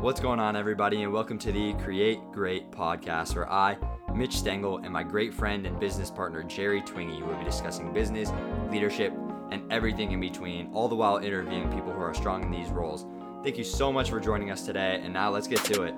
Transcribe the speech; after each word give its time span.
What's 0.00 0.20
going 0.20 0.38
on, 0.38 0.54
everybody, 0.54 1.02
and 1.02 1.12
welcome 1.12 1.40
to 1.40 1.50
the 1.50 1.72
Create 1.82 2.20
Great 2.30 2.70
podcast, 2.70 3.34
where 3.34 3.50
I, 3.50 3.76
Mitch 4.14 4.36
Stengel, 4.36 4.76
and 4.78 4.92
my 4.92 5.02
great 5.02 5.34
friend 5.34 5.66
and 5.66 5.80
business 5.80 6.08
partner, 6.08 6.44
Jerry 6.44 6.82
Twingy, 6.82 7.20
will 7.20 7.34
be 7.34 7.44
discussing 7.44 7.92
business, 7.92 8.30
leadership, 8.70 9.12
and 9.50 9.60
everything 9.72 10.12
in 10.12 10.20
between, 10.20 10.70
all 10.72 10.86
the 10.86 10.94
while 10.94 11.16
interviewing 11.16 11.68
people 11.72 11.92
who 11.92 12.00
are 12.00 12.14
strong 12.14 12.44
in 12.44 12.50
these 12.52 12.68
roles. 12.68 13.06
Thank 13.42 13.58
you 13.58 13.64
so 13.64 13.92
much 13.92 14.10
for 14.10 14.20
joining 14.20 14.52
us 14.52 14.64
today, 14.64 15.00
and 15.02 15.12
now 15.12 15.30
let's 15.30 15.48
get 15.48 15.64
to 15.64 15.82
it. 15.82 15.94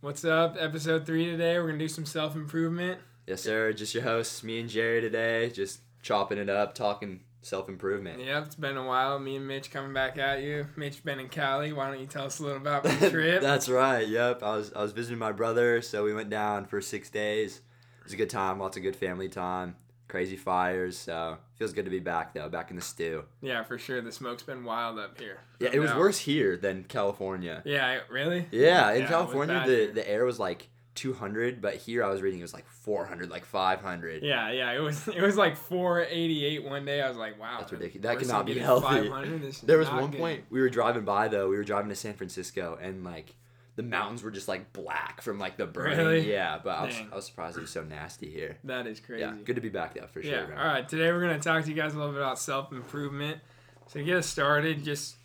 What's 0.00 0.24
up? 0.24 0.56
Episode 0.58 1.04
three 1.04 1.26
today. 1.26 1.58
We're 1.58 1.66
gonna 1.66 1.78
do 1.78 1.88
some 1.88 2.06
self 2.06 2.36
improvement. 2.36 3.00
Yes, 3.30 3.42
sir. 3.42 3.72
Just 3.72 3.94
your 3.94 4.02
hosts, 4.02 4.42
me 4.42 4.58
and 4.58 4.68
Jerry 4.68 5.00
today, 5.00 5.50
just 5.50 5.82
chopping 6.02 6.36
it 6.36 6.50
up, 6.50 6.74
talking 6.74 7.20
self 7.42 7.68
improvement. 7.68 8.18
Yep, 8.20 8.46
it's 8.46 8.54
been 8.56 8.76
a 8.76 8.84
while. 8.84 9.20
Me 9.20 9.36
and 9.36 9.46
Mitch 9.46 9.70
coming 9.70 9.92
back 9.92 10.18
at 10.18 10.42
you. 10.42 10.66
Mitch 10.74 11.04
been 11.04 11.20
in 11.20 11.28
Cali. 11.28 11.72
Why 11.72 11.88
don't 11.88 12.00
you 12.00 12.06
tell 12.06 12.24
us 12.26 12.40
a 12.40 12.42
little 12.42 12.56
about 12.58 12.82
the 12.82 12.90
trip? 13.10 13.40
That's 13.40 13.68
right. 13.68 14.08
Yep. 14.08 14.42
I 14.42 14.56
was 14.56 14.72
I 14.74 14.82
was 14.82 14.90
visiting 14.90 15.20
my 15.20 15.30
brother, 15.30 15.80
so 15.80 16.02
we 16.02 16.12
went 16.12 16.28
down 16.28 16.64
for 16.66 16.80
six 16.80 17.08
days. 17.08 17.58
It 18.00 18.04
was 18.04 18.12
a 18.12 18.16
good 18.16 18.30
time. 18.30 18.58
Lots 18.58 18.76
of 18.76 18.82
good 18.82 18.96
family 18.96 19.28
time. 19.28 19.76
Crazy 20.08 20.36
fires. 20.36 20.98
So 20.98 21.38
feels 21.54 21.72
good 21.72 21.84
to 21.84 21.90
be 21.92 22.00
back 22.00 22.34
though. 22.34 22.48
Back 22.48 22.70
in 22.70 22.76
the 22.76 22.82
stew. 22.82 23.26
yeah, 23.42 23.62
for 23.62 23.78
sure. 23.78 24.00
The 24.00 24.10
smoke's 24.10 24.42
been 24.42 24.64
wild 24.64 24.98
up 24.98 25.20
here. 25.20 25.38
Yeah, 25.60 25.68
it 25.72 25.78
was 25.78 25.94
worse 25.94 26.18
here 26.18 26.56
than 26.56 26.82
California. 26.82 27.62
Yeah, 27.64 28.00
really? 28.10 28.46
Yeah, 28.50 28.90
in 28.90 29.02
Yeah, 29.02 29.06
California 29.08 29.62
the 29.64 29.92
the 29.94 30.10
air 30.10 30.24
was 30.24 30.40
like 30.40 30.66
200, 30.94 31.60
but 31.60 31.76
here 31.76 32.04
I 32.04 32.08
was 32.08 32.20
reading 32.22 32.40
it 32.40 32.42
was 32.42 32.52
like 32.54 32.66
400, 32.68 33.30
like 33.30 33.44
500. 33.44 34.22
Yeah, 34.22 34.50
yeah. 34.50 34.72
It 34.72 34.80
was 34.80 35.06
it 35.14 35.20
was 35.20 35.36
like 35.36 35.56
488 35.56 36.64
one 36.64 36.84
day. 36.84 37.00
I 37.00 37.08
was 37.08 37.16
like, 37.16 37.38
wow. 37.40 37.58
That's 37.60 37.72
ridiculous. 37.72 38.02
That 38.02 38.14
we're 38.16 38.20
cannot 38.20 38.46
be 38.46 38.52
getting 38.54 38.64
healthy. 38.66 39.08
500? 39.08 39.40
This 39.42 39.56
is 39.56 39.60
There 39.62 39.78
was 39.78 39.88
one 39.88 40.10
good. 40.10 40.20
point 40.20 40.44
we 40.50 40.60
were 40.60 40.68
driving 40.68 41.04
by 41.04 41.28
though. 41.28 41.48
We 41.48 41.56
were 41.56 41.64
driving 41.64 41.88
to 41.90 41.96
San 41.96 42.14
Francisco 42.14 42.78
and 42.80 43.04
like 43.04 43.34
the 43.76 43.82
mountains 43.84 44.22
were 44.22 44.30
just 44.30 44.48
like 44.48 44.72
black 44.72 45.22
from 45.22 45.38
like 45.38 45.56
the 45.56 45.66
burning. 45.66 45.98
Really? 45.98 46.30
Yeah, 46.30 46.58
but 46.62 46.70
I 46.70 46.84
was, 46.86 46.94
I 47.12 47.16
was 47.16 47.24
surprised 47.24 47.56
it 47.56 47.60
was 47.60 47.70
so 47.70 47.82
nasty 47.82 48.30
here. 48.30 48.58
That 48.64 48.86
is 48.86 49.00
crazy. 49.00 49.20
Yeah, 49.22 49.34
good 49.44 49.56
to 49.56 49.62
be 49.62 49.68
back 49.70 49.94
though 49.94 50.06
for 50.08 50.22
sure. 50.22 50.32
Yeah. 50.32 50.46
man. 50.48 50.58
All 50.58 50.66
right. 50.66 50.86
Today 50.88 51.10
we're 51.12 51.20
gonna 51.20 51.38
talk 51.38 51.62
to 51.64 51.70
you 51.70 51.76
guys 51.76 51.94
a 51.94 51.96
little 51.98 52.12
bit 52.12 52.20
about 52.20 52.38
self 52.38 52.72
improvement. 52.72 53.40
So 53.86 54.00
to 54.00 54.04
get 54.04 54.16
us 54.16 54.26
started, 54.26 54.84
just 54.84 55.16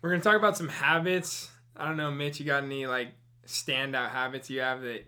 we're 0.00 0.10
gonna 0.10 0.22
talk 0.22 0.36
about 0.36 0.56
some 0.56 0.68
habits. 0.68 1.50
I 1.76 1.86
don't 1.86 1.96
know, 1.96 2.10
Mitch. 2.10 2.40
You 2.40 2.46
got 2.46 2.64
any 2.64 2.86
like 2.86 3.08
standout 3.46 4.10
habits 4.10 4.50
you 4.50 4.60
have 4.60 4.82
that 4.82 5.04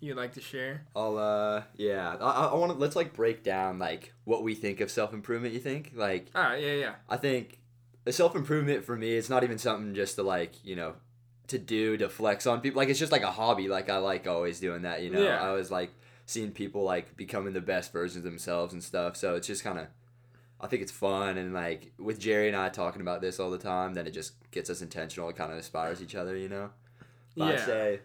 you'd 0.00 0.16
like 0.16 0.32
to 0.34 0.40
share? 0.40 0.86
I'll 0.96 1.18
uh 1.18 1.62
yeah. 1.76 2.16
I, 2.20 2.46
I 2.46 2.54
want 2.54 2.72
to 2.72 2.78
let's 2.78 2.96
like 2.96 3.12
break 3.14 3.42
down 3.42 3.78
like 3.78 4.12
what 4.24 4.42
we 4.42 4.54
think 4.54 4.80
of 4.80 4.90
self 4.90 5.12
improvement. 5.12 5.54
You 5.54 5.60
think 5.60 5.92
like 5.94 6.28
All 6.34 6.42
right. 6.42 6.62
Yeah. 6.62 6.74
Yeah. 6.74 6.94
I 7.08 7.16
think 7.16 7.58
self 8.10 8.34
improvement 8.34 8.84
for 8.84 8.96
me, 8.96 9.14
it's 9.16 9.30
not 9.30 9.44
even 9.44 9.58
something 9.58 9.94
just 9.94 10.16
to 10.16 10.22
like 10.22 10.64
you 10.64 10.76
know 10.76 10.94
to 11.48 11.58
do 11.58 11.96
to 11.96 12.08
flex 12.08 12.46
on 12.46 12.60
people. 12.60 12.78
Like 12.78 12.88
it's 12.88 12.98
just 12.98 13.12
like 13.12 13.22
a 13.22 13.32
hobby. 13.32 13.68
Like 13.68 13.90
I 13.90 13.98
like 13.98 14.26
always 14.26 14.60
doing 14.60 14.82
that. 14.82 15.02
You 15.02 15.10
know, 15.10 15.22
Yeah. 15.22 15.42
I 15.42 15.52
was 15.52 15.70
like 15.70 15.90
seeing 16.26 16.52
people 16.52 16.82
like 16.84 17.16
becoming 17.16 17.52
the 17.52 17.60
best 17.60 17.92
versions 17.92 18.24
of 18.24 18.30
themselves 18.30 18.72
and 18.72 18.82
stuff. 18.82 19.16
So 19.16 19.34
it's 19.36 19.46
just 19.46 19.64
kind 19.64 19.78
of. 19.78 19.86
I 20.62 20.66
think 20.66 20.82
it's 20.82 20.92
fun 20.92 21.38
and 21.38 21.54
like 21.54 21.90
with 21.98 22.20
Jerry 22.20 22.46
and 22.46 22.54
I 22.54 22.68
talking 22.68 23.00
about 23.00 23.22
this 23.22 23.40
all 23.40 23.50
the 23.50 23.56
time, 23.56 23.94
then 23.94 24.06
it 24.06 24.10
just 24.10 24.34
gets 24.50 24.68
us 24.68 24.82
intentional. 24.82 25.26
It 25.30 25.36
kind 25.36 25.50
of 25.50 25.56
inspires 25.56 26.02
each 26.02 26.14
other, 26.14 26.36
you 26.36 26.50
know. 26.50 26.68
But 27.36 27.54
I'd 27.54 27.60
say 27.60 28.00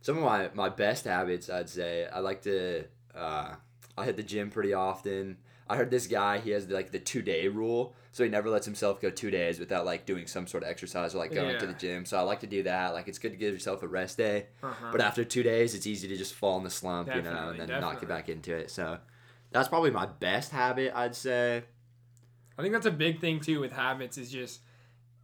some 0.00 0.16
of 0.18 0.24
my 0.24 0.50
my 0.54 0.68
best 0.68 1.04
habits. 1.04 1.48
I'd 1.50 1.68
say 1.68 2.06
I 2.12 2.20
like 2.20 2.42
to. 2.42 2.84
Uh, 3.14 3.54
I 3.96 4.04
hit 4.04 4.16
the 4.16 4.22
gym 4.22 4.50
pretty 4.50 4.72
often. 4.72 5.36
I 5.68 5.76
heard 5.76 5.90
this 5.90 6.06
guy. 6.06 6.38
He 6.38 6.50
has 6.50 6.68
like 6.68 6.90
the 6.90 6.98
two 6.98 7.22
day 7.22 7.48
rule, 7.48 7.94
so 8.10 8.24
he 8.24 8.30
never 8.30 8.50
lets 8.50 8.66
himself 8.66 9.00
go 9.00 9.10
two 9.10 9.30
days 9.30 9.58
without 9.58 9.84
like 9.86 10.04
doing 10.06 10.26
some 10.26 10.46
sort 10.46 10.64
of 10.64 10.68
exercise 10.70 11.14
or 11.14 11.18
like 11.18 11.32
going 11.32 11.58
to 11.58 11.66
the 11.66 11.72
gym. 11.74 12.04
So 12.04 12.18
I 12.18 12.22
like 12.22 12.40
to 12.40 12.46
do 12.46 12.62
that. 12.64 12.92
Like 12.94 13.08
it's 13.08 13.18
good 13.18 13.30
to 13.32 13.36
give 13.38 13.52
yourself 13.54 13.82
a 13.82 13.88
rest 13.88 14.16
day, 14.18 14.46
Uh-huh. 14.62 14.88
but 14.92 15.00
after 15.00 15.24
two 15.24 15.42
days, 15.42 15.74
it's 15.74 15.86
easy 15.86 16.08
to 16.08 16.16
just 16.16 16.34
fall 16.34 16.58
in 16.58 16.64
the 16.64 16.70
slump, 16.70 17.14
you 17.14 17.22
know, 17.22 17.50
and 17.50 17.60
then 17.60 17.80
not 17.80 18.00
get 18.00 18.08
back 18.08 18.28
into 18.28 18.54
it. 18.54 18.70
So 18.70 18.98
that's 19.50 19.68
probably 19.68 19.90
my 19.90 20.06
best 20.06 20.50
habit. 20.52 20.92
I'd 20.94 21.14
say. 21.14 21.62
I 22.58 22.62
think 22.62 22.74
that's 22.74 22.86
a 22.86 22.90
big 22.90 23.20
thing 23.20 23.40
too 23.40 23.60
with 23.60 23.72
habits 23.72 24.18
is 24.18 24.30
just 24.30 24.60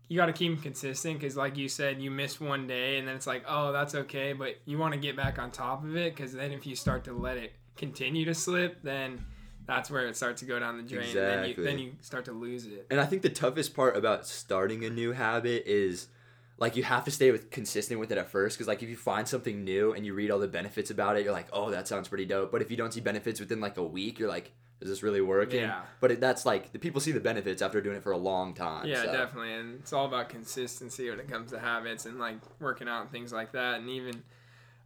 you 0.09 0.17
got 0.17 0.27
to 0.27 0.33
keep 0.33 0.53
them 0.53 0.63
consistent 0.63 1.19
because 1.21 1.37
like 1.37 1.57
you 1.57 1.69
said 1.69 2.01
you 2.01 2.11
miss 2.11 2.41
one 2.41 2.67
day 2.67 2.99
and 2.99 3.07
then 3.07 3.15
it's 3.15 3.27
like 3.27 3.45
oh 3.47 3.73
that's 3.73 3.95
okay 3.95 4.33
but 4.33 4.57
you 4.65 4.79
want 4.79 4.95
to 4.95 4.99
get 5.01 5.17
back 5.17 5.39
on 5.39 5.51
top 5.51 5.85
of 5.85 5.97
it 5.97 6.15
because 6.15 6.33
then 6.33 6.51
if 6.53 6.67
you 6.67 6.75
start 6.75 7.05
to 7.05 7.13
let 7.13 7.37
it 7.37 7.53
continue 7.77 8.25
to 8.25 8.35
slip 8.35 8.83
then 8.83 9.25
that's 9.67 9.91
where 9.91 10.07
it 10.07 10.17
starts 10.17 10.41
to 10.41 10.47
go 10.47 10.59
down 10.59 10.79
the 10.79 10.83
drain 10.83 11.07
and 11.09 11.17
then 11.17 11.39
you, 11.45 11.51
Exactly. 11.51 11.65
then 11.65 11.79
you 11.79 11.93
start 12.01 12.25
to 12.25 12.33
lose 12.33 12.65
it 12.67 12.87
And 12.91 12.99
I 13.01 13.05
think 13.05 13.21
the 13.23 13.29
toughest 13.29 13.75
part 13.75 13.97
about 13.97 14.27
starting 14.27 14.85
a 14.85 14.91
new 14.91 15.13
habit 15.13 15.65
is 15.67 16.09
like 16.57 16.75
you 16.75 16.83
have 16.83 17.05
to 17.05 17.11
stay 17.11 17.31
with 17.31 17.51
consistent 17.51 18.01
with 18.01 18.11
it 18.11 18.19
at 18.19 18.31
first 18.31 18.57
because 18.57 18.67
like 18.67 18.83
if 18.83 18.89
you 18.89 18.97
find 18.97 19.29
something 19.29 19.63
new 19.63 19.93
and 19.93 20.05
you 20.07 20.15
read 20.15 20.31
all 20.31 20.41
the 20.41 20.49
benefits 20.49 20.91
about 20.91 21.17
it, 21.17 21.23
you're 21.23 21.33
like, 21.33 21.47
oh, 21.53 21.71
that 21.71 21.87
sounds 21.87 22.09
pretty 22.09 22.25
dope. 22.25 22.51
But 22.51 22.63
if 22.63 22.71
you 22.71 22.77
don't 22.77 22.93
see 22.93 23.01
benefits 23.01 23.39
within 23.39 23.61
like 23.61 23.77
a 23.77 23.85
week, 23.85 24.19
you're 24.19 24.29
like, 24.29 24.51
is 24.81 24.89
this 24.89 25.03
really 25.03 25.21
working? 25.21 25.61
Yeah. 25.61 25.81
But 26.01 26.13
it, 26.13 26.21
that's 26.21 26.47
like 26.47 26.73
the 26.73 26.79
people 26.79 27.01
see 27.01 27.13
the 27.13 27.21
benefits 27.21 27.63
after 27.63 27.81
doing 27.81 27.97
it 27.97 28.03
for 28.03 28.13
a 28.13 28.17
long 28.19 28.55
time. 28.55 28.87
yeah 28.87 29.05
so. 29.05 29.13
definitely 29.13 29.53
and 29.53 29.81
it's 29.81 29.93
all 29.93 30.07
about 30.07 30.29
consistency 30.29 31.11
when 31.11 31.19
it 31.19 31.29
comes 31.29 31.51
to 31.51 31.59
habits 31.59 32.07
and 32.07 32.19
like 32.19 32.37
working 32.61 32.89
out 32.89 33.03
and 33.03 33.11
things 33.11 33.33
like 33.33 33.53
that 33.53 33.81
and 33.81 33.89
even 33.89 34.23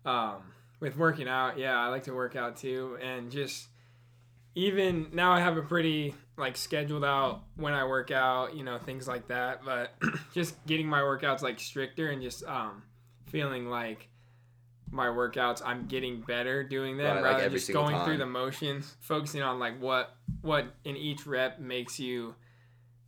um, 0.04 0.36
with 0.80 0.96
working 0.96 1.28
out 1.28 1.58
yeah 1.58 1.78
i 1.78 1.88
like 1.88 2.04
to 2.04 2.12
work 2.12 2.36
out 2.36 2.56
too 2.56 2.98
and 3.02 3.30
just 3.30 3.68
even 4.54 5.08
now 5.12 5.32
i 5.32 5.40
have 5.40 5.56
a 5.56 5.62
pretty 5.62 6.14
like 6.36 6.56
scheduled 6.56 7.04
out 7.04 7.42
when 7.56 7.72
i 7.72 7.84
work 7.84 8.10
out 8.10 8.56
you 8.56 8.64
know 8.64 8.78
things 8.78 9.06
like 9.06 9.28
that 9.28 9.60
but 9.64 9.94
just 10.34 10.64
getting 10.66 10.86
my 10.86 11.00
workouts 11.00 11.42
like 11.42 11.60
stricter 11.60 12.10
and 12.10 12.22
just 12.22 12.44
um, 12.44 12.82
feeling 13.26 13.68
like 13.68 14.08
my 14.92 15.06
workouts 15.06 15.60
i'm 15.64 15.86
getting 15.86 16.20
better 16.20 16.62
doing 16.62 16.96
them 16.96 17.06
Right, 17.06 17.22
like 17.22 17.32
rather 17.32 17.44
than 17.44 17.52
just 17.52 17.72
going 17.72 18.04
through 18.04 18.18
the 18.18 18.26
motions 18.26 18.94
focusing 19.00 19.42
on 19.42 19.58
like 19.58 19.80
what 19.80 20.14
what 20.42 20.66
in 20.84 20.96
each 20.96 21.26
rep 21.26 21.58
makes 21.58 21.98
you 21.98 22.34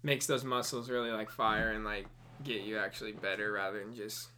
makes 0.02 0.26
those 0.26 0.44
muscles 0.44 0.90
really 0.90 1.10
like 1.10 1.30
fire 1.30 1.70
and 1.70 1.84
like 1.84 2.06
get 2.42 2.62
you 2.62 2.78
actually 2.78 3.12
better 3.12 3.52
rather 3.52 3.78
than 3.78 3.94
just 3.94 4.28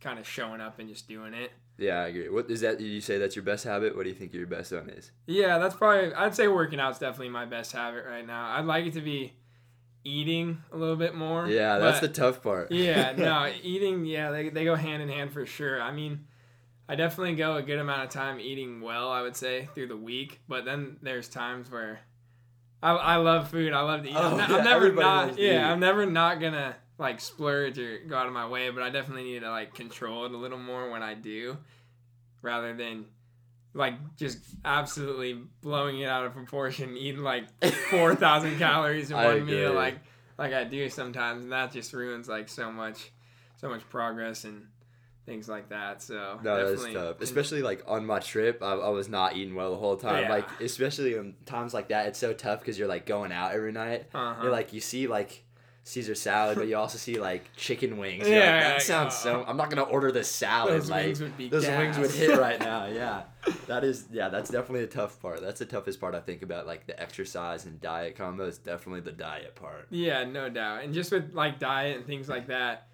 kind 0.00 0.18
of 0.18 0.28
showing 0.28 0.60
up 0.60 0.78
and 0.78 0.88
just 0.88 1.08
doing 1.08 1.32
it. 1.32 1.50
Yeah, 1.78 2.02
I 2.02 2.08
agree. 2.08 2.28
What 2.28 2.50
is 2.50 2.60
that? 2.60 2.78
Did 2.78 2.84
you 2.86 3.00
say 3.00 3.16
that's 3.16 3.34
your 3.34 3.44
best 3.44 3.64
habit? 3.64 3.96
What 3.96 4.02
do 4.02 4.10
you 4.10 4.14
think 4.14 4.34
your 4.34 4.46
best 4.46 4.70
one 4.70 4.90
is? 4.90 5.12
Yeah, 5.26 5.58
that's 5.58 5.74
probably 5.74 6.12
I'd 6.12 6.34
say 6.34 6.46
working 6.46 6.78
out's 6.78 6.98
definitely 6.98 7.30
my 7.30 7.46
best 7.46 7.72
habit 7.72 8.04
right 8.06 8.26
now. 8.26 8.50
I'd 8.50 8.66
like 8.66 8.84
it 8.84 8.92
to 8.94 9.00
be 9.00 9.32
eating 10.04 10.58
a 10.72 10.76
little 10.76 10.96
bit 10.96 11.14
more. 11.14 11.46
Yeah, 11.46 11.78
that's 11.78 12.00
the 12.00 12.08
tough 12.08 12.42
part. 12.42 12.70
yeah, 12.70 13.12
no, 13.16 13.50
eating, 13.62 14.04
yeah, 14.04 14.30
they, 14.30 14.50
they 14.50 14.64
go 14.64 14.74
hand 14.74 15.02
in 15.02 15.08
hand 15.08 15.32
for 15.32 15.46
sure. 15.46 15.80
I 15.80 15.90
mean, 15.90 16.26
I 16.88 16.96
definitely 16.96 17.34
go 17.36 17.56
a 17.56 17.62
good 17.62 17.78
amount 17.78 18.02
of 18.04 18.10
time 18.10 18.38
eating 18.40 18.80
well, 18.80 19.10
I 19.10 19.22
would 19.22 19.36
say, 19.36 19.68
through 19.74 19.86
the 19.88 19.96
week. 19.96 20.40
But 20.48 20.64
then 20.64 20.98
there's 21.02 21.28
times 21.28 21.70
where 21.70 22.00
I, 22.82 22.92
I 22.92 23.16
love 23.16 23.48
food. 23.50 23.72
I 23.72 23.80
love 23.80 24.02
to 24.02 24.10
eat. 24.10 24.14
Oh, 24.16 24.32
I'm, 24.32 24.36
not- 24.36 24.50
yeah, 24.50 24.56
I'm 24.58 24.64
never 24.64 24.92
not, 24.92 25.38
yeah. 25.38 25.72
I'm 25.72 25.80
never 25.80 26.04
not 26.06 26.40
gonna 26.40 26.76
like 26.98 27.20
splurge 27.20 27.78
or 27.78 27.98
go 28.06 28.16
out 28.16 28.26
of 28.26 28.32
my 28.32 28.46
way. 28.46 28.68
But 28.70 28.82
I 28.82 28.90
definitely 28.90 29.24
need 29.24 29.40
to 29.40 29.50
like 29.50 29.74
control 29.74 30.26
it 30.26 30.32
a 30.32 30.36
little 30.36 30.58
more 30.58 30.90
when 30.90 31.02
I 31.02 31.14
do, 31.14 31.56
rather 32.42 32.74
than 32.74 33.06
like 33.72 33.94
just 34.16 34.38
absolutely 34.64 35.40
blowing 35.62 35.98
it 36.00 36.06
out 36.08 36.26
of 36.26 36.32
proportion, 36.34 36.96
eating 36.98 37.22
like 37.22 37.44
four 37.90 38.14
thousand 38.14 38.58
calories 38.58 39.10
in 39.10 39.16
one 39.16 39.46
meal, 39.46 39.72
like 39.72 39.96
like 40.36 40.52
I 40.52 40.64
do 40.64 40.88
sometimes, 40.90 41.44
and 41.44 41.52
that 41.52 41.72
just 41.72 41.92
ruins 41.94 42.28
like 42.28 42.48
so 42.50 42.70
much, 42.70 43.10
so 43.56 43.68
much 43.70 43.88
progress 43.88 44.44
and 44.44 44.66
things 45.26 45.48
like 45.48 45.68
that. 45.70 46.02
So 46.02 46.38
No, 46.42 46.56
that's 46.56 46.82
definitely- 46.82 46.94
tough. 46.94 47.20
Especially 47.20 47.62
like 47.62 47.82
on 47.86 48.04
my 48.04 48.18
trip, 48.18 48.62
I, 48.62 48.72
I 48.74 48.88
was 48.90 49.08
not 49.08 49.36
eating 49.36 49.54
well 49.54 49.70
the 49.70 49.76
whole 49.78 49.96
time. 49.96 50.24
Yeah. 50.24 50.30
Like 50.30 50.48
especially 50.60 51.14
in 51.16 51.34
times 51.46 51.72
like 51.74 51.88
that, 51.88 52.06
it's 52.06 52.18
so 52.18 52.32
tough 52.32 52.60
because 52.60 52.78
you're 52.78 52.88
like 52.88 53.06
going 53.06 53.32
out 53.32 53.52
every 53.52 53.72
night. 53.72 54.06
Uh-huh. 54.14 54.42
You're 54.42 54.52
like 54.52 54.72
you 54.72 54.80
see 54.80 55.06
like 55.06 55.42
Caesar 55.86 56.14
salad, 56.14 56.56
but 56.56 56.66
you 56.66 56.76
also 56.76 56.96
see 56.96 57.18
like 57.20 57.44
chicken 57.56 57.98
wings. 57.98 58.26
You're 58.26 58.38
Yeah, 58.38 58.54
like, 58.54 58.62
that 58.64 58.82
sounds 58.82 59.14
so. 59.16 59.44
I'm 59.46 59.58
not 59.58 59.68
gonna 59.68 59.82
order 59.82 60.10
this 60.10 60.30
salad. 60.30 60.72
Those 60.72 60.88
like, 60.90 61.04
wings 61.06 61.20
would 61.20 61.36
be 61.36 61.48
those 61.50 61.66
wings 61.66 61.98
would 61.98 62.10
hit 62.10 62.38
right 62.38 62.58
now. 62.58 62.86
Yeah, 62.86 63.24
that 63.66 63.84
is 63.84 64.06
yeah. 64.10 64.30
That's 64.30 64.48
definitely 64.50 64.84
a 64.84 64.86
tough 64.86 65.20
part. 65.20 65.42
That's 65.42 65.58
the 65.58 65.66
toughest 65.66 66.00
part 66.00 66.14
I 66.14 66.20
think 66.20 66.40
about 66.42 66.66
like 66.66 66.86
the 66.86 66.98
exercise 66.98 67.66
and 67.66 67.78
diet 67.82 68.16
combo 68.16 68.46
is 68.46 68.56
definitely 68.56 69.00
the 69.02 69.12
diet 69.12 69.56
part. 69.56 69.86
Yeah, 69.90 70.24
no 70.24 70.48
doubt. 70.48 70.84
And 70.84 70.94
just 70.94 71.12
with 71.12 71.34
like 71.34 71.58
diet 71.58 71.98
and 71.98 72.06
things 72.06 72.30
like 72.30 72.46
that, 72.46 72.88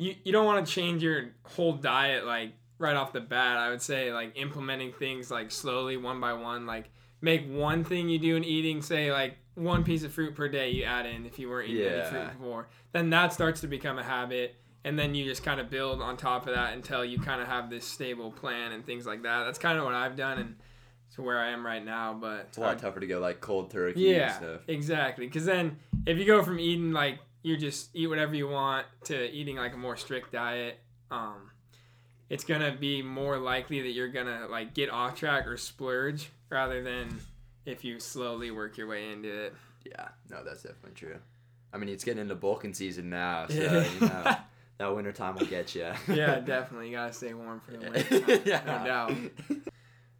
you 0.00 0.14
you 0.24 0.32
don't 0.32 0.46
want 0.46 0.66
to 0.66 0.72
change 0.72 1.02
your 1.02 1.26
whole 1.44 1.74
diet 1.74 2.24
like 2.26 2.52
right 2.78 2.96
off 2.96 3.12
the 3.12 3.20
bat. 3.20 3.58
I 3.58 3.68
would 3.68 3.82
say 3.82 4.12
like 4.12 4.32
implementing 4.36 4.92
things 4.92 5.30
like 5.30 5.50
slowly 5.50 5.96
one 5.98 6.18
by 6.20 6.32
one, 6.32 6.66
like 6.66 6.90
make 7.20 7.46
one 7.48 7.84
thing 7.84 8.08
you 8.08 8.18
do 8.18 8.34
in 8.36 8.42
eating, 8.44 8.80
say 8.80 9.12
like 9.12 9.36
one 9.54 9.84
piece 9.84 10.02
of 10.02 10.12
fruit 10.12 10.34
per 10.34 10.48
day 10.48 10.70
you 10.70 10.84
add 10.84 11.04
in 11.04 11.26
if 11.26 11.38
you 11.38 11.50
weren't 11.50 11.68
eating 11.68 11.86
any 11.92 12.08
fruit 12.08 12.32
before. 12.38 12.68
Then 12.92 13.10
that 13.10 13.34
starts 13.34 13.60
to 13.60 13.66
become 13.66 13.98
a 13.98 14.02
habit. 14.02 14.56
And 14.82 14.98
then 14.98 15.14
you 15.14 15.26
just 15.26 15.44
kind 15.44 15.60
of 15.60 15.68
build 15.68 16.00
on 16.00 16.16
top 16.16 16.46
of 16.46 16.54
that 16.54 16.72
until 16.72 17.04
you 17.04 17.18
kind 17.18 17.42
of 17.42 17.48
have 17.48 17.68
this 17.68 17.84
stable 17.84 18.30
plan 18.30 18.72
and 18.72 18.86
things 18.86 19.04
like 19.04 19.22
that. 19.24 19.44
That's 19.44 19.58
kind 19.58 19.78
of 19.78 19.84
what 19.84 19.92
I've 19.92 20.16
done. 20.16 20.38
And 20.38 20.56
to 21.16 21.22
where 21.22 21.38
I 21.38 21.50
am 21.50 21.66
right 21.66 21.84
now. 21.84 22.16
But 22.18 22.46
It's 22.48 22.56
a 22.56 22.60
lot 22.62 22.78
tougher 22.78 23.00
to 23.00 23.06
go 23.06 23.18
like 23.18 23.40
cold 23.42 23.70
turkey 23.70 24.00
yeah, 24.00 24.28
and 24.28 24.34
stuff. 24.36 24.60
exactly. 24.68 25.26
Because 25.26 25.44
then 25.44 25.76
if 26.06 26.16
you 26.16 26.24
go 26.24 26.42
from 26.42 26.58
eating 26.58 26.92
like 26.92 27.18
you 27.42 27.56
just 27.56 27.90
eat 27.94 28.06
whatever 28.06 28.34
you 28.34 28.48
want 28.48 28.86
to 29.04 29.30
eating 29.30 29.56
like 29.56 29.74
a 29.74 29.76
more 29.76 29.96
strict 29.96 30.32
diet, 30.32 30.78
um, 31.10 31.50
it's 32.28 32.44
gonna 32.44 32.72
be 32.72 33.02
more 33.02 33.38
likely 33.38 33.82
that 33.82 33.90
you're 33.90 34.08
gonna 34.08 34.46
like 34.48 34.74
get 34.74 34.90
off 34.90 35.16
track 35.16 35.46
or 35.46 35.56
splurge 35.56 36.30
rather 36.48 36.82
than 36.82 37.20
if 37.66 37.84
you 37.84 37.98
slowly 37.98 38.50
work 38.50 38.76
your 38.76 38.86
way 38.86 39.10
into 39.10 39.28
it. 39.46 39.54
Yeah, 39.84 40.08
no, 40.28 40.44
that's 40.44 40.62
definitely 40.62 40.92
true. 40.94 41.18
I 41.72 41.78
mean, 41.78 41.88
it's 41.88 42.04
getting 42.04 42.22
into 42.22 42.34
bulking 42.34 42.74
season 42.74 43.10
now, 43.10 43.46
so 43.48 43.54
you 43.54 44.00
know, 44.06 44.36
that 44.78 44.94
winter 44.96 45.12
time 45.12 45.36
will 45.36 45.46
get 45.46 45.74
you. 45.74 45.90
yeah, 46.08 46.40
definitely. 46.44 46.88
You 46.90 46.96
gotta 46.96 47.12
stay 47.12 47.34
warm 47.34 47.60
for 47.60 47.72
the 47.72 47.78
winter. 47.90 48.42
yeah. 48.44 48.62
No 48.66 48.84
doubt. 48.84 49.12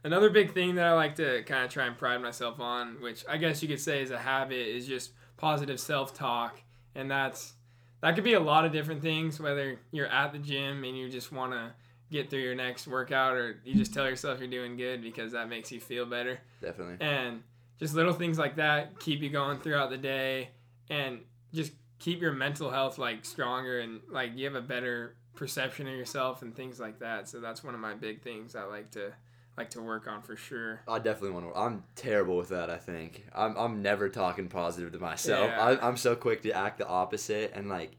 Another 0.02 0.30
big 0.30 0.54
thing 0.54 0.76
that 0.76 0.86
I 0.86 0.92
like 0.94 1.16
to 1.16 1.42
kind 1.42 1.64
of 1.64 1.70
try 1.70 1.86
and 1.86 1.96
pride 1.96 2.22
myself 2.22 2.58
on, 2.58 3.00
which 3.02 3.24
I 3.28 3.36
guess 3.36 3.62
you 3.62 3.68
could 3.68 3.80
say 3.80 4.02
is 4.02 4.10
a 4.10 4.18
habit, 4.18 4.56
is 4.56 4.86
just 4.86 5.12
positive 5.36 5.78
self-talk, 5.78 6.58
and 6.94 7.10
that's 7.10 7.54
that 8.02 8.14
could 8.14 8.24
be 8.24 8.34
a 8.34 8.40
lot 8.40 8.64
of 8.64 8.72
different 8.72 9.02
things. 9.02 9.38
Whether 9.40 9.78
you're 9.92 10.06
at 10.08 10.32
the 10.32 10.38
gym 10.38 10.84
and 10.84 10.96
you 10.96 11.08
just 11.10 11.32
want 11.32 11.52
to 11.52 11.72
get 12.10 12.30
through 12.30 12.40
your 12.40 12.54
next 12.54 12.86
workout, 12.88 13.34
or 13.34 13.60
you 13.64 13.74
just 13.74 13.94
tell 13.94 14.08
yourself 14.08 14.40
you're 14.40 14.48
doing 14.48 14.76
good 14.76 15.00
because 15.02 15.32
that 15.32 15.48
makes 15.48 15.70
you 15.70 15.80
feel 15.80 16.06
better, 16.06 16.40
Definitely. 16.60 16.96
and 17.00 17.42
just 17.78 17.94
little 17.94 18.12
things 18.12 18.38
like 18.38 18.56
that 18.56 18.98
keep 18.98 19.20
you 19.20 19.30
going 19.30 19.58
throughout 19.58 19.90
the 19.90 19.98
day, 19.98 20.50
and 20.88 21.20
just 21.52 21.72
keep 21.98 22.20
your 22.20 22.32
mental 22.32 22.70
health 22.70 22.98
like 22.98 23.24
stronger 23.24 23.80
and 23.80 24.00
like 24.10 24.32
you 24.34 24.46
have 24.46 24.54
a 24.54 24.60
better 24.62 25.14
perception 25.36 25.86
of 25.86 25.94
yourself 25.94 26.42
and 26.42 26.54
things 26.56 26.80
like 26.80 26.98
that. 26.98 27.28
So 27.28 27.40
that's 27.40 27.62
one 27.62 27.74
of 27.74 27.80
my 27.80 27.94
big 27.94 28.22
things 28.22 28.56
I 28.56 28.64
like 28.64 28.90
to 28.92 29.12
like 29.60 29.70
to 29.70 29.80
work 29.82 30.08
on 30.08 30.22
for 30.22 30.36
sure. 30.36 30.80
I 30.88 30.98
definitely 30.98 31.30
want 31.30 31.52
to. 31.52 31.58
I'm 31.58 31.84
terrible 31.94 32.36
with 32.36 32.48
that. 32.48 32.70
I 32.70 32.76
think 32.78 33.24
I'm. 33.34 33.56
I'm 33.56 33.82
never 33.82 34.08
talking 34.08 34.48
positive 34.48 34.92
to 34.92 34.98
myself. 34.98 35.46
Yeah. 35.48 35.62
I, 35.64 35.86
I'm 35.86 35.96
so 35.96 36.16
quick 36.16 36.42
to 36.42 36.52
act 36.52 36.78
the 36.78 36.86
opposite, 36.88 37.52
and 37.54 37.68
like, 37.68 37.92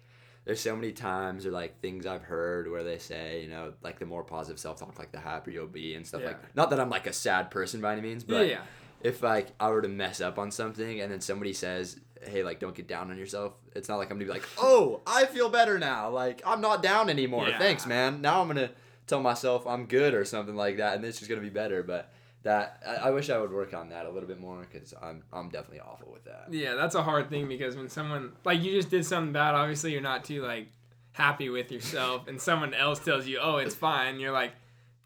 there's 0.46 0.60
so 0.60 0.76
many 0.76 0.92
times 0.92 1.46
or 1.46 1.52
like 1.52 1.80
things 1.82 2.06
I've 2.06 2.24
heard 2.24 2.70
where 2.70 2.84
they 2.84 2.98
say, 2.98 3.44
you 3.44 3.50
know, 3.50 3.74
like 3.84 4.00
the 4.00 4.06
more 4.06 4.24
positive 4.24 4.60
self 4.60 4.80
talk, 4.80 4.98
like 5.00 5.12
the 5.12 5.20
happier 5.20 5.54
you'll 5.54 5.68
be 5.68 5.96
and 5.96 6.06
stuff 6.06 6.22
Yeah. 6.22 6.28
like. 6.30 6.56
Not 6.56 6.70
that 6.72 6.80
I'm 6.80 6.90
like 6.90 7.08
a 7.08 7.14
sad 7.14 7.52
person 7.52 7.80
by 7.82 7.94
any 7.94 8.02
means, 8.02 8.24
but 8.24 8.48
yeah, 8.48 8.62
if 9.02 9.22
like 9.22 9.50
I 9.60 9.70
were 9.70 9.82
to 9.82 9.88
mess 9.88 10.20
up 10.22 10.40
on 10.40 10.52
something 10.52 11.00
and 11.02 11.12
then 11.12 11.22
somebody 11.22 11.54
says, 11.54 12.00
"Hey, 12.24 12.44
like 12.44 12.60
don't 12.60 12.74
get 12.76 12.88
down 12.88 13.12
on 13.12 13.18
yourself," 13.18 13.54
it's 13.76 13.88
not 13.88 13.98
like 13.98 14.10
I'm 14.10 14.18
gonna 14.18 14.26
be 14.26 14.32
like, 14.34 14.48
"Oh, 14.58 15.02
I 15.06 15.26
feel 15.26 15.50
better 15.50 15.78
now. 15.78 16.10
Like 16.10 16.42
I'm 16.46 16.60
not 16.62 16.82
down 16.82 17.10
anymore. 17.10 17.48
Yeah. 17.50 17.60
Thanks, 17.60 17.86
man. 17.86 18.22
Now 18.22 18.42
I'm 18.42 18.48
gonna 18.48 18.72
tell 19.08 19.22
myself 19.22 19.66
I'm 19.68 19.86
good 19.86 20.14
or 20.14 20.26
something 20.26 20.56
like 20.56 20.78
that, 20.78 20.96
and 20.96 21.04
this 21.04 21.22
is 21.22 21.28
gonna 21.28 21.42
be 21.42 21.50
better." 21.50 21.84
But 21.84 22.12
that 22.44 22.82
I, 22.86 23.08
I 23.08 23.12
wish 23.12 23.30
I 23.30 23.38
would 23.38 23.52
work 23.52 23.74
on 23.74 23.90
that 23.90 24.06
a 24.06 24.10
little 24.10 24.28
bit 24.28 24.40
more 24.40 24.66
because 24.72 24.94
I'm 25.02 25.24
I'm 25.32 25.50
definitely 25.50 25.80
awful 25.82 26.12
with 26.12 26.24
that. 26.26 26.48
yeah, 26.52 26.74
that's 26.76 26.96
a 26.96 27.04
hard 27.04 27.30
thing 27.30 27.48
because 27.48 27.76
when 27.76 27.90
someone 27.90 28.32
like 28.46 28.62
you 28.62 28.72
just 28.72 28.90
did 28.90 29.06
something 29.06 29.32
bad, 29.34 29.54
obviously 29.56 29.92
you're 29.92 30.02
not 30.02 30.24
too 30.24 30.42
like 30.44 30.68
happy 31.14 31.50
with 31.50 31.72
yourself, 31.72 32.28
and 32.28 32.42
someone 32.42 32.74
else 32.74 33.00
tells 33.00 33.28
you, 33.28 33.38
"Oh, 33.42 33.58
it's 33.58 33.76
fine," 33.76 34.20
you're 34.20 34.32
like, 34.32 34.54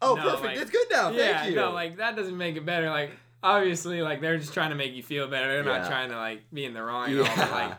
Oh, 0.02 0.14
No, 0.14 0.22
perfect. 0.22 0.44
like- 0.44 0.56
it's 0.58 0.70
good 0.70 0.86
now. 0.90 1.10
"Yeah, 1.10 1.38
Thank 1.38 1.50
you. 1.50 1.56
no, 1.56 1.72
like 1.72 1.96
that 1.96 2.16
doesn't 2.16 2.36
make 2.36 2.56
it 2.56 2.64
better." 2.66 2.88
Like 2.90 3.10
obviously, 3.42 4.02
like 4.02 4.20
they're 4.20 4.38
just 4.38 4.52
trying 4.54 4.70
to 4.70 4.76
make 4.76 4.92
you 4.94 5.02
feel 5.02 5.26
better. 5.28 5.48
They're 5.48 5.64
not 5.64 5.86
trying 5.88 6.10
to 6.10 6.16
like 6.16 6.42
be 6.52 6.64
in 6.64 6.74
the 6.74 6.82
wrong 6.82 7.10
at 7.12 7.18
all. 7.18 7.36
But, 7.36 7.50
like 7.50 7.76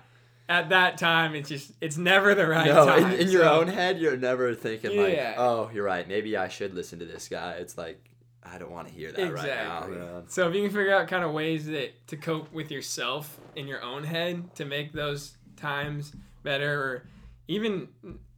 at 0.49 0.69
that 0.69 0.97
time, 0.97 1.35
it's 1.35 1.49
just 1.49 1.71
it's 1.81 1.97
never 1.97 2.33
the 2.33 2.47
right 2.47 2.67
no, 2.67 2.85
time. 2.85 3.11
in, 3.11 3.19
in 3.19 3.29
your 3.29 3.47
own 3.47 3.67
head, 3.67 3.99
you're 3.99 4.17
never 4.17 4.55
thinking 4.55 4.97
like, 4.97 5.35
"Oh, 5.37 5.69
you're 5.73 5.83
right. 5.83 6.07
Maybe 6.07 6.37
I 6.37 6.47
should 6.47 6.73
listen 6.73 6.99
to 6.99 7.05
this 7.05 7.27
guy." 7.27 7.53
It's 7.53 7.77
like 7.77 8.07
I 8.43 8.57
don't 8.57 8.71
want 8.71 8.87
to 8.87 8.93
hear 8.93 9.11
that 9.11 9.27
exactly. 9.27 9.97
right 9.97 10.05
now. 10.05 10.13
man. 10.13 10.23
So 10.27 10.47
if 10.47 10.55
you 10.55 10.61
can 10.61 10.69
figure 10.69 10.93
out 10.93 11.07
kind 11.07 11.23
of 11.23 11.33
ways 11.33 11.65
that 11.67 12.07
to 12.07 12.17
cope 12.17 12.51
with 12.53 12.71
yourself 12.71 13.39
in 13.55 13.67
your 13.67 13.81
own 13.83 14.03
head 14.03 14.55
to 14.55 14.65
make 14.65 14.93
those 14.93 15.37
times 15.57 16.13
better, 16.43 16.81
or 16.81 17.05
even 17.47 17.89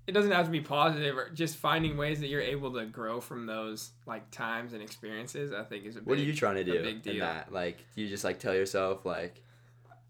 it 0.07 0.13
doesn't 0.13 0.31
have 0.31 0.45
to 0.45 0.51
be 0.51 0.61
positive, 0.61 1.15
or 1.15 1.29
just 1.29 1.57
finding 1.57 1.95
ways 1.95 2.19
that 2.21 2.27
you're 2.27 2.41
able 2.41 2.73
to 2.73 2.85
grow 2.85 3.21
from 3.21 3.45
those 3.45 3.91
like 4.07 4.29
times 4.31 4.73
and 4.73 4.81
experiences, 4.81 5.53
I 5.53 5.63
think 5.63 5.85
is 5.85 5.95
a 5.95 5.99
big. 5.99 6.05
Deal. 6.05 6.11
What 6.11 6.17
are 6.17 6.23
you 6.23 6.33
trying 6.33 6.55
to 6.55 6.61
a 6.61 6.65
do 6.65 6.83
big 6.83 6.95
in 6.95 7.01
deal. 7.01 7.25
that? 7.25 7.53
Like, 7.53 7.77
do 7.95 8.01
you 8.01 8.09
just 8.09 8.23
like 8.23 8.39
tell 8.39 8.55
yourself 8.55 9.05
like, 9.05 9.43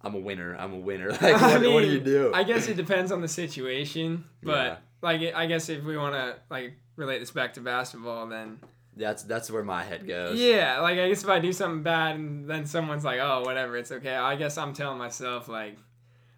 "I'm 0.01 0.15
a 0.15 0.19
winner. 0.19 0.55
I'm 0.57 0.73
a 0.73 0.77
winner." 0.79 1.09
Like, 1.21 1.23
I 1.35 1.57
what, 1.57 1.73
what 1.73 1.81
do 1.81 1.87
you 1.91 1.99
do? 1.99 2.31
I 2.33 2.43
guess 2.43 2.67
it 2.67 2.77
depends 2.77 3.11
on 3.11 3.21
the 3.21 3.27
situation, 3.27 4.25
but 4.43 4.51
Yeah. 4.65 4.75
like 5.01 5.21
I 5.35 5.45
guess 5.45 5.69
if 5.69 5.83
we 5.83 5.97
want 5.97 6.15
to 6.15 6.35
like 6.49 6.73
relate 6.95 7.19
this 7.19 7.31
back 7.31 7.53
to 7.53 7.61
basketball, 7.61 8.27
then 8.27 8.59
That's 8.95 9.23
that's 9.23 9.49
where 9.49 9.63
my 9.63 9.83
head 9.83 10.05
goes. 10.07 10.39
Yeah, 10.39 10.79
like 10.81 10.99
I 10.99 11.07
guess 11.09 11.23
if 11.23 11.29
I 11.29 11.39
do 11.39 11.53
something 11.53 11.83
bad 11.83 12.15
and 12.15 12.49
then 12.49 12.65
someone's 12.65 13.03
like, 13.05 13.19
"Oh, 13.21 13.41
whatever, 13.45 13.77
it's 13.77 13.91
okay." 13.91 14.15
I 14.15 14.35
guess 14.35 14.57
I'm 14.57 14.73
telling 14.73 14.97
myself 14.97 15.47
like 15.47 15.77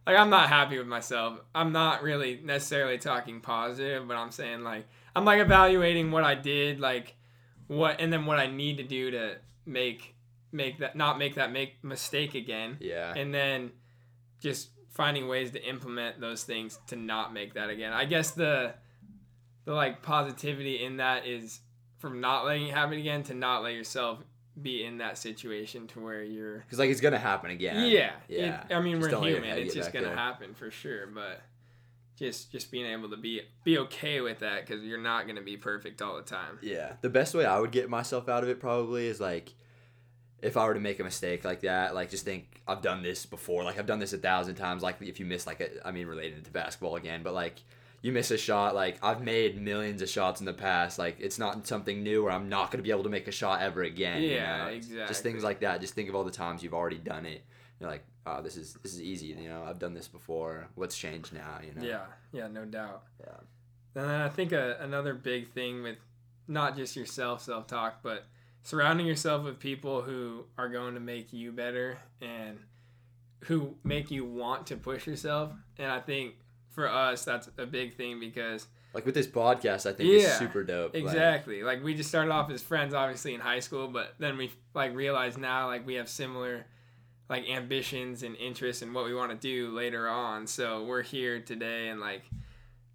like 0.07 0.17
I'm 0.17 0.29
not 0.29 0.49
happy 0.49 0.77
with 0.77 0.87
myself. 0.87 1.39
I'm 1.53 1.71
not 1.71 2.01
really 2.03 2.39
necessarily 2.43 2.97
talking 2.97 3.39
positive, 3.41 4.07
but 4.07 4.17
I'm 4.17 4.31
saying 4.31 4.63
like 4.63 4.87
I'm 5.15 5.25
like 5.25 5.39
evaluating 5.41 6.11
what 6.11 6.23
I 6.23 6.35
did, 6.35 6.79
like 6.79 7.15
what 7.67 7.99
and 8.01 8.11
then 8.11 8.25
what 8.25 8.39
I 8.39 8.47
need 8.47 8.77
to 8.77 8.83
do 8.83 9.11
to 9.11 9.35
make 9.65 10.15
make 10.51 10.79
that 10.79 10.95
not 10.95 11.17
make 11.17 11.35
that 11.35 11.51
make 11.51 11.83
mistake 11.83 12.35
again. 12.35 12.77
Yeah. 12.79 13.13
And 13.15 13.33
then 13.33 13.71
just 14.39 14.69
finding 14.89 15.27
ways 15.27 15.51
to 15.51 15.63
implement 15.63 16.19
those 16.19 16.43
things 16.43 16.79
to 16.87 16.95
not 16.95 17.33
make 17.33 17.53
that 17.53 17.69
again. 17.69 17.93
I 17.93 18.05
guess 18.05 18.31
the 18.31 18.73
the 19.65 19.73
like 19.73 20.01
positivity 20.01 20.83
in 20.83 20.97
that 20.97 21.25
is 21.25 21.59
from 21.99 22.19
not 22.19 22.45
letting 22.45 22.67
it 22.67 22.73
happen 22.73 22.97
again 22.97 23.23
to 23.23 23.33
not 23.33 23.61
let 23.63 23.73
yourself 23.73 24.19
be 24.61 24.83
in 24.83 24.97
that 24.97 25.17
situation 25.17 25.87
to 25.87 25.99
where 26.01 26.23
you're 26.23 26.57
Because 26.59 26.79
like 26.79 26.89
it's 26.89 26.99
gonna 26.99 27.17
happen 27.19 27.51
again. 27.51 27.89
yeah 27.89 28.11
Yeah. 28.27 28.63
it- 28.69 28.73
i 28.73 28.81
mean 28.81 28.95
Just 28.99 29.03
we're 29.03 29.11
don't 29.11 29.21
let 29.23 29.31
your 29.31 29.41
human 29.43 29.57
it's 29.59 29.73
just 29.73 29.93
gonna 29.93 30.07
there. 30.07 30.15
happen 30.15 30.53
for 30.55 30.69
sure 30.71 31.07
but 31.07 31.41
just 32.17 32.51
just 32.51 32.69
being 32.69 32.85
able 32.85 33.09
to 33.11 33.17
be 33.17 33.41
be 33.63 33.77
okay 33.77 34.19
with 34.19 34.39
that 34.39 34.65
because 34.67 34.83
you're 34.83 34.99
not 35.01 35.25
gonna 35.25 35.41
be 35.41 35.55
perfect 35.57 36.01
all 36.01 36.17
the 36.17 36.21
time 36.23 36.59
Yeah. 36.61 36.93
The 37.01 37.09
best 37.09 37.33
way 37.33 37.45
I 37.45 37.59
would 37.59 37.71
get 37.71 37.89
myself 37.89 38.27
out 38.27 38.43
of 38.43 38.49
it 38.49 38.59
probably 38.59 39.07
is 39.07 39.21
like 39.21 39.53
if 40.41 40.57
I 40.57 40.65
were 40.65 40.73
to 40.73 40.79
make 40.79 40.99
a 40.99 41.03
mistake 41.03 41.43
like 41.45 41.61
that, 41.61 41.93
like 41.95 42.09
just 42.09 42.25
think 42.25 42.61
I've 42.67 42.81
done 42.81 43.03
this 43.03 43.25
before. 43.25 43.63
Like 43.63 43.77
I've 43.77 43.85
done 43.85 43.99
this 43.99 44.13
a 44.13 44.17
thousand 44.17 44.55
times. 44.55 44.81
Like 44.83 44.97
if 45.01 45.19
you 45.19 45.25
miss 45.25 45.45
like 45.47 45.61
a, 45.61 45.87
I 45.87 45.91
mean 45.91 46.07
related 46.07 46.45
to 46.45 46.51
basketball 46.51 46.95
again, 46.95 47.21
but 47.23 47.33
like 47.33 47.61
you 48.01 48.11
miss 48.11 48.31
a 48.31 48.37
shot, 48.37 48.73
like 48.73 48.97
I've 49.03 49.21
made 49.21 49.61
millions 49.61 50.01
of 50.01 50.09
shots 50.09 50.39
in 50.39 50.45
the 50.47 50.53
past. 50.53 50.97
Like 50.97 51.17
it's 51.19 51.37
not 51.37 51.67
something 51.67 52.01
new 52.01 52.23
where 52.23 52.31
I'm 52.31 52.49
not 52.49 52.71
gonna 52.71 52.83
be 52.83 52.91
able 52.91 53.03
to 53.03 53.09
make 53.09 53.27
a 53.27 53.31
shot 53.31 53.61
ever 53.61 53.83
again. 53.83 54.21
you 54.23 54.31
Yeah, 54.31 54.57
know? 54.65 54.67
exactly. 54.71 55.07
Just 55.07 55.23
things 55.23 55.43
like 55.43 55.59
that. 55.59 55.81
Just 55.81 55.93
think 55.93 56.09
of 56.09 56.15
all 56.15 56.23
the 56.23 56.31
times 56.31 56.63
you've 56.63 56.73
already 56.73 56.97
done 56.97 57.25
it. 57.25 57.43
You're 57.79 57.89
like, 57.89 58.03
oh, 58.25 58.41
this 58.41 58.57
is 58.57 58.73
this 58.81 58.93
is 58.93 59.01
easy. 59.01 59.27
You 59.27 59.49
know, 59.49 59.63
I've 59.67 59.79
done 59.79 59.93
this 59.93 60.07
before. 60.07 60.67
What's 60.75 60.97
changed 60.97 61.33
now? 61.33 61.59
You 61.63 61.79
know. 61.79 61.87
yeah 61.87 62.05
yeah 62.33 62.47
no 62.47 62.65
doubt 62.65 63.03
Yeah. 63.19 63.33
and 63.95 64.09
then 64.09 64.21
i 64.21 64.29
think 64.29 64.53
a, 64.53 64.77
another 64.79 65.13
big 65.13 65.51
thing 65.51 65.83
with 65.83 65.97
not 66.47 66.77
just 66.77 66.95
yourself 66.95 67.41
self-talk 67.41 67.95
but 68.01 68.25
surrounding 68.63 69.05
yourself 69.05 69.43
with 69.43 69.59
people 69.59 70.01
who 70.01 70.45
are 70.57 70.69
going 70.69 70.93
to 70.93 70.99
make 70.99 71.33
you 71.33 71.51
better 71.51 71.97
and 72.21 72.59
who 73.45 73.75
make 73.83 74.11
you 74.11 74.23
want 74.23 74.67
to 74.67 74.75
push 74.77 75.07
yourself 75.07 75.51
and 75.77 75.91
i 75.91 75.99
think 75.99 76.35
for 76.69 76.87
us 76.89 77.25
that's 77.25 77.49
a 77.57 77.65
big 77.65 77.95
thing 77.95 78.19
because 78.19 78.67
Like 78.93 79.05
with 79.05 79.15
this 79.15 79.27
podcast, 79.27 79.85
I 79.85 79.93
think 79.93 80.09
Yeah, 80.09 80.19
it's 80.19 80.37
super 80.37 80.63
dope. 80.63 80.95
Exactly. 80.95 81.63
Like, 81.63 81.81
we 81.81 81.93
just 81.93 82.09
started 82.09 82.31
off 82.31 82.51
as 82.51 82.61
friends, 82.61 82.93
obviously 82.93 83.33
in 83.33 83.39
high 83.39 83.61
school, 83.61 83.87
but 83.87 84.15
then 84.19 84.37
we 84.37 84.51
like 84.73 84.93
realized 84.93 85.37
now 85.37 85.67
like 85.67 85.85
we 85.85 85.95
have 85.95 86.09
similar 86.09 86.65
like 87.29 87.49
ambitions 87.49 88.23
and 88.23 88.35
interests 88.35 88.81
in 88.81 88.93
what 88.93 89.05
we 89.05 89.15
want 89.15 89.31
to 89.31 89.37
do 89.37 89.69
later 89.71 90.09
on. 90.09 90.45
So 90.45 90.83
we're 90.83 91.03
here 91.03 91.39
today, 91.39 91.87
and 91.87 92.01
like 92.01 92.23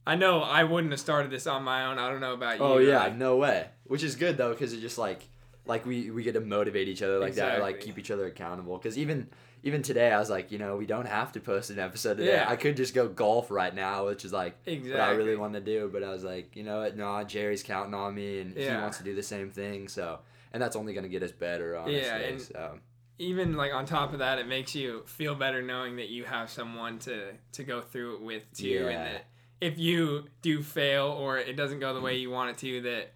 I 0.07 0.15
know 0.17 0.43
I 0.43 0.65
wouldn't 0.65 0.93
have 0.93 1.01
started 1.01 1.31
this 1.31 1.47
on 1.47 1.65
my 1.65 1.87
own. 1.87 1.99
I 1.99 2.11
don't 2.11 2.21
know 2.21 2.35
about 2.35 2.61
oh, 2.61 2.79
you. 2.79 2.89
Oh 2.89 2.93
yeah, 2.93 3.05
like- 3.05 3.17
no 3.17 3.37
way. 3.37 3.69
Which 3.85 4.03
is 4.03 4.17
good 4.17 4.37
though, 4.37 4.51
because 4.51 4.75
it 4.75 4.81
just 4.81 4.99
like, 4.99 5.27
like 5.67 5.87
we 5.87 6.11
we 6.11 6.23
get 6.23 6.35
to 6.35 6.41
motivate 6.41 6.89
each 6.89 7.03
other 7.03 7.19
like 7.19 7.35
that, 7.35 7.59
or, 7.59 7.63
like 7.63 7.81
keep 7.81 7.99
each 7.99 8.11
other 8.11 8.27
accountable. 8.27 8.77
Because 8.77 8.97
even 8.99 9.29
even 9.63 9.83
today, 9.83 10.13
I 10.13 10.19
was 10.19 10.31
like, 10.31 10.53
you 10.53 10.59
know, 10.59 10.77
we 10.77 10.87
don't 10.87 11.07
have 11.07 11.33
to 11.33 11.41
post 11.41 11.71
an 11.71 11.79
episode 11.79 12.19
today. 12.19 12.33
Yeah. 12.33 12.47
I 12.49 12.57
could 12.57 12.77
just 12.77 12.95
go 12.95 13.09
golf 13.09 13.51
right 13.51 13.75
now, 13.75 14.07
which 14.07 14.25
is 14.25 14.33
like 14.33 14.57
exactly. 14.67 14.93
what 14.93 15.01
I 15.01 15.11
really 15.13 15.37
want 15.37 15.55
to 15.55 15.61
do. 15.61 15.91
But 15.93 16.03
I 16.03 16.11
was 16.11 16.25
like, 16.25 16.55
you 16.55 16.63
know 16.63 16.81
what? 16.81 16.97
No, 16.97 17.23
Jerry's 17.25 17.63
counting 17.63 17.95
on 17.95 18.15
me, 18.15 18.41
and 18.41 18.57
he 18.57 18.69
wants 18.69 18.99
to 18.99 19.05
do 19.05 19.15
the 19.15 19.23
same 19.23 19.51
thing. 19.51 19.89
So, 19.89 20.21
and 20.53 20.63
that's 20.63 20.77
only 20.77 20.95
gonna 20.95 21.09
get 21.09 21.23
us 21.23 21.33
better, 21.33 21.77
honestly. 21.77 22.01
Yeah, 22.01 22.17
and- 22.17 22.41
so 22.41 22.79
even 23.19 23.55
like 23.55 23.73
on 23.73 23.87
top 23.87 24.13
of 24.13 24.19
that, 24.19 24.39
it 24.39 24.47
makes 24.47 24.75
you 24.75 25.03
feel 25.07 25.35
better 25.35 25.63
knowing 25.63 25.97
that 25.97 26.09
you 26.09 26.25
have 26.25 26.51
someone 26.51 26.99
to 27.01 27.33
to 27.53 27.65
go 27.65 27.81
through 27.81 28.17
it 28.17 28.23
with 28.23 28.53
too, 28.53 28.69
Yeah. 28.69 28.89
and 28.89 29.15
that 29.15 29.27
if 29.61 29.79
you 29.79 30.25
do 30.43 30.63
fail 30.63 31.07
or 31.07 31.39
it 31.39 31.57
doesn't 31.57 31.81
go 31.81 31.95
the 31.95 32.01
way 32.01 32.15
mm-hmm. 32.15 32.23
you 32.23 32.31
want 32.31 32.51
it 32.51 32.59
to, 32.59 32.81
that 32.83 33.13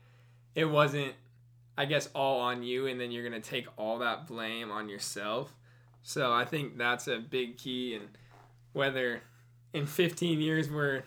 it 0.54 0.64
wasn't, 0.64 1.12
I 1.80 1.86
guess, 1.86 2.10
all 2.14 2.40
on 2.40 2.62
you, 2.62 2.88
and 2.88 3.00
then 3.00 3.10
you're 3.10 3.24
gonna 3.24 3.40
take 3.40 3.66
all 3.78 4.00
that 4.00 4.26
blame 4.26 4.70
on 4.70 4.90
yourself. 4.90 5.56
So 6.02 6.30
I 6.30 6.44
think 6.44 6.76
that's 6.76 7.08
a 7.08 7.16
big 7.16 7.56
key, 7.56 7.94
and 7.94 8.08
whether 8.74 9.22
in 9.72 9.86
15 9.86 10.42
years 10.42 10.68
we're 10.68 11.04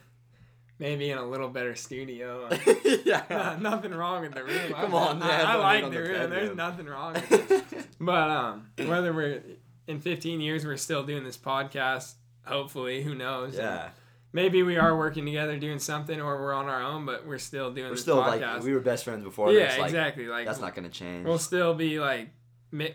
maybe 0.79 1.11
in 1.11 1.19
a 1.19 1.25
little 1.27 1.49
better 1.49 1.75
studio. 1.75 2.49
yeah. 3.05 3.55
nothing 3.61 3.93
wrong 3.93 4.23
with 4.23 4.33
the 4.33 4.43
room. 4.43 4.73
Come 4.73 4.95
I, 4.95 4.97
on, 4.97 5.19
man, 5.19 5.45
I, 5.45 5.53
I 5.53 5.55
like 5.57 5.91
the 5.91 6.01
room. 6.01 6.29
There's 6.31 6.55
nothing 6.55 6.87
wrong 6.87 7.13
with 7.13 7.51
it. 7.51 7.85
But 7.99 8.31
um, 8.31 8.69
whether 8.87 9.13
we're 9.13 9.43
in 9.87 10.01
15 10.01 10.41
years, 10.41 10.65
we're 10.65 10.75
still 10.77 11.03
doing 11.03 11.23
this 11.23 11.37
podcast. 11.37 12.13
Hopefully, 12.45 13.03
who 13.03 13.13
knows? 13.13 13.55
yeah. 13.55 13.89
Maybe 14.33 14.63
we 14.63 14.77
are 14.77 14.97
working 14.97 15.25
together 15.25 15.57
doing 15.57 15.77
something, 15.79 16.19
or 16.19 16.41
we're 16.41 16.53
on 16.53 16.65
our 16.65 16.81
own, 16.81 17.05
but 17.05 17.25
we're 17.25 17.37
still 17.37 17.71
doing 17.71 17.91
We're 17.91 17.95
still 17.97 18.17
podcast. 18.21 18.55
like 18.55 18.63
we 18.63 18.73
were 18.73 18.79
best 18.79 19.03
friends 19.03 19.23
before. 19.23 19.51
yeah, 19.51 19.75
like, 19.77 19.85
exactly. 19.85 20.25
Like 20.27 20.45
That's 20.47 20.59
not 20.59 20.73
gonna 20.75 20.89
change. 20.89 21.25
we'll 21.25 21.37
still 21.37 21.73
be 21.75 21.99
like 21.99 22.29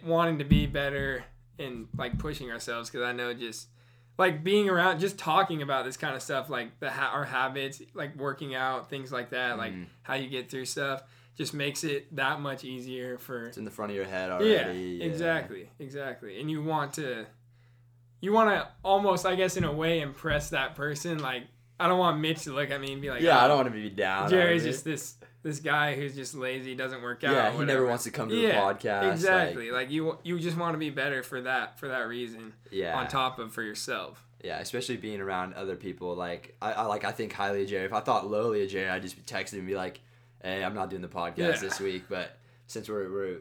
wanting 0.04 0.38
to 0.38 0.45
be 0.45 0.66
better 0.66 1.25
and 1.59 1.87
like 1.97 2.18
pushing 2.18 2.50
ourselves 2.50 2.90
because 2.90 3.07
I 3.07 3.12
know 3.12 3.33
just 3.35 3.68
like 4.18 4.42
being 4.42 4.68
around, 4.68 4.99
just 4.99 5.16
talking 5.16 5.62
about 5.62 5.85
this 5.85 5.97
kind 5.97 6.16
of 6.16 6.23
stuff, 6.23 6.50
like 6.50 6.80
the 6.80 6.90
ha- 6.90 7.12
our 7.14 7.25
habits, 7.25 7.80
like 7.95 8.16
working 8.16 8.57
out, 8.57 8.90
things 8.90 9.12
like 9.12 9.30
that, 9.30 9.57
like 9.59 9.73
Mhm. 9.73 9.87
how 10.02 10.14
you 10.14 10.28
get 10.28 10.50
through 10.50 10.64
stuff, 10.64 11.02
just 11.37 11.54
makes 11.54 11.85
it 11.85 12.14
that 12.16 12.40
much 12.40 12.64
easier 12.64 13.16
for. 13.16 13.47
It's 13.47 13.59
in 13.59 13.64
the 13.64 13.71
front 13.71 13.90
of 13.92 13.97
your 13.97 14.07
head 14.07 14.30
Yeah, 14.30 14.35
already. 14.64 14.78
yeah. 15.00 15.04
exactly, 15.04 15.71
exactly, 15.78 16.40
and 16.40 16.50
you 16.50 16.61
want 16.64 16.95
to, 16.95 17.26
you 18.21 18.33
want 18.33 18.51
to 18.51 18.69
almost, 18.83 19.25
I 19.27 19.35
guess, 19.35 19.57
in 19.57 19.65
a 19.65 19.73
way, 19.73 20.01
impress 20.01 20.51
that 20.51 20.75
person. 20.75 21.19
Like 21.19 21.45
I 21.81 21.87
don't 21.89 21.99
want 21.99 22.21
Mitch 22.21 22.43
to 22.45 22.53
look 22.53 22.71
at 22.71 22.81
me 22.81 22.93
and 22.93 23.01
be 23.03 23.11
like, 23.11 23.21
Yeah, 23.23 23.37
"Oh, 23.41 23.45
I 23.45 23.49
don't 23.49 23.53
oh, 23.53 23.57
want 23.63 23.69
to 23.69 23.75
be 23.75 23.91
down. 23.91 24.29
Jerry's 24.31 24.65
just 24.65 24.85
this 24.85 25.15
this 25.45 25.61
guy 25.61 25.95
who's 25.95 26.17
just 26.17 26.35
lazy, 26.35 26.75
doesn't 26.75 27.01
work 27.01 27.23
out. 27.23 27.33
Yeah, 27.33 27.53
he 27.57 27.65
never 27.65 27.87
wants 27.87 28.05
to 28.05 28.11
come 28.11 28.29
to 28.29 28.35
Yeah, 28.35 28.49
the 28.73 28.75
podcast. 28.75 29.03
like- 29.03 29.13
Exactly. 29.13 29.71
Like, 29.71 29.91
you 29.91 30.19
you 30.25 30.39
just 30.41 30.57
want 30.57 30.75
to 30.75 30.79
be 30.79 30.91
better 30.91 31.23
for 31.23 31.41
that 31.43 31.79
for 31.79 31.89
that 31.89 32.09
reason. 32.09 32.55
yeah. 32.73 32.99
On 32.99 33.07
top 33.07 33.39
of 33.39 33.53
for 33.53 33.63
yourself. 33.63 34.25
Yeah, 34.43 34.59
especially 34.61 34.97
being 34.97 35.21
around 35.21 35.55
other 35.55 35.75
people. 35.77 36.15
Like 36.15 36.57
I, 36.63 36.73
I 36.73 36.83
like 36.87 37.05
I 37.05 37.13
think 37.13 37.33
highly 37.33 37.63
of 37.63 37.69
Jerry. 37.69 37.85
If 37.87 37.93
I 37.93 38.01
thought 38.01 38.29
lowly 38.29 38.63
of 38.65 38.71
Jerry, 38.71 38.89
I'd 38.89 39.03
just 39.03 39.25
text 39.27 39.53
him 39.53 39.61
and 39.61 39.69
be 39.69 39.75
like, 39.77 40.01
"Hey, 40.43 40.63
I'm 40.65 40.75
not 40.75 40.91
doing 40.91 41.03
the 41.03 41.09
podcast 41.09 41.37
Yeah. 41.39 41.57
this 41.57 41.81
week." 41.81 42.05
But 42.09 42.37
since 42.67 42.89
we're 42.89 43.11
we're 43.11 43.37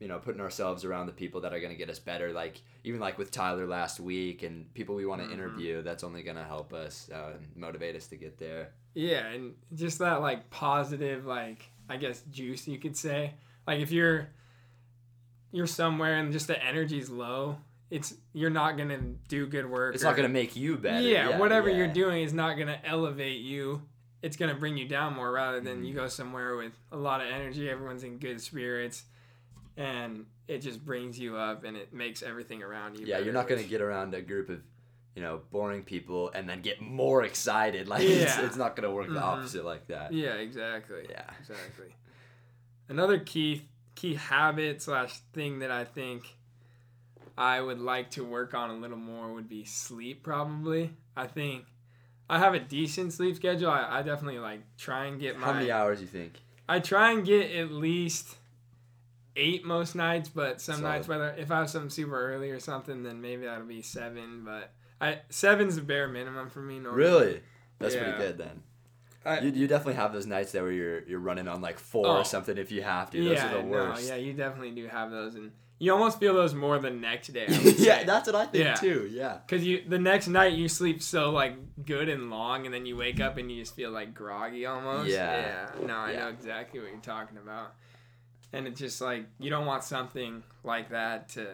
you 0.00 0.08
know 0.08 0.18
putting 0.18 0.40
ourselves 0.40 0.84
around 0.84 1.06
the 1.06 1.12
people 1.12 1.42
that 1.42 1.52
are 1.52 1.60
gonna 1.60 1.74
get 1.76 1.88
us 1.90 1.98
better, 2.00 2.32
like 2.32 2.60
even 2.84 2.98
like 2.98 3.18
with 3.18 3.30
Tyler 3.30 3.66
last 3.66 4.00
week 4.00 4.42
and 4.42 4.72
people 4.74 4.94
we 4.96 5.06
want 5.06 5.20
to 5.22 5.28
Mhm. 5.28 5.32
interview, 5.34 5.82
that's 5.82 6.02
only 6.02 6.22
gonna 6.22 6.42
help 6.44 6.72
us 6.72 7.08
uh, 7.10 7.34
motivate 7.54 7.94
us 7.94 8.06
to 8.08 8.16
get 8.16 8.38
there. 8.38 8.72
Yeah, 8.94 9.26
and 9.28 9.54
just 9.74 9.98
that 10.00 10.20
like 10.20 10.50
positive 10.50 11.26
like 11.26 11.68
I 11.88 11.96
guess 11.96 12.22
juice 12.30 12.66
you 12.66 12.78
could 12.78 12.96
say. 12.96 13.34
Like 13.66 13.80
if 13.80 13.92
you're 13.92 14.28
you're 15.52 15.66
somewhere 15.66 16.16
and 16.16 16.32
just 16.32 16.46
the 16.46 16.62
energy's 16.64 17.10
low, 17.10 17.58
it's 17.90 18.14
you're 18.32 18.50
not 18.50 18.78
gonna 18.78 18.98
do 19.28 19.46
good 19.46 19.68
work. 19.68 19.94
It's 19.94 20.04
or- 20.04 20.08
not 20.08 20.16
gonna 20.16 20.28
make 20.28 20.56
you 20.56 20.76
better. 20.76 21.02
Yeah, 21.06 21.38
whatever 21.38 21.68
yeah. 21.68 21.76
you're 21.78 21.88
doing 21.92 22.22
is 22.22 22.32
not 22.32 22.54
gonna 22.56 22.80
elevate 22.84 23.40
you. 23.40 23.82
It's 24.22 24.36
gonna 24.36 24.54
bring 24.54 24.76
you 24.76 24.86
down 24.86 25.14
more 25.14 25.32
rather 25.32 25.60
than 25.60 25.82
Mhm. 25.82 25.86
you 25.88 25.94
go 25.94 26.06
somewhere 26.06 26.56
with 26.56 26.72
a 26.92 26.96
lot 26.96 27.20
of 27.20 27.26
energy. 27.28 27.68
Everyone's 27.68 28.04
in 28.04 28.18
good 28.18 28.40
spirits, 28.40 29.04
and 29.76 30.26
it 30.48 30.58
just 30.58 30.84
brings 30.84 31.18
you 31.18 31.36
up 31.36 31.64
and 31.64 31.76
it 31.76 31.92
makes 31.92 32.22
everything 32.22 32.62
around 32.62 32.98
you. 32.98 33.06
Yeah, 33.06 33.14
better, 33.14 33.24
you're 33.24 33.34
not 33.34 33.48
gonna 33.48 33.62
get 33.62 33.80
around 33.80 34.14
a 34.14 34.22
group 34.22 34.48
of 34.48 34.60
you 35.16 35.22
know 35.22 35.40
boring 35.50 35.82
people 35.82 36.30
and 36.34 36.48
then 36.48 36.60
get 36.62 36.80
more 36.80 37.24
excited. 37.24 37.88
Like 37.88 38.02
it's, 38.02 38.36
Yeah. 38.36 38.46
it's 38.46 38.56
not 38.56 38.76
gonna 38.76 38.90
work 38.92 39.08
the 39.08 39.14
Mhm. 39.14 39.22
opposite 39.22 39.64
like 39.64 39.86
that. 39.88 40.12
Yeah, 40.12 40.34
exactly. 40.34 41.06
Yeah. 41.08 41.30
exactly. 41.40 41.94
Another 42.88 43.18
key 43.18 43.68
key 43.94 44.14
habit 44.14 44.80
slash 44.82 45.18
thing 45.32 45.58
that 45.58 45.70
I 45.70 45.84
think 45.84 46.36
I 47.36 47.60
would 47.60 47.80
like 47.80 48.10
to 48.12 48.24
work 48.24 48.54
on 48.54 48.70
a 48.70 48.74
little 48.74 48.96
more 48.98 49.32
would 49.32 49.48
be 49.48 49.64
sleep. 49.64 50.22
Probably, 50.22 50.94
I 51.16 51.26
think 51.26 51.64
I 52.28 52.38
have 52.38 52.54
a 52.54 52.60
decent 52.60 53.12
sleep 53.12 53.36
schedule. 53.36 53.70
I, 53.70 53.98
I 53.98 54.02
definitely 54.02 54.38
like 54.40 54.60
try 54.76 55.06
and 55.06 55.20
get 55.20 55.38
my. 55.38 55.46
How 55.46 55.52
many 55.52 55.70
hours 55.70 56.00
you 56.00 56.06
think? 56.06 56.34
I 56.68 56.78
try 56.80 57.12
and 57.12 57.24
get 57.24 57.50
at 57.52 57.70
least 57.72 58.36
eight 59.36 59.64
most 59.64 59.94
nights, 59.94 60.28
but 60.28 60.60
some 60.60 60.76
Solid. 60.76 60.88
nights 60.88 61.08
whether 61.08 61.30
if 61.38 61.50
I 61.50 61.58
have 61.58 61.70
something 61.70 61.90
super 61.90 62.32
early 62.32 62.50
or 62.50 62.60
something, 62.60 63.02
then 63.02 63.20
maybe 63.20 63.44
that'll 63.46 63.66
be 63.66 63.82
seven. 63.82 64.42
But 64.44 64.72
I 65.00 65.20
seven's 65.28 65.76
the 65.76 65.82
bare 65.82 66.08
minimum 66.08 66.50
for 66.50 66.60
me. 66.60 66.78
Normally. 66.78 67.02
Really? 67.04 67.40
That's 67.78 67.94
Yeah. 67.94 68.02
pretty 68.04 68.18
good 68.18 68.38
then. 68.38 68.62
I- 69.24 69.40
You, 69.40 69.50
you 69.50 69.66
definitely 69.66 69.94
have 69.94 70.12
those 70.12 70.26
nights 70.26 70.52
there 70.52 70.62
where 70.62 70.72
you're 70.72 71.00
you're 71.04 71.20
running 71.20 71.46
on 71.48 71.60
like 71.60 71.78
four 71.78 72.06
Oh. 72.06 72.18
or 72.18 72.24
something 72.24 72.56
if 72.58 72.72
you 72.72 72.82
have 72.82 73.10
to. 73.10 73.22
Those 73.22 73.36
yeah, 73.36 73.54
are 73.54 73.62
the 73.62 73.68
worst. 73.68 74.02
no, 74.08 74.14
yeah, 74.14 74.20
you 74.20 74.32
definitely 74.32 74.70
do 74.72 74.86
have 74.88 75.10
those, 75.10 75.34
and 75.34 75.52
you 75.78 75.92
almost 75.92 76.18
feel 76.20 76.34
those 76.34 76.52
more 76.54 76.78
the 76.78 76.90
next 76.90 77.28
day. 77.28 77.46
Yeah, 77.48 77.98
say. 78.00 78.04
that's 78.04 78.26
what 78.26 78.34
I 78.36 78.46
think 78.46 78.64
Yeah. 78.64 78.74
too. 78.74 79.08
Yeah. 79.10 79.38
Cause 79.48 79.62
you 79.62 79.82
the 79.86 79.98
next 79.98 80.28
night 80.28 80.52
you 80.54 80.68
sleep 80.68 81.02
so 81.02 81.30
like 81.30 81.54
good 81.84 82.08
and 82.08 82.30
long, 82.30 82.64
and 82.66 82.74
then 82.74 82.84
you 82.86 82.96
wake 82.96 83.20
up 83.20 83.36
and 83.36 83.50
you 83.52 83.60
just 83.62 83.74
feel 83.76 83.90
like 83.90 84.14
groggy 84.14 84.64
almost. 84.66 85.08
Yeah. 85.08 85.68
Yeah. 85.80 85.86
No, 85.86 85.96
I 85.96 86.12
Yeah. 86.12 86.18
know 86.20 86.28
exactly 86.28 86.80
what 86.80 86.90
you're 86.90 87.00
talking 87.00 87.36
about. 87.38 87.74
And 88.52 88.66
it's 88.66 88.80
just 88.80 89.00
like 89.00 89.26
you 89.38 89.50
don't 89.50 89.66
want 89.66 89.84
something 89.84 90.42
like 90.64 90.90
that 90.90 91.28
to 91.30 91.46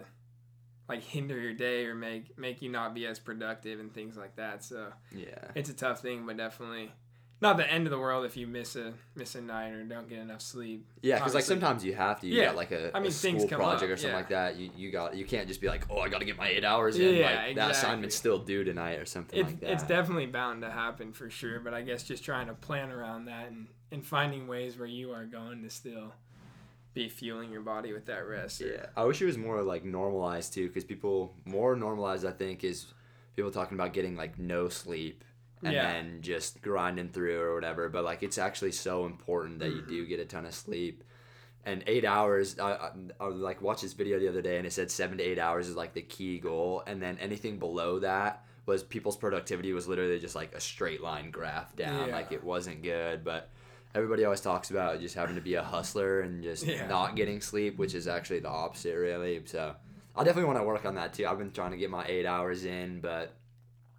like 0.88 1.02
hinder 1.02 1.38
your 1.38 1.52
day 1.52 1.84
or 1.86 1.94
make 1.94 2.38
make 2.38 2.62
you 2.62 2.70
not 2.70 2.94
be 2.94 3.06
as 3.06 3.18
productive 3.18 3.80
and 3.80 3.92
things 3.92 4.16
like 4.16 4.36
that. 4.36 4.62
So 4.64 4.92
Yeah. 5.12 5.34
it's 5.54 5.68
a 5.70 5.74
tough 5.74 6.00
thing, 6.00 6.24
but 6.26 6.36
definitely 6.36 6.92
not 7.38 7.58
the 7.58 7.70
end 7.70 7.86
of 7.86 7.90
the 7.90 7.98
world 7.98 8.24
if 8.24 8.34
you 8.34 8.46
miss 8.46 8.76
a 8.76 8.94
miss 9.14 9.34
a 9.34 9.42
night 9.42 9.72
or 9.72 9.82
don't 9.84 10.08
get 10.08 10.20
enough 10.20 10.40
sleep. 10.40 10.86
Yeah, 11.02 11.16
because 11.16 11.34
like 11.34 11.44
sometimes 11.44 11.84
you 11.84 11.94
have 11.94 12.20
to. 12.20 12.26
You 12.26 12.36
Yeah. 12.38 12.44
got 12.46 12.56
like 12.56 12.70
a, 12.72 12.96
I 12.96 13.00
mean, 13.00 13.08
a 13.08 13.12
school 13.12 13.46
project 13.46 13.82
up, 13.82 13.90
or 13.90 13.96
something 13.96 14.10
yeah. 14.10 14.16
like 14.16 14.28
that. 14.30 14.56
You 14.56 14.70
you 14.74 14.90
got 14.90 15.14
you 15.16 15.26
can't 15.26 15.46
just 15.46 15.60
be 15.60 15.66
like, 15.68 15.84
oh, 15.90 15.98
I 15.98 16.08
got 16.08 16.20
to 16.20 16.24
get 16.24 16.38
my 16.38 16.48
eight 16.48 16.64
hours 16.64 16.96
in. 16.98 17.14
Yeah, 17.16 17.26
like 17.26 17.34
that 17.34 17.48
exactly. 17.50 17.70
assignment's 17.72 18.16
still 18.16 18.38
due 18.38 18.64
tonight 18.64 18.98
or 18.98 19.04
something 19.04 19.38
It's 19.38 19.50
like 19.50 19.60
that. 19.60 19.70
it's 19.72 19.82
definitely 19.82 20.26
bound 20.26 20.62
to 20.62 20.70
happen 20.70 21.12
for 21.12 21.28
sure, 21.28 21.60
but 21.60 21.74
I 21.74 21.82
guess 21.82 22.04
just 22.04 22.24
trying 22.24 22.46
to 22.46 22.54
plan 22.54 22.90
around 22.90 23.26
that 23.26 23.48
and, 23.48 23.66
and 23.92 24.06
finding 24.06 24.46
ways 24.48 24.78
where 24.78 24.88
you 24.88 25.12
are 25.12 25.26
going 25.26 25.62
to 25.62 25.68
still 25.68 26.14
be 26.96 27.08
fueling 27.08 27.52
your 27.52 27.60
body 27.60 27.92
with 27.92 28.06
that 28.06 28.26
rest. 28.26 28.60
or- 28.62 28.66
Yeah, 28.68 28.86
I 28.96 29.04
wish 29.04 29.20
it 29.22 29.26
was 29.26 29.38
more 29.38 29.62
like 29.62 29.84
normalized 29.84 30.52
too, 30.54 30.66
because 30.66 30.82
people 30.84 31.36
more 31.44 31.76
normalized. 31.76 32.24
I 32.26 32.32
think 32.32 32.64
is 32.64 32.86
people 33.36 33.50
talking 33.52 33.76
about 33.78 33.92
getting 33.92 34.16
like 34.16 34.38
no 34.38 34.68
sleep 34.68 35.22
and 35.62 35.72
Yeah. 35.74 35.92
then 35.92 36.22
just 36.22 36.62
grinding 36.62 37.10
through 37.10 37.40
or 37.40 37.54
whatever. 37.54 37.88
But 37.90 38.02
like 38.04 38.22
it's 38.22 38.38
actually 38.38 38.72
so 38.72 39.04
important 39.06 39.58
that 39.60 39.68
you 39.68 39.82
Mm-hmm. 39.82 39.90
do 39.90 40.06
get 40.06 40.20
a 40.20 40.24
ton 40.24 40.46
of 40.46 40.54
sleep. 40.54 41.04
And 41.66 41.82
eight 41.88 42.04
hours, 42.04 42.58
I, 42.60 42.72
I, 42.72 42.90
I 43.20 43.26
like 43.28 43.60
watched 43.60 43.82
this 43.82 43.92
video 43.92 44.18
the 44.20 44.28
other 44.28 44.40
day, 44.40 44.56
and 44.56 44.66
it 44.66 44.72
said 44.72 44.88
seven 44.90 45.18
to 45.18 45.24
eight 45.24 45.38
hours 45.38 45.68
is 45.68 45.74
like 45.76 45.94
the 45.94 46.02
key 46.02 46.38
goal, 46.38 46.82
and 46.86 47.02
then 47.02 47.18
anything 47.18 47.58
below 47.58 47.98
that 47.98 48.44
was 48.66 48.82
people's 48.84 49.16
productivity 49.16 49.72
was 49.72 49.86
literally 49.88 50.18
just 50.20 50.34
like 50.36 50.54
a 50.54 50.60
straight 50.60 51.00
line 51.02 51.30
graph 51.30 51.74
down, 51.76 52.08
Yeah. 52.08 52.14
like 52.14 52.30
it 52.32 52.42
wasn't 52.42 52.82
good. 52.82 53.22
But 53.24 53.50
everybody 53.96 54.24
always 54.24 54.40
talks 54.40 54.70
about 54.70 55.00
just 55.00 55.14
having 55.14 55.34
to 55.34 55.40
be 55.40 55.54
a 55.54 55.62
hustler 55.62 56.20
and 56.20 56.42
just 56.42 56.64
Yeah. 56.66 56.86
not 56.86 57.16
getting 57.16 57.40
sleep, 57.40 57.78
which 57.78 57.94
is 57.94 58.06
actually 58.06 58.40
the 58.40 58.48
opposite, 58.48 58.94
really. 58.96 59.40
So 59.46 59.74
I 60.14 60.22
definitely 60.22 60.44
want 60.52 60.58
to 60.60 60.64
work 60.64 60.84
on 60.84 60.94
that 60.96 61.14
too. 61.14 61.26
I've 61.26 61.38
been 61.38 61.50
trying 61.50 61.70
to 61.72 61.76
get 61.76 61.90
my 61.90 62.04
eight 62.06 62.26
hours 62.26 62.64
in, 62.64 63.00
but 63.00 63.34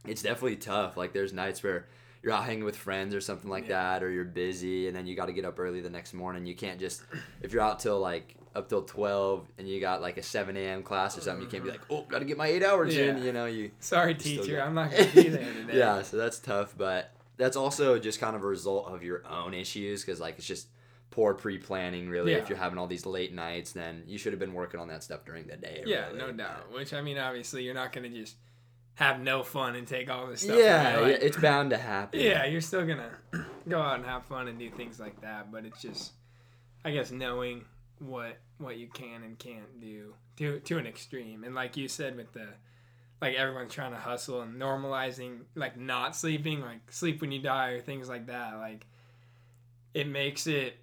it's 0.06 0.22
definitely 0.22 0.58
tough. 0.58 0.96
Like 0.98 1.14
there's 1.14 1.34
nights 1.34 1.64
where 1.64 1.88
you're 2.24 2.32
out 2.34 2.46
hanging 2.46 2.64
with 2.64 2.76
friends 2.76 3.14
or 3.16 3.22
something 3.22 3.50
like 3.50 3.68
Yeah. 3.68 3.94
that, 3.94 4.04
or 4.04 4.10
you're 4.12 4.24
busy, 4.26 4.88
and 4.88 4.96
then 4.96 5.06
you 5.08 5.16
got 5.16 5.26
to 5.28 5.34
get 5.34 5.46
up 5.46 5.60
early 5.60 5.82
the 5.82 5.90
next 5.90 6.14
morning. 6.14 6.46
You 6.46 6.56
can't 6.56 6.80
just 6.80 7.02
if 7.42 7.52
you're 7.52 7.62
out 7.64 7.80
till 7.80 8.00
like 8.00 8.36
up 8.56 8.70
till 8.70 8.82
twelve 8.84 9.48
and 9.58 9.68
you 9.68 9.80
got 9.80 10.02
like 10.02 10.18
a 10.18 10.24
seven 10.24 10.58
a.m. 10.58 10.82
class 10.84 11.18
or 11.18 11.22
something, 11.22 11.44
you 11.44 11.50
can't 11.50 11.64
be 11.64 11.70
like, 11.72 11.82
oh, 11.90 12.04
got 12.04 12.20
to 12.20 12.26
get 12.26 12.38
my 12.38 12.48
eight 12.48 12.64
hours 12.64 12.96
in. 12.98 13.22
You 13.24 13.32
know, 13.34 13.46
you 13.46 13.72
Sorry, 13.80 14.14
teacher, 14.16 14.62
I'm 14.62 14.74
not 14.74 14.92
going 14.92 15.08
to 15.10 15.16
be 15.16 15.30
there 15.30 15.54
today. 15.62 15.78
yeah, 15.78 16.02
so 16.02 16.18
that's 16.18 16.40
tough, 16.40 16.74
but 16.78 17.12
that's 17.38 17.56
also 17.56 17.98
just 18.00 18.20
kind 18.20 18.36
of 18.36 18.44
a 18.44 18.48
result 18.48 18.88
of 18.88 19.04
your 19.04 19.24
own 19.28 19.54
issues 19.54 20.04
because 20.04 20.20
like 20.20 20.38
it's 20.38 20.48
just 20.48 20.68
poor 21.12 21.34
pre-planning 21.34 22.10
really 22.10 22.34
if 22.34 22.50
you're 22.50 22.58
having 22.58 22.78
all 22.78 22.86
these 22.88 23.06
late 23.06 23.34
nights 23.34 23.72
then 23.72 24.04
you 24.06 24.18
should 24.18 24.34
have 24.34 24.40
been 24.40 24.54
working 24.54 24.80
on 24.80 24.88
that 24.90 25.04
stuff 25.04 25.24
during 25.26 25.48
the 25.48 25.56
day 25.56 25.82
Yeah, 25.86 26.08
really. 26.08 26.18
no 26.20 26.32
doubt. 26.34 26.72
Which, 26.72 26.94
I 26.94 27.02
mean, 27.02 27.18
obviously, 27.18 27.64
you're 27.64 27.74
not 27.74 27.92
going 27.94 28.12
to 28.12 28.16
just 28.20 28.36
have 28.96 29.20
no 29.22 29.42
fun 29.44 29.76
and 29.76 29.88
take 29.88 30.10
all 30.10 30.28
this 30.28 30.42
stuff. 30.42 30.58
yeah, 30.58 30.96
yeah, 30.96 31.00
like- 31.00 31.22
it's 31.22 31.38
bound 31.38 31.70
to 31.70 31.78
happen 31.78 32.20
yeah, 32.20 32.46
you're 32.46 32.62
still 32.62 32.86
going 32.86 33.00
to 33.00 33.46
go 33.70 33.80
out 33.82 33.96
and 33.98 34.06
have 34.06 34.26
fun 34.26 34.48
and 34.48 34.60
do 34.60 34.70
things 34.70 35.00
like 35.00 35.20
that, 35.22 35.52
but 35.52 35.66
it's 35.66 35.82
just, 35.82 36.12
I 36.84 36.92
guess, 36.92 37.10
knowing 37.12 37.64
what 38.00 38.38
what 38.60 38.78
you 38.78 38.88
can 38.88 39.24
and 39.24 39.38
can't 39.40 39.80
do 39.82 40.14
to 40.38 40.60
to 40.60 40.78
an 40.78 40.86
extreme. 40.88 41.44
And 41.44 41.56
like 41.56 41.78
you 41.78 41.88
said 41.88 42.16
with 42.16 42.32
the 42.34 42.48
like 43.22 43.36
everyone's 43.36 43.74
trying 43.74 43.92
to 43.92 43.98
hustle 43.98 44.42
and 44.42 44.60
normalizing 44.62 45.42
like 45.56 45.78
not 45.78 46.16
sleeping, 46.16 46.62
like 46.62 46.92
sleep 46.92 47.22
when 47.22 47.32
you 47.32 47.42
die 47.42 47.70
or 47.70 47.82
things 47.82 48.08
like 48.08 48.28
that, 48.28 48.58
like 48.58 48.86
it 49.94 50.08
makes 50.08 50.48
it 50.48 50.78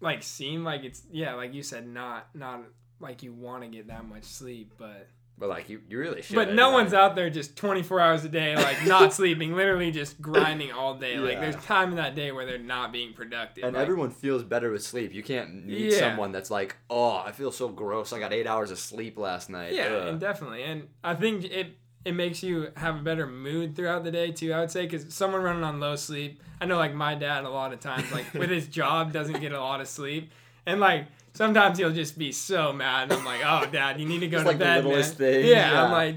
like 0.00 0.22
seem 0.22 0.64
like 0.64 0.84
it's 0.84 1.02
yeah, 1.10 1.34
like 1.34 1.54
you 1.54 1.62
said, 1.62 1.86
not 1.86 2.28
not 2.34 2.62
like 3.00 3.22
you 3.22 3.32
want 3.32 3.62
to 3.62 3.68
get 3.68 3.88
that 3.88 4.06
much 4.06 4.24
sleep, 4.24 4.72
but 4.78 5.08
but 5.38 5.48
like 5.48 5.68
you, 5.68 5.80
you 5.88 5.98
really 5.98 6.22
should 6.22 6.34
but 6.34 6.54
no 6.54 6.66
like- 6.70 6.72
one's 6.84 6.94
out 6.94 7.14
there 7.14 7.28
just 7.30 7.56
24 7.56 8.00
hours 8.00 8.24
a 8.24 8.28
day 8.28 8.56
like 8.56 8.86
not 8.86 9.12
sleeping 9.20 9.54
literally 9.54 9.90
just 9.90 10.20
grinding 10.20 10.72
all 10.72 10.94
day. 10.94 11.18
Like 11.18 11.40
there's 11.40 11.56
time 11.64 11.90
in 11.90 11.96
that 11.96 12.14
day 12.14 12.32
where 12.32 12.46
they're 12.46 12.58
not 12.58 12.92
being 12.92 13.12
productive 13.12 13.64
and 13.64 13.74
like, 13.74 13.82
everyone 13.82 14.10
feels 14.10 14.42
better 14.42 14.70
with 14.70 14.82
sleep. 14.82 15.12
You 15.12 15.22
can't 15.22 15.66
meet 15.66 15.92
Yeah. 15.92 15.98
someone 16.00 16.32
that's 16.32 16.50
like 16.50 16.76
oh 16.90 17.16
i 17.18 17.32
feel 17.32 17.52
so 17.52 17.68
gross. 17.68 18.12
I 18.12 18.18
got 18.18 18.32
eight 18.32 18.46
hours 18.46 18.70
of 18.70 18.78
sleep 18.78 19.18
last 19.18 19.50
night. 19.50 19.72
Yeah 19.74 19.86
Ugh. 19.86 20.08
and 20.08 20.20
definitely. 20.20 20.62
And 20.62 20.88
i 21.04 21.14
think 21.14 21.44
it 21.44 21.76
it 22.04 22.12
makes 22.14 22.40
you 22.42 22.68
have 22.76 22.96
a 22.96 23.02
better 23.02 23.26
mood 23.26 23.74
throughout 23.74 24.04
the 24.04 24.12
day 24.12 24.30
too. 24.30 24.52
I 24.52 24.60
would 24.60 24.70
say 24.70 24.86
because 24.86 25.12
someone 25.12 25.42
running 25.42 25.64
on 25.64 25.80
low 25.80 25.96
sleep, 25.96 26.40
I 26.60 26.64
know 26.64 26.76
like 26.78 26.94
my 26.94 27.16
dad 27.16 27.44
a 27.44 27.50
lot 27.50 27.72
of 27.72 27.80
times 27.80 28.10
like 28.12 28.32
with 28.32 28.48
his 28.48 28.68
job 28.80 29.12
doesn't 29.12 29.40
get 29.40 29.50
a 29.52 29.58
lot 29.60 29.80
of 29.80 29.88
sleep, 29.88 30.30
and 30.66 30.78
like 30.80 31.06
sometimes 31.36 31.78
he'll 31.78 31.92
just 31.92 32.18
be 32.18 32.32
so 32.32 32.72
mad. 32.72 33.04
And 33.04 33.12
I'm 33.14 33.24
like, 33.24 33.40
oh, 33.44 33.66
dad, 33.72 34.00
you 34.00 34.06
need 34.06 34.20
to 34.20 34.28
go 34.28 34.38
to 34.40 34.44
like 34.44 34.58
the 34.58 34.64
bed, 34.64 34.74
man. 34.84 34.84
littlest 34.86 35.14
thing, 35.14 35.46
Yeah, 35.46 35.84
I'm 35.84 35.92
like, 35.92 36.16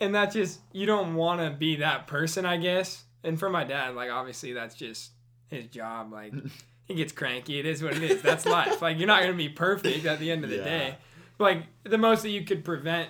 and 0.00 0.14
that's 0.14 0.34
just 0.34 0.60
you 0.72 0.86
don't 0.86 1.14
want 1.14 1.40
to 1.40 1.50
be 1.50 1.76
that 1.76 2.06
person, 2.06 2.44
I 2.44 2.56
guess. 2.56 3.04
And 3.22 3.38
for 3.38 3.48
my 3.48 3.64
dad, 3.64 3.94
like 3.94 4.10
obviously 4.10 4.52
that's 4.52 4.74
just 4.74 5.10
his 5.48 5.66
job. 5.66 6.12
Like 6.12 6.32
he 6.86 6.94
gets 6.94 7.12
cranky. 7.12 7.58
It 7.58 7.66
is 7.66 7.82
what 7.82 7.94
it 7.96 8.02
is. 8.02 8.22
That's 8.22 8.44
life. 8.46 8.82
Like 8.82 8.98
you're 8.98 9.06
not 9.06 9.22
gonna 9.22 9.32
be 9.34 9.48
perfect 9.48 10.04
at 10.06 10.18
the 10.18 10.30
end 10.30 10.44
of 10.44 10.50
the 10.50 10.56
Yeah. 10.56 10.64
day. 10.64 10.96
But, 11.38 11.44
like 11.44 11.62
the 11.84 11.98
most 11.98 12.22
that 12.22 12.30
you 12.30 12.44
could 12.44 12.64
prevent 12.64 13.08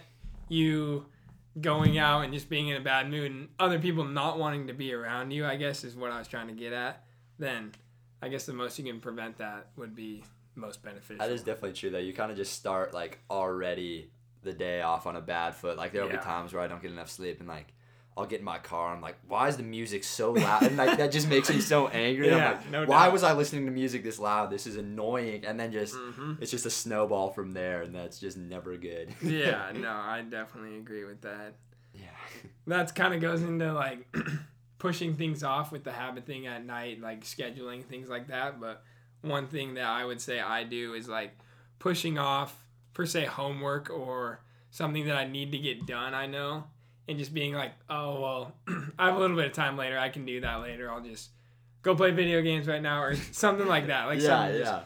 you 0.49 1.07
going 1.61 1.99
out 1.99 2.23
and 2.23 2.33
just 2.33 2.49
being 2.49 2.69
in 2.69 2.76
a 2.76 2.81
bad 2.81 3.11
mood 3.11 3.31
and 3.31 3.49
other 3.61 3.79
people 3.79 4.05
not 4.05 4.38
wanting 4.38 4.67
to 4.69 4.73
be 4.73 4.93
around 4.93 5.31
you, 5.31 5.45
I 5.47 5.57
guess 5.57 5.85
is 5.85 5.95
what 5.95 6.11
I 6.11 6.19
was 6.19 6.26
trying 6.29 6.49
to 6.49 6.53
get 6.55 6.73
at. 6.73 7.05
Then 7.38 7.73
I 8.23 8.29
guess 8.29 8.47
the 8.47 8.53
most 8.53 8.79
you 8.79 8.85
can 8.85 9.00
prevent 9.00 9.38
that 9.38 9.67
would 9.76 9.95
be 9.95 10.23
most 10.56 10.82
beneficial. 10.82 11.18
That 11.18 11.30
is 11.32 11.42
definitely 11.42 11.73
true 11.75 11.90
though. 11.90 11.99
You 11.99 12.12
kind 12.12 12.30
of 12.30 12.37
just 12.37 12.52
start 12.54 12.92
like 12.94 13.18
already 13.30 14.11
the 14.42 14.52
day 14.52 14.82
off 14.82 15.06
on 15.06 15.16
a 15.16 15.20
bad 15.20 15.54
foot. 15.54 15.76
Like 15.76 15.92
there'll 15.92 16.08
Yeah. 16.08 16.16
be 16.18 16.23
times 16.23 16.52
where 16.52 16.62
I 16.62 16.68
don't 16.68 16.82
get 16.82 16.90
enough 16.90 17.11
sleep 17.11 17.40
and 17.40 17.49
like 17.49 17.73
I'll 18.16 18.26
get 18.26 18.38
in 18.38 18.44
my 18.44 18.58
car. 18.58 18.94
I'm 18.94 19.00
like, 19.00 19.16
why 19.26 19.49
is 19.49 19.56
the 19.56 19.64
music 19.64 20.04
so 20.04 20.30
loud? 20.32 20.62
And 20.62 20.76
like 20.76 20.99
that 20.99 21.11
just 21.11 21.28
makes 21.28 21.50
me 21.50 21.58
so 21.61 21.88
angry. 22.04 22.28
Yeah, 22.28 22.52
like, 22.52 22.70
no 22.70 22.84
why 22.84 23.06
doubt. 23.06 23.12
was 23.12 23.23
I 23.25 23.32
listening 23.32 23.64
to 23.66 23.73
music 23.73 24.04
this 24.04 24.20
loud? 24.20 24.50
This 24.50 24.68
is 24.68 24.76
annoying. 24.76 25.44
And 25.44 25.58
then 25.58 25.73
just 25.73 25.96
Mhm. 25.96 26.40
it's 26.40 26.50
just 26.50 26.64
a 26.64 26.70
snowball 26.70 27.30
from 27.30 27.50
there, 27.52 27.82
and 27.82 27.92
that's 27.94 28.20
just 28.20 28.37
never 28.37 28.76
good. 28.76 29.12
yeah, 29.23 29.73
no, 29.76 29.90
I 29.90 30.23
definitely 30.23 30.78
agree 30.78 31.04
with 31.04 31.23
that. 31.23 31.54
yeah. 31.92 32.02
That's 32.68 32.92
kind 32.92 33.14
of 33.14 33.20
goes 33.20 33.42
into 33.42 33.73
like 33.73 34.06
pushing 34.78 35.14
things 35.16 35.42
off 35.42 35.73
with 35.73 35.82
the 35.84 35.92
habit 35.92 36.25
thing 36.26 36.46
at 36.46 36.64
night, 36.64 37.00
like 37.00 37.25
scheduling 37.25 37.84
things 37.84 38.08
like 38.08 38.28
that. 38.28 38.61
But 38.61 38.84
one 39.25 39.47
thing 39.47 39.75
that 39.75 39.87
I 39.87 40.04
would 40.04 40.21
say 40.21 40.40
I 40.40 40.64
do 40.64 40.95
is 40.95 41.09
like 41.09 41.37
pushing 41.78 42.19
off, 42.19 42.64
per 42.93 43.07
se, 43.07 43.26
homework 43.26 43.90
or 43.90 44.40
something 44.71 45.07
that 45.07 45.16
I 45.16 45.26
need 45.26 45.52
to 45.52 45.59
get 45.59 45.87
done. 45.87 46.14
I 46.14 46.26
know, 46.26 46.64
and 47.09 47.19
just 47.19 47.35
being 47.35 47.54
like, 47.54 47.73
oh 47.88 48.21
well, 48.21 48.52
I 48.99 49.07
have 49.07 49.16
a 49.16 49.19
little 49.19 49.37
bit 49.37 49.47
of 49.47 49.52
time 49.52 49.76
later. 49.76 49.99
I 49.99 50.09
can 50.09 50.25
do 50.25 50.40
that 50.40 50.57
later. 50.57 50.90
I'll 50.90 51.02
just 51.02 51.31
go 51.83 51.95
play 51.95 52.11
video 52.11 52.43
games 52.43 52.66
right 52.66 52.83
now 52.83 53.02
or 53.02 53.14
something 53.33 53.66
like 53.66 53.88
that. 53.88 54.07
Like 54.07 54.21
yeah, 54.21 54.49
yeah. 54.50 54.81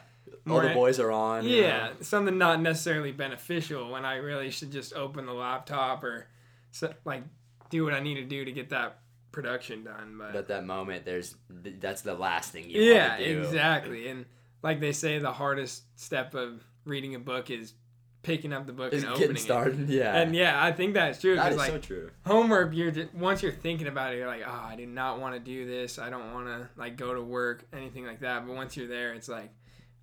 All 0.48 0.60
the 0.62 0.70
boys 0.70 0.98
are 0.98 1.12
on. 1.12 1.44
you 1.44 1.62
yeah, 1.62 1.88
know? 1.88 1.92
something 2.00 2.38
not 2.38 2.62
necessarily 2.62 3.12
beneficial 3.12 3.90
when 3.90 4.06
I 4.06 4.16
really 4.16 4.50
should 4.50 4.72
just 4.72 4.94
open 4.94 5.26
the 5.26 5.34
laptop 5.34 6.02
or 6.02 6.26
so, 6.70 6.92
like 7.04 7.22
do 7.70 7.84
what 7.84 7.92
I 7.92 8.00
need 8.00 8.14
to 8.14 8.24
do 8.24 8.44
to 8.46 8.52
get 8.52 8.70
that 8.70 8.98
production 9.42 9.84
done. 9.84 10.16
But, 10.18 10.32
But 10.32 10.38
at 10.40 10.48
that 10.48 10.66
moment, 10.66 11.04
there's 11.04 11.36
that's 11.48 12.02
the 12.02 12.14
last 12.14 12.50
thing 12.52 12.68
you 12.68 12.82
yeah, 12.82 13.08
want 13.10 13.20
to 13.20 13.34
do. 13.34 13.40
exactly. 13.42 14.08
And 14.08 14.24
like 14.62 14.80
they 14.80 14.92
say, 14.92 15.18
the 15.20 15.32
hardest 15.32 15.84
step 15.94 16.34
of 16.34 16.64
reading 16.84 17.14
a 17.14 17.20
book 17.20 17.48
is 17.50 17.74
picking 18.22 18.52
up 18.52 18.66
the 18.66 18.72
book 18.72 18.92
and 18.92 19.02
getting 19.02 19.16
opening 19.22 19.36
started. 19.36 19.88
Yeah. 19.88 20.16
And 20.16 20.34
yeah, 20.34 20.62
I 20.62 20.72
think 20.72 20.94
that's 20.94 21.20
true. 21.20 21.36
that 21.36 21.52
is 21.52 21.58
like 21.58 21.70
so 21.70 21.78
true. 21.78 22.10
homework, 22.26 22.74
you're 22.74 22.90
just, 22.90 23.14
once 23.14 23.42
you're 23.42 23.52
thinking 23.52 23.86
about 23.86 24.12
it, 24.12 24.16
you're 24.16 24.26
like, 24.26 24.42
oh, 24.44 24.50
I 24.70 24.74
do 24.76 24.86
not 24.86 25.20
want 25.20 25.34
to 25.34 25.40
do 25.40 25.66
this. 25.66 26.00
I 26.00 26.10
don't 26.10 26.34
want 26.34 26.46
to 26.48 26.68
like 26.76 26.96
go 26.96 27.14
to 27.14 27.22
work, 27.22 27.64
anything 27.72 28.04
like 28.04 28.20
that. 28.20 28.44
But 28.44 28.56
once 28.56 28.76
you're 28.76 28.88
there, 28.88 29.12
it's 29.14 29.28
like, 29.28 29.50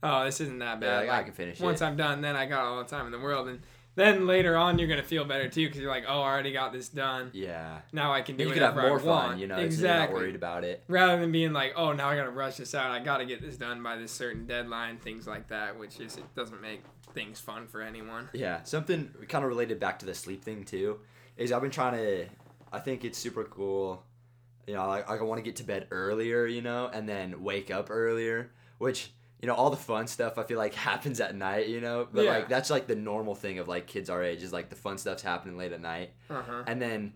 oh, 0.02 0.24
this 0.24 0.40
isn't 0.40 0.60
that 0.60 0.76
Yeah, 0.82 1.02
bad. 1.02 1.08
like, 1.08 1.20
I 1.20 1.24
can 1.24 1.34
finish 1.34 1.60
it. 1.60 1.64
once 1.64 1.82
it. 1.82 1.86
I'm 1.86 1.98
done, 1.98 2.22
then 2.22 2.38
I 2.38 2.46
got 2.46 2.64
all 2.64 2.78
the 2.78 2.90
time 2.90 3.06
in 3.06 3.12
the 3.12 3.20
world. 3.20 3.50
And 3.50 3.60
then 3.96 4.28
later 4.28 4.56
on, 4.56 4.78
you're 4.78 4.88
gonna 4.88 5.04
feel 5.04 5.26
better 5.26 5.48
too 5.48 5.66
because 5.68 5.82
you're 5.82 5.92
like, 5.92 6.06
oh, 6.08 6.22
I 6.22 6.32
already 6.32 6.52
got 6.52 6.74
this 6.74 6.90
done. 6.90 7.32
Yeah. 7.34 7.80
Now 7.92 8.14
I 8.14 8.22
can 8.22 8.38
do 8.38 8.44
you 8.46 8.52
could 8.52 8.62
have 8.62 8.76
more 8.76 9.00
I 9.00 9.04
fun, 9.04 9.08
want. 9.08 9.40
you 9.40 9.48
know. 9.48 9.58
exactly. 9.58 9.88
you're 9.88 10.00
not 10.00 10.14
worried 10.14 10.36
about 10.36 10.64
it. 10.64 10.84
Rather 10.88 11.20
than 11.20 11.32
being 11.32 11.54
like, 11.54 11.74
oh, 11.76 11.94
now 11.94 12.10
I 12.10 12.16
gotta 12.16 12.30
rush 12.30 12.58
this 12.58 12.76
out. 12.76 12.92
I 12.92 13.00
gotta 13.00 13.26
get 13.26 13.42
this 13.42 13.58
done 13.58 13.82
by 13.82 13.96
this 13.98 14.12
certain 14.12 14.46
deadline. 14.46 14.98
Things 14.98 15.28
like 15.28 15.48
that, 15.48 15.80
which 15.80 16.00
is 16.00 16.18
it 16.18 16.36
doesn't 16.36 16.62
make 16.62 16.84
things 17.14 17.40
fun 17.40 17.68
for 17.68 17.82
anyone. 17.82 18.30
Yeah, 18.34 18.64
something 18.64 19.12
kind 19.30 19.44
of 19.44 19.50
related 19.50 19.80
back 19.80 20.00
to 20.00 20.06
the 20.06 20.14
sleep 20.14 20.44
thing 20.44 20.66
too 20.66 21.00
is 21.38 21.52
I've 21.52 21.62
been 21.62 21.72
trying 21.72 21.94
to. 21.98 22.26
I 22.72 22.80
think 22.80 23.06
it's 23.06 23.18
super 23.18 23.44
cool. 23.46 24.04
You 24.68 24.74
know, 24.74 24.88
like, 24.88 25.08
like 25.10 25.22
I 25.22 25.24
want 25.24 25.38
to 25.40 25.44
get 25.44 25.58
to 25.58 25.64
bed 25.64 25.88
earlier, 25.92 26.46
you 26.46 26.62
know, 26.62 26.90
and 26.92 27.08
then 27.08 27.44
wake 27.44 27.70
up 27.72 27.90
earlier, 27.90 28.52
which 28.78 29.12
you 29.42 29.48
know 29.48 29.54
all 29.54 29.70
the 29.70 29.78
fun 29.78 30.08
stuff 30.08 30.38
I 30.38 30.44
feel 30.44 30.58
like 30.58 30.74
happens 30.92 31.20
at 31.20 31.36
night, 31.36 31.68
you 31.68 31.82
know. 31.82 32.08
But 32.12 32.26
Yeah. 32.26 32.32
like 32.32 32.50
that's 32.50 32.70
like 32.70 32.88
the 32.88 32.96
normal 32.96 33.36
thing 33.36 33.60
of 33.60 33.68
like 33.68 33.86
kids 33.88 34.10
our 34.10 34.24
age 34.24 34.44
is 34.44 34.52
like 34.54 34.70
the 34.70 34.76
fun 34.76 34.98
stuff's 34.98 35.22
happening 35.24 35.58
late 35.58 35.72
at 35.74 35.82
night, 35.82 36.12
Uh 36.30 36.42
huh. 36.42 36.64
and 36.68 36.82
then. 36.82 37.14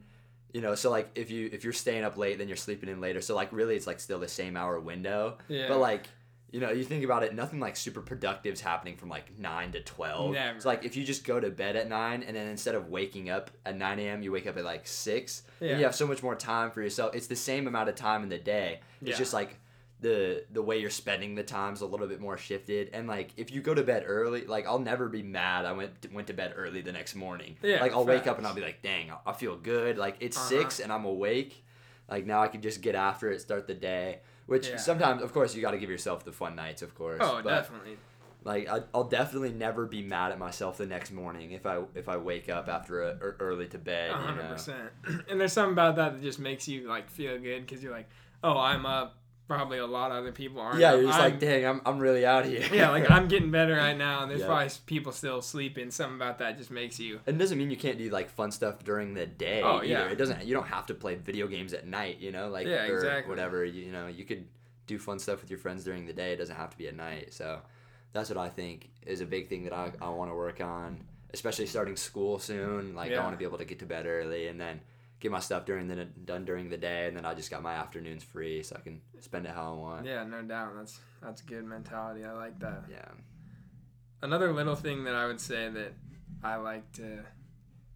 You 0.52 0.62
know, 0.62 0.74
so 0.74 0.90
like 0.90 1.12
if 1.14 1.30
you 1.30 1.48
if 1.54 1.64
you're 1.64 1.74
staying 1.74 2.04
up 2.04 2.18
late, 2.18 2.40
then 2.40 2.48
you're 2.48 2.58
sleeping 2.58 2.90
in 2.90 3.00
later. 3.00 3.22
So 3.22 3.36
like 3.36 3.54
really, 3.54 3.76
it's 3.76 3.86
like 3.86 4.00
still 4.00 4.18
the 4.18 4.28
same 4.28 4.58
hour 4.58 4.80
window. 4.80 5.38
Yeah. 5.48 5.68
But 5.68 5.78
like, 5.78 6.08
you 6.50 6.60
know, 6.60 6.72
you 6.72 6.84
think 6.84 7.04
about 7.06 7.22
it, 7.22 7.36
nothing 7.36 7.60
like 7.60 7.76
super 7.78 8.02
productive 8.02 8.54
is 8.56 8.60
happening 8.62 8.98
from 8.98 9.10
like 9.10 9.38
nine 9.38 9.72
to 9.74 9.80
twelve. 9.82 10.34
Never. 10.34 10.56
It's 10.56 10.66
like 10.66 10.84
if 10.84 10.98
you 10.98 11.04
just 11.04 11.24
go 11.24 11.40
to 11.40 11.52
bed 11.52 11.76
at 11.76 11.88
nine 11.88 12.24
and 12.24 12.36
then 12.36 12.48
instead 12.48 12.74
of 12.74 12.88
waking 12.90 13.30
up 13.30 13.52
at 13.64 13.78
nine 13.78 14.00
a.m., 14.00 14.24
you 14.24 14.32
wake 14.32 14.48
up 14.48 14.58
at 14.58 14.64
like 14.66 14.88
six. 14.88 15.44
Yeah. 15.60 15.70
And 15.70 15.78
you 15.82 15.86
have 15.86 15.94
so 15.94 16.08
much 16.08 16.24
more 16.24 16.34
time 16.34 16.72
for 16.72 16.82
yourself. 16.82 17.14
It's 17.14 17.28
the 17.28 17.36
same 17.36 17.68
amount 17.68 17.90
of 17.90 17.94
time 17.94 18.24
in 18.24 18.30
the 18.30 18.40
day. 18.40 18.80
It's 19.02 19.12
Yeah. 19.12 19.18
just 19.18 19.34
like 19.36 19.56
the 20.02 20.46
the 20.52 20.62
way 20.62 20.78
you're 20.80 20.90
spending 20.90 21.36
the 21.36 21.44
time's 21.44 21.82
a 21.82 21.86
little 21.86 22.08
bit 22.08 22.22
more 22.22 22.38
shifted. 22.38 22.90
And 22.94 23.08
like 23.08 23.32
if 23.38 23.52
you 23.52 23.62
go 23.62 23.74
to 23.74 23.84
bed 23.84 24.04
early, 24.08 24.46
like 24.46 24.66
I'll 24.66 24.80
never 24.80 25.10
be 25.10 25.24
mad. 25.24 25.66
I 25.66 25.74
went 25.74 25.92
went 26.14 26.28
to 26.28 26.34
bed 26.34 26.54
early 26.56 26.82
the 26.82 26.92
next 26.94 27.16
morning. 27.16 27.58
Yeah, 27.62 27.82
Like 27.82 27.94
I'll 27.94 28.06
wake 28.06 28.26
up 28.28 28.38
and. 28.38 28.48
I'll 28.48 28.54
be 28.56 28.62
like, 28.62 28.82
dang, 28.82 29.12
I 29.26 29.34
feel 29.34 29.56
good. 29.58 29.98
Like 29.98 30.16
it's 30.22 30.38
Uh-huh. 30.38 30.48
six 30.48 30.80
and 30.80 30.92
I'm 30.92 31.06
awake. 31.06 31.64
Like 32.10 32.26
now 32.26 32.42
I 32.42 32.48
can 32.48 32.62
just 32.62 32.82
get 32.82 32.96
after 32.96 33.30
it, 33.32 33.42
start 33.42 33.68
the 33.68 33.74
day. 33.76 34.20
Which 34.48 34.68
Yeah. 34.70 34.78
sometimes, 34.78 35.22
of 35.22 35.32
course, 35.32 35.54
you 35.54 35.62
got 35.62 35.72
to 35.72 35.78
give 35.78 35.92
yourself 35.92 36.26
the 36.26 36.32
fun 36.32 36.56
nights, 36.56 36.82
of 36.82 36.96
course. 36.96 37.20
Oh, 37.22 37.42
but, 37.44 37.50
definitely. 37.50 37.98
Like 38.44 38.70
I, 38.70 38.80
I'll 38.96 39.04
definitely 39.04 39.52
never 39.52 39.86
be 39.86 40.02
mad 40.02 40.32
at 40.32 40.40
myself 40.40 40.78
the 40.78 40.86
next 40.86 41.12
morning 41.12 41.52
if 41.52 41.66
I 41.66 41.82
if 41.94 42.08
I 42.08 42.16
wake 42.16 42.48
up 42.50 42.70
after 42.70 43.04
a, 43.04 43.08
or 43.22 43.36
early 43.42 43.68
to 43.68 43.78
bed. 43.78 44.12
You 44.12 44.16
hundred 44.18 44.44
know? 44.44 44.54
percent. 44.54 44.90
And 45.30 45.40
there's 45.42 45.52
something 45.54 45.74
about 45.74 45.98
that 45.98 46.14
that 46.14 46.22
just 46.24 46.40
makes 46.40 46.66
you 46.68 46.88
like 46.88 47.10
feel 47.12 47.38
good 47.38 47.66
because 47.66 47.84
you're 47.84 47.92
like, 47.92 48.10
oh, 48.44 48.58
I'm 48.58 48.86
up. 48.86 49.18
Probably 49.50 49.80
a 49.80 49.86
lot 49.88 50.12
of 50.12 50.18
other 50.18 50.32
people 50.32 50.62
aren't. 50.62 50.80
Yeah, 50.80 50.94
you're 50.94 51.08
just 51.08 51.20
I'm- 51.20 51.32
like, 51.32 51.40
dang, 51.40 51.66
I'm, 51.66 51.82
I'm 51.86 51.98
really 52.00 52.24
out 52.26 52.46
here. 52.46 52.64
yeah, 52.72 52.92
like 52.92 53.10
I'm 53.16 53.28
getting 53.28 53.50
better 53.50 53.76
right 53.76 53.98
now, 53.98 54.22
and 54.22 54.30
there's 54.30 54.42
Yeah. 54.42 54.46
probably 54.46 54.70
people 54.86 55.12
still 55.12 55.42
sleeping. 55.42 55.90
Something 55.90 56.18
about 56.18 56.38
that 56.38 56.58
just 56.58 56.70
makes 56.70 57.00
you. 57.00 57.20
And 57.26 57.36
it 57.36 57.40
doesn't 57.40 57.58
mean 57.58 57.72
you 57.72 57.76
can't 57.76 57.98
do 57.98 58.10
like 58.12 58.30
fun 58.30 58.52
stuff 58.52 58.84
during 58.84 59.16
the 59.16 59.26
day. 59.26 59.62
Oh, 59.64 59.78
either. 59.78 59.86
yeah. 59.88 60.06
It 60.08 60.18
doesn't. 60.20 60.46
You 60.46 60.54
don't 60.54 60.68
have 60.68 60.86
to 60.86 60.94
play 60.94 61.16
video 61.16 61.48
games 61.48 61.74
at 61.74 61.88
night. 61.88 62.20
You 62.20 62.32
know, 62.32 62.48
like 62.50 62.68
Yeah, 62.68 62.88
or 62.88 62.98
exactly. 62.98 63.30
whatever. 63.30 63.66
You, 63.66 63.86
you 63.86 63.92
know, 63.92 64.06
you 64.06 64.24
could 64.24 64.46
do 64.86 65.00
fun 65.00 65.18
stuff 65.18 65.42
with 65.42 65.50
your 65.50 65.60
friends 65.60 65.84
during 65.84 66.06
the 66.06 66.14
day. 66.14 66.32
It 66.34 66.38
doesn't 66.38 66.56
have 66.56 66.70
to 66.70 66.78
be 66.78 66.88
at 66.88 66.96
night. 66.96 67.34
So 67.34 67.60
that's 68.14 68.30
what 68.30 68.38
I 68.38 68.50
think 68.50 68.90
is 69.06 69.22
a 69.22 69.26
big 69.26 69.50
thing 69.50 69.64
that 69.64 69.74
I, 69.74 69.92
I 70.00 70.10
want 70.10 70.30
to 70.30 70.36
work 70.36 70.62
on, 70.62 71.04
especially 71.34 71.66
starting 71.66 71.96
school 71.96 72.38
soon. 72.38 72.94
Like 72.94 73.12
I 73.12 73.20
want 73.24 73.34
to 73.34 73.38
be 73.38 73.46
able 73.46 73.58
to 73.58 73.66
get 73.66 73.80
to 73.80 73.86
bed 73.88 74.06
early 74.06 74.48
and 74.48 74.62
then 74.62 74.82
get 75.20 75.32
my 75.32 75.40
stuff 75.40 75.66
during 75.66 75.88
the 75.88 76.06
done 76.06 76.46
during 76.46 76.70
the 76.70 76.78
day, 76.78 77.08
and 77.08 77.18
then 77.18 77.26
I 77.26 77.34
just 77.34 77.52
got 77.52 77.62
my 77.62 77.74
afternoons 77.74 78.24
free, 78.24 78.64
so 78.64 78.76
I 78.78 78.82
can 78.82 79.02
spend 79.20 79.46
it 79.46 79.52
how 79.52 79.74
I 79.74 79.76
want. 79.76 80.06
Yeah, 80.06 80.24
no 80.24 80.42
doubt. 80.42 80.72
That's 80.78 81.00
that's 81.22 81.42
good 81.42 81.66
mentality. 81.66 82.24
I 82.26 82.32
like 82.34 82.60
that. 82.60 82.84
Yeah. 82.90 83.10
Another 84.22 84.52
little 84.52 84.76
thing 84.76 85.04
that 85.06 85.16
I 85.16 85.28
would 85.28 85.40
say 85.40 85.70
that 85.70 85.94
I 86.44 86.58
like 86.58 86.92
to 86.94 87.20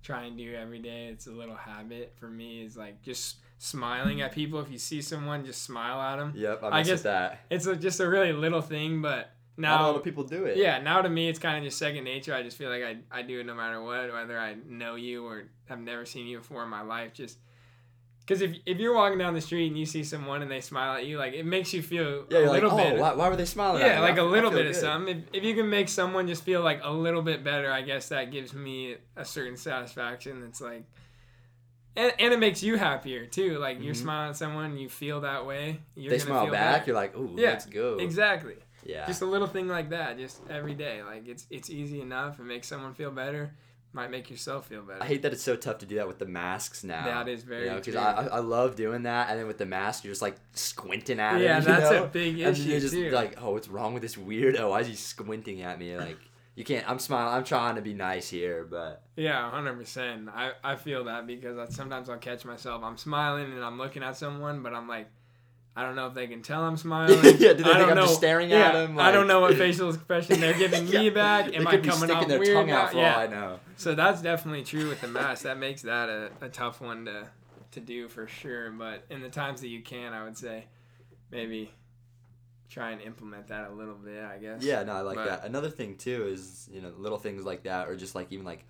try 0.01 0.23
and 0.23 0.37
do 0.37 0.53
every 0.53 0.79
day, 0.79 1.07
it's 1.07 1.27
a 1.27 1.31
little 1.31 1.55
habit 1.55 2.13
for 2.17 2.27
me, 2.27 2.63
is 2.63 2.75
like 2.77 3.01
just 3.01 3.37
smiling 3.57 4.21
at 4.21 4.31
people. 4.33 4.59
If 4.59 4.69
you 4.71 4.77
see 4.77 5.01
someone, 5.01 5.45
just 5.45 5.63
smile 5.63 6.01
at 6.01 6.17
them. 6.17 6.33
Yep. 6.35 6.63
I, 6.63 6.67
I 6.79 6.83
guess- 6.83 7.01
that. 7.03 7.39
It's 7.49 7.65
a, 7.65 7.75
just 7.75 7.99
a 7.99 8.07
really 8.09 8.33
little 8.33 8.61
thing, 8.61 9.01
but 9.01 9.31
Not 9.55 9.79
a 9.81 9.83
lot 9.83 9.91
now, 9.91 9.97
of 9.97 10.03
people 10.03 10.23
do 10.23 10.45
it. 10.45 10.57
yeah, 10.57 10.79
now 10.79 11.01
to 11.01 11.09
me, 11.09 11.29
it's 11.29 11.37
kind 11.39 11.57
of 11.57 11.63
just 11.63 11.77
second 11.77 12.03
nature. 12.05 12.33
I 12.33 12.41
just 12.41 12.57
feel 12.57 12.69
like 12.71 12.83
I, 12.83 12.97
I 13.11 13.21
do 13.21 13.39
it 13.39 13.45
no 13.45 13.53
matter 13.53 13.81
what, 13.81 14.11
whether 14.11 14.37
I 14.39 14.55
know 14.67 14.95
you 14.95 15.25
or 15.25 15.43
have 15.65 15.79
never 15.79 16.05
seen 16.05 16.25
you 16.25 16.39
before 16.39 16.63
in 16.63 16.69
my 16.69 16.81
life. 16.81 17.13
Just 17.13 17.37
because 18.21 18.41
if, 18.41 18.55
if 18.65 18.79
you're 18.79 18.95
walking 18.95 19.19
down 19.19 19.33
the 19.35 19.41
street 19.41 19.67
and 19.67 19.77
you 19.77 19.85
see 19.85 20.03
someone 20.03 20.41
and 20.41 20.49
they 20.49 20.59
smile 20.61 20.95
at 20.95 21.05
you, 21.05 21.17
like 21.19 21.33
it 21.33 21.45
makes 21.45 21.71
you 21.73 21.83
feel 21.83 22.25
Yeah, 22.29 22.37
a 22.37 22.41
you're 22.41 22.49
like, 22.49 22.63
little 22.63 22.79
oh, 22.79 22.83
bit. 22.91 22.99
why, 22.99 23.13
why 23.13 23.29
were 23.29 23.35
they 23.35 23.45
smiling? 23.45 23.83
at 23.83 23.87
Yeah, 23.95 23.99
like 23.99 24.15
I- 24.15 24.21
a 24.21 24.25
little 24.25 24.49
bit 24.49 24.65
of 24.65 24.75
something. 24.75 25.17
If, 25.19 25.23
if 25.39 25.43
you 25.43 25.53
can 25.53 25.69
make 25.69 25.87
someone 25.87 26.27
just 26.27 26.43
feel 26.43 26.61
like 26.61 26.79
a 26.83 26.91
little 26.91 27.21
bit 27.21 27.43
better, 27.43 27.71
I 27.71 27.81
guess 27.83 28.09
that 28.09 28.31
gives 28.31 28.53
me 28.55 28.95
a 29.15 29.23
certain 29.25 29.55
satisfaction. 29.57 30.43
It's 30.47 30.61
like, 30.61 30.83
and, 31.95 32.11
and 32.17 32.33
it 32.33 32.39
makes 32.39 32.63
you 32.63 32.75
happier 32.77 33.25
too. 33.27 33.59
Like 33.59 33.81
you're 33.83 33.93
Mhm. 33.93 33.97
smiling 34.01 34.29
at 34.31 34.37
someone, 34.37 34.77
you 34.77 34.89
feel 34.89 35.21
that 35.21 35.45
way. 35.45 35.79
You're 35.95 36.09
They 36.09 36.17
smile 36.19 36.45
feel 36.45 36.53
back. 36.53 36.73
better. 36.79 36.85
You're 36.87 36.95
like, 36.95 37.15
ooh, 37.15 37.35
Yeah, 37.37 37.49
let's 37.51 37.65
go. 37.67 37.97
Exactly. 37.99 38.55
Yeah. 38.85 39.05
Just 39.05 39.21
a 39.21 39.25
little 39.25 39.47
thing 39.47 39.67
like 39.67 39.89
that, 39.91 40.17
just 40.17 40.41
every 40.49 40.73
day. 40.73 41.01
Like 41.03 41.27
it's 41.27 41.45
it's 41.49 41.69
easy 41.69 42.01
enough. 42.01 42.39
It 42.39 42.43
makes 42.43 42.67
someone 42.67 42.93
feel 42.93 43.11
better. 43.11 43.53
Might 43.95 44.09
make 44.09 44.31
yourself 44.31 44.65
feel 44.67 44.81
better. 44.81 45.03
I 45.03 45.05
hate 45.05 45.21
that 45.21 45.33
it's 45.33 45.43
so 45.43 45.55
tough 45.55 45.77
to 45.79 45.85
do 45.85 45.95
that 45.97 46.07
with 46.07 46.17
the 46.17 46.25
masks 46.25 46.83
now. 46.83 47.05
That 47.05 47.27
is 47.27 47.43
very 47.43 47.69
because 47.69 47.93
true. 47.93 48.01
I, 48.01 48.23
I 48.23 48.25
I 48.25 48.39
love 48.39 48.75
doing 48.75 49.03
that, 49.03 49.29
and 49.29 49.39
then 49.39 49.45
with 49.45 49.59
the 49.59 49.67
mask, 49.67 50.03
you're 50.03 50.11
just 50.13 50.21
like 50.23 50.35
squinting 50.53 51.19
at 51.19 51.39
Yeah, 51.39 51.57
him. 51.57 51.61
you 51.67 51.67
that's 51.67 51.91
know? 51.91 52.03
a 52.05 52.07
big 52.07 52.39
And 52.39 52.57
issue 52.57 52.69
you're 52.69 52.79
just 52.79 52.93
too. 52.93 53.11
like, 53.11 53.39
oh, 53.41 53.51
what's 53.51 53.67
wrong 53.67 53.93
with 53.93 54.01
this 54.01 54.15
weirdo? 54.15 54.67
Why 54.69 54.79
is 54.81 54.87
he 54.87 54.95
squinting 54.95 55.61
at 55.61 55.77
me? 55.77 55.95
Like, 55.95 56.17
you 56.55 56.63
can't. 56.63 56.89
I'm 56.89 56.97
smiling. 56.97 57.35
I'm 57.35 57.43
trying 57.43 57.75
to 57.75 57.83
be 57.83 57.93
nice 57.93 58.29
here, 58.31 58.63
but 58.67 59.03
Yeah, 59.15 59.47
hundred 59.51 59.77
percent. 59.77 60.27
I 60.27 60.53
I 60.63 60.75
feel 60.75 61.03
that 61.03 61.27
because 61.27 61.59
I, 61.59 61.67
sometimes 61.71 62.09
I'll 62.09 62.17
catch 62.17 62.45
myself. 62.45 62.83
I'm 62.83 62.97
smiling 62.97 63.53
and 63.53 63.63
I'm 63.63 63.77
looking 63.77 64.01
at 64.01 64.17
someone, 64.17 64.63
but 64.63 64.73
I'm 64.73 64.87
like, 64.87 65.07
I 65.75 65.81
don't 65.83 65.95
know 65.95 66.05
if 66.07 66.13
they 66.13 66.27
can 66.27 66.41
tell 66.43 66.61
I'm 66.63 66.77
smiling. 66.87 67.17
Yeah, 67.23 67.31
do 67.31 67.35
they 67.35 67.47
I 67.47 67.53
think 67.53 67.63
don't 67.65 67.89
I'm 67.89 67.95
know. 67.95 68.01
just 68.03 68.17
staring 68.17 68.49
yeah, 68.49 68.69
at 68.69 68.75
'em, 68.75 68.99
I 68.99 69.11
don't 69.11 69.27
know 69.27 69.39
what 69.41 69.55
facial 69.55 69.89
expression 69.89 70.39
they're 70.39 70.53
giving 70.57 70.85
me 70.89 71.05
Yeah. 71.05 71.09
back. 71.09 71.47
they 71.51 71.55
Am 71.57 71.67
I 71.67 71.71
could 71.71 71.81
be 71.81 71.89
coming 71.89 72.03
sticking 72.09 72.23
off 72.23 72.27
their 72.27 72.39
weird? 72.39 72.53
tongue 72.55 72.71
out 72.71 72.91
for 72.91 72.97
all 72.97 73.01
yeah. 73.03 73.17
I 73.17 73.27
know. 73.27 73.59
So 73.77 73.95
that's 73.95 74.21
definitely 74.21 74.63
true 74.63 74.87
with 74.89 75.01
the 75.01 75.07
mask. 75.07 75.43
That 75.43 75.57
makes 75.57 75.81
that 75.81 76.09
a, 76.09 76.29
a 76.41 76.49
tough 76.49 76.79
one 76.81 77.05
to 77.05 77.27
to 77.71 77.79
do 77.79 78.07
for 78.07 78.27
sure. 78.27 78.69
But 78.69 79.03
in 79.09 79.21
the 79.21 79.29
times 79.29 79.61
that 79.61 79.69
you 79.69 79.81
can, 79.81 80.13
I 80.13 80.23
would 80.23 80.37
say 80.37 80.65
maybe 81.31 81.71
try 82.69 82.91
and 82.91 83.01
implement 83.01 83.47
that 83.47 83.69
a 83.69 83.73
little 83.73 83.95
bit. 83.95 84.23
I 84.23 84.37
guess. 84.37 84.63
Yeah, 84.63 84.83
no, 84.83 84.93
I 84.93 85.01
like 85.01 85.15
But- 85.15 85.25
that. 85.25 85.45
Another 85.45 85.69
thing 85.71 85.95
too 85.97 86.27
is 86.27 86.69
you 86.71 86.81
know 86.81 86.91
little 86.97 87.17
things 87.17 87.45
like 87.45 87.63
that, 87.63 87.87
or 87.87 87.95
just 87.95 88.13
like 88.13 88.31
even 88.31 88.45
like 88.45 88.63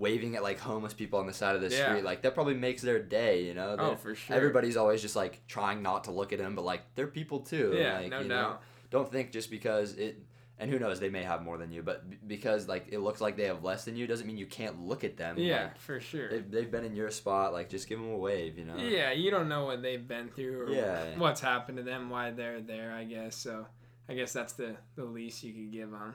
waving 0.00 0.34
at 0.34 0.42
like 0.42 0.58
homeless 0.58 0.94
people 0.94 1.18
on 1.20 1.26
the 1.26 1.32
side 1.32 1.54
of 1.54 1.60
the 1.62 1.68
Yeah. 1.68 1.88
street. 1.90 2.04
Like 2.04 2.22
that 2.22 2.34
probably 2.34 2.54
makes 2.54 2.82
their 2.82 2.98
day. 3.02 3.44
You 3.44 3.54
know. 3.54 3.76
Oh, 3.78 3.86
They're- 3.88 3.96
for 3.96 4.14
sure. 4.14 4.34
Everybody's 4.36 4.76
always 4.76 5.02
just 5.02 5.14
like 5.16 5.46
trying 5.46 5.82
not 5.82 6.04
to 6.04 6.10
look 6.10 6.32
at 6.32 6.38
them, 6.38 6.54
but 6.56 6.64
like 6.64 6.82
they're 6.94 7.06
people 7.06 7.40
too. 7.40 7.74
Yeah, 7.76 8.00
like, 8.00 8.10
no 8.10 8.20
you 8.20 8.28
know? 8.28 8.34
doubt. 8.42 8.62
Don't 8.90 9.10
think 9.12 9.30
just 9.30 9.50
because 9.50 9.94
it. 9.94 10.18
And 10.58 10.70
who 10.70 10.78
knows? 10.78 11.00
They 11.00 11.08
may 11.08 11.22
have 11.22 11.42
more 11.42 11.56
than 11.56 11.72
you, 11.72 11.82
but 11.82 12.10
b- 12.10 12.18
because 12.26 12.68
like 12.68 12.88
it 12.90 12.98
looks 12.98 13.22
like 13.22 13.34
they 13.34 13.46
have 13.46 13.64
less 13.64 13.86
than 13.86 13.96
you, 13.96 14.06
doesn't 14.06 14.26
mean 14.26 14.36
you 14.36 14.44
can't 14.44 14.78
look 14.78 15.04
at 15.04 15.16
them. 15.16 15.38
Yeah, 15.38 15.62
Like, 15.62 15.78
for 15.78 16.00
sure. 16.00 16.28
they've, 16.28 16.50
they've 16.50 16.70
been 16.70 16.84
in 16.84 16.94
your 16.94 17.10
spot. 17.10 17.54
Like 17.54 17.70
just 17.70 17.88
give 17.88 17.98
them 17.98 18.10
a 18.12 18.16
wave. 18.18 18.58
You 18.58 18.66
know. 18.66 18.76
Yeah, 18.76 19.10
you 19.12 19.30
don't 19.30 19.48
know 19.48 19.64
what 19.64 19.80
they've 19.80 20.06
been 20.06 20.28
through 20.28 20.60
or 20.62 20.70
Yeah. 20.70 21.16
what's 21.16 21.40
happened 21.40 21.78
to 21.78 21.82
them, 21.82 22.10
why 22.10 22.30
they're 22.32 22.60
there, 22.60 22.92
I 22.92 23.04
guess. 23.04 23.36
So 23.36 23.66
I 24.06 24.12
guess 24.12 24.34
that's 24.34 24.52
the, 24.52 24.76
the 24.96 25.04
least 25.04 25.42
you 25.42 25.54
could 25.54 25.72
give 25.72 25.90
them. 25.92 26.14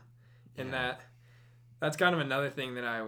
And 0.58 0.68
Yeah. 0.70 0.72
that 0.90 1.02
that's 1.80 1.98
kind 1.98 2.14
of 2.14 2.22
another 2.22 2.52
thing 2.52 2.76
that 2.76 2.86
I 2.86 3.08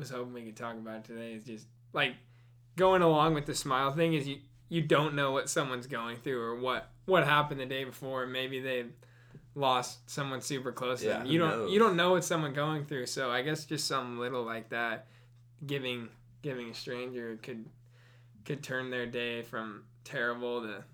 was 0.00 0.10
hoping 0.10 0.32
we 0.32 0.42
could 0.42 0.56
talk 0.56 0.74
about 0.74 1.04
today 1.04 1.34
is 1.34 1.44
just 1.44 1.66
like 1.92 2.14
going 2.76 3.02
along 3.02 3.34
with 3.34 3.46
the 3.46 3.54
smile 3.54 3.92
thing 3.92 4.14
is 4.14 4.26
you 4.26 4.38
you 4.68 4.80
don't 4.82 5.14
know 5.14 5.32
what 5.32 5.48
someone's 5.50 5.86
going 5.86 6.16
through 6.16 6.40
or 6.42 6.56
what 6.56 6.90
what 7.04 7.24
happened 7.24 7.60
the 7.60 7.66
day 7.66 7.84
before. 7.84 8.26
Maybe 8.26 8.60
they 8.60 8.86
lost 9.54 10.08
someone 10.08 10.40
super 10.40 10.72
close 10.72 11.00
to 11.00 11.06
Yeah, 11.08 11.18
them. 11.18 11.26
You 11.26 11.38
don't 11.38 11.50
knows? 11.50 11.72
you 11.72 11.78
don't 11.78 11.96
know 11.96 12.12
what 12.12 12.24
someone 12.24 12.52
going 12.54 12.84
through. 12.86 13.06
So 13.06 13.30
I 13.30 13.42
guess 13.42 13.64
just 13.64 13.86
something 13.86 14.18
little 14.18 14.44
like 14.44 14.70
that 14.70 15.06
giving 15.66 16.08
giving 16.42 16.70
a 16.70 16.74
stranger 16.74 17.38
could 17.42 17.66
could 18.44 18.62
turn 18.62 18.90
their 18.90 19.06
day 19.06 19.42
from 19.42 19.84
terrible 20.04 20.62
to 20.62 20.84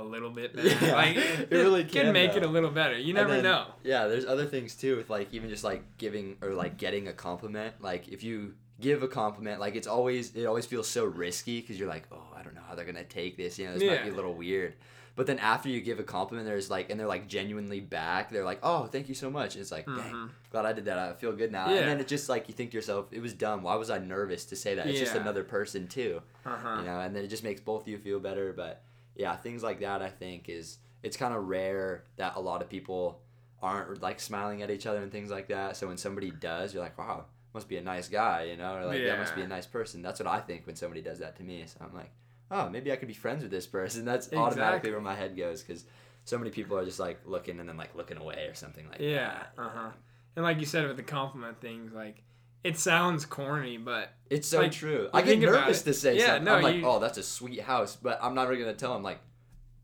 a 0.00 0.04
little 0.04 0.30
bit 0.30 0.54
better. 0.54 0.68
Yeah, 0.68 0.94
like 0.94 1.16
it 1.16 1.48
really 1.50 1.84
can, 1.84 2.12
make 2.12 2.34
it 2.34 2.42
a 2.42 2.48
little 2.48 2.70
better. 2.70 2.98
You 2.98 3.14
never 3.14 3.34
then- 3.34 3.44
know. 3.44 3.66
Yeah, 3.84 4.06
there's 4.08 4.24
other 4.24 4.46
things 4.46 4.74
too 4.74 4.96
with 4.96 5.10
like 5.10 5.32
even 5.32 5.48
just 5.48 5.64
like 5.64 5.82
giving 5.98 6.36
or 6.42 6.50
like 6.54 6.76
getting 6.76 7.08
a 7.08 7.12
compliment. 7.12 7.74
Like 7.80 8.08
if 8.08 8.22
you 8.22 8.54
give 8.80 9.02
a 9.02 9.08
compliment, 9.08 9.60
like 9.60 9.76
it's 9.76 9.86
always 9.86 10.34
it 10.34 10.46
always 10.46 10.66
feels 10.66 10.88
so 10.88 11.04
risky 11.04 11.60
because 11.60 11.78
you're 11.78 11.88
like, 11.88 12.06
oh, 12.12 12.22
I 12.34 12.42
don't 12.42 12.54
know 12.54 12.62
how 12.68 12.74
they're 12.74 12.84
gonna 12.86 13.04
take 13.04 13.36
this. 13.36 13.58
You 13.58 13.66
know, 13.66 13.74
this 13.78 13.88
might 13.88 14.04
be 14.04 14.10
a 14.10 14.14
little 14.14 14.34
weird. 14.34 14.74
But 15.16 15.26
then 15.26 15.40
after 15.40 15.68
you 15.68 15.82
give 15.82 15.98
a 15.98 16.02
compliment, 16.04 16.46
there's 16.46 16.70
like, 16.70 16.88
and 16.88 16.98
they're 16.98 17.06
like 17.06 17.26
genuinely 17.28 17.80
back. 17.80 18.30
They're 18.30 18.44
like, 18.44 18.60
oh, 18.62 18.86
thank 18.86 19.08
you 19.08 19.14
so 19.14 19.28
much. 19.28 19.54
And 19.54 19.60
it's 19.60 19.72
like, 19.72 19.84
dang, 19.84 19.96
Mhm. 19.96 20.30
glad 20.50 20.64
I 20.64 20.72
did 20.72 20.86
that. 20.86 20.98
I 20.98 21.12
feel 21.14 21.32
good 21.32 21.52
now. 21.52 21.68
Yeah. 21.68 21.80
And 21.80 21.88
then 21.90 22.00
it 22.00 22.08
just 22.08 22.28
like 22.30 22.48
you 22.48 22.54
think 22.54 22.70
to 22.70 22.76
yourself, 22.78 23.06
it 23.10 23.20
was 23.20 23.34
dumb. 23.34 23.62
Why 23.62 23.74
was 23.74 23.90
I 23.90 23.98
nervous 23.98 24.46
to 24.46 24.56
say 24.56 24.76
that? 24.76 24.86
It's 24.86 25.00
just 25.00 25.16
another 25.16 25.44
person 25.44 25.88
too 25.88 26.22
Uh-huh. 26.46 26.76
you 26.78 26.86
know, 26.86 27.00
and 27.00 27.14
then 27.14 27.24
it 27.24 27.28
just 27.28 27.42
makes 27.44 27.60
both 27.60 27.82
of 27.82 27.88
you 27.88 27.98
feel 27.98 28.18
better. 28.20 28.54
But 28.54 28.82
yeah, 29.16 29.36
things 29.36 29.62
like 29.62 29.80
that, 29.80 30.02
I 30.02 30.08
think, 30.08 30.48
is 30.48 30.78
it's 31.02 31.16
kind 31.16 31.34
of 31.34 31.44
rare 31.48 32.04
that 32.16 32.36
a 32.36 32.40
lot 32.40 32.62
of 32.62 32.68
people 32.68 33.20
aren't 33.62 34.00
like 34.02 34.20
smiling 34.20 34.62
at 34.62 34.70
each 34.70 34.86
other 34.86 35.02
and 35.02 35.12
things 35.12 35.30
like 35.30 35.48
that. 35.48 35.76
So 35.76 35.86
when 35.88 35.96
somebody 35.98 36.30
does, 36.30 36.72
you're 36.74 36.82
like, 36.82 36.96
wow, 36.98 37.24
must 37.52 37.68
be 37.68 37.76
a 37.76 37.82
nice 37.82 38.08
guy, 38.08 38.44
you 38.44 38.56
know, 38.56 38.74
or 38.76 38.86
like 38.86 39.02
that 39.04 39.18
must 39.18 39.34
be 39.34 39.42
a 39.42 39.46
nice 39.48 39.66
person. 39.66 40.02
That's 40.02 40.20
what 40.20 40.26
I 40.28 40.40
think 40.40 40.66
when 40.66 40.76
somebody 40.76 41.02
does 41.02 41.18
that 41.18 41.36
to 41.36 41.42
me. 41.42 41.64
So 41.66 41.78
I'm 41.84 41.94
like, 41.94 42.10
oh, 42.50 42.68
maybe 42.68 42.90
I 42.92 42.96
could 42.96 43.08
be 43.08 43.14
friends 43.14 43.42
with 43.42 43.50
this 43.50 43.66
person. 43.66 44.04
That's 44.06 44.26
automatically 44.32 44.66
Exactly. 44.90 44.90
where 44.92 45.00
my 45.00 45.14
head 45.14 45.36
goes 45.36 45.62
because 45.62 45.84
so 46.24 46.38
many 46.38 46.50
people 46.50 46.78
are 46.78 46.84
just 46.84 47.00
like 47.00 47.20
looking 47.26 47.60
and 47.60 47.68
then 47.68 47.76
like 47.76 47.94
looking 47.94 48.16
away 48.18 48.46
or 48.46 48.54
something 48.54 48.88
like 48.88 49.00
Yeah. 49.00 49.28
that. 49.28 49.52
Uh 49.58 49.68
huh. 49.68 49.90
And 50.36 50.44
like 50.44 50.60
you 50.60 50.66
said 50.66 50.86
with 50.86 50.96
the 50.96 51.02
compliment 51.02 51.60
things, 51.60 51.92
like 51.92 52.22
it 52.64 52.76
sounds 52.78 53.24
corny, 53.26 53.76
but 53.78 54.10
It's 54.28 54.46
so 54.46 54.58
Like, 54.60 54.72
true. 54.72 55.08
I 55.12 55.22
get 55.22 55.38
nervous 55.40 55.82
to 55.82 55.92
say 55.94 56.16
Yeah, 56.18 56.26
something. 56.26 56.44
no, 56.44 56.54
I'm 56.56 56.62
like, 56.62 56.76
you- 56.76 56.86
oh, 56.86 56.98
that's 57.00 57.18
a 57.18 57.22
sweet 57.22 57.60
house, 57.60 57.96
but 57.96 58.18
I'm 58.22 58.34
not 58.34 58.48
really 58.48 58.60
gonna 58.60 58.74
tell 58.74 58.94
him 58.94 59.02
like, 59.02 59.20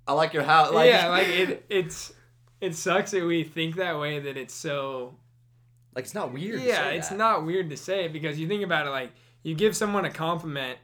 I 0.06 0.12
like 0.12 0.32
your 0.34 0.44
house. 0.44 0.72
Like, 0.72 0.88
yeah, 0.90 1.08
like 1.08 1.26
it 1.28 1.64
it's 1.70 2.12
it 2.60 2.74
sucks 2.74 3.10
that 3.10 3.24
we 3.24 3.42
think 3.44 3.76
that 3.76 3.98
way 3.98 4.18
that 4.20 4.36
it's 4.36 4.54
so 4.54 5.16
like 5.94 6.04
it's 6.04 6.14
not 6.14 6.32
weird. 6.32 6.60
to 6.60 6.66
yeah, 6.66 6.88
it's 6.90 7.08
that. 7.08 7.18
not 7.18 7.44
weird 7.44 7.70
to 7.70 7.76
say 7.76 8.06
because 8.08 8.38
you 8.38 8.46
think 8.46 8.62
about 8.62 8.86
it 8.86 8.90
like 8.90 9.10
you 9.42 9.54
give 9.54 9.74
someone 9.76 10.04
a 10.04 10.10
compliment 10.10 10.78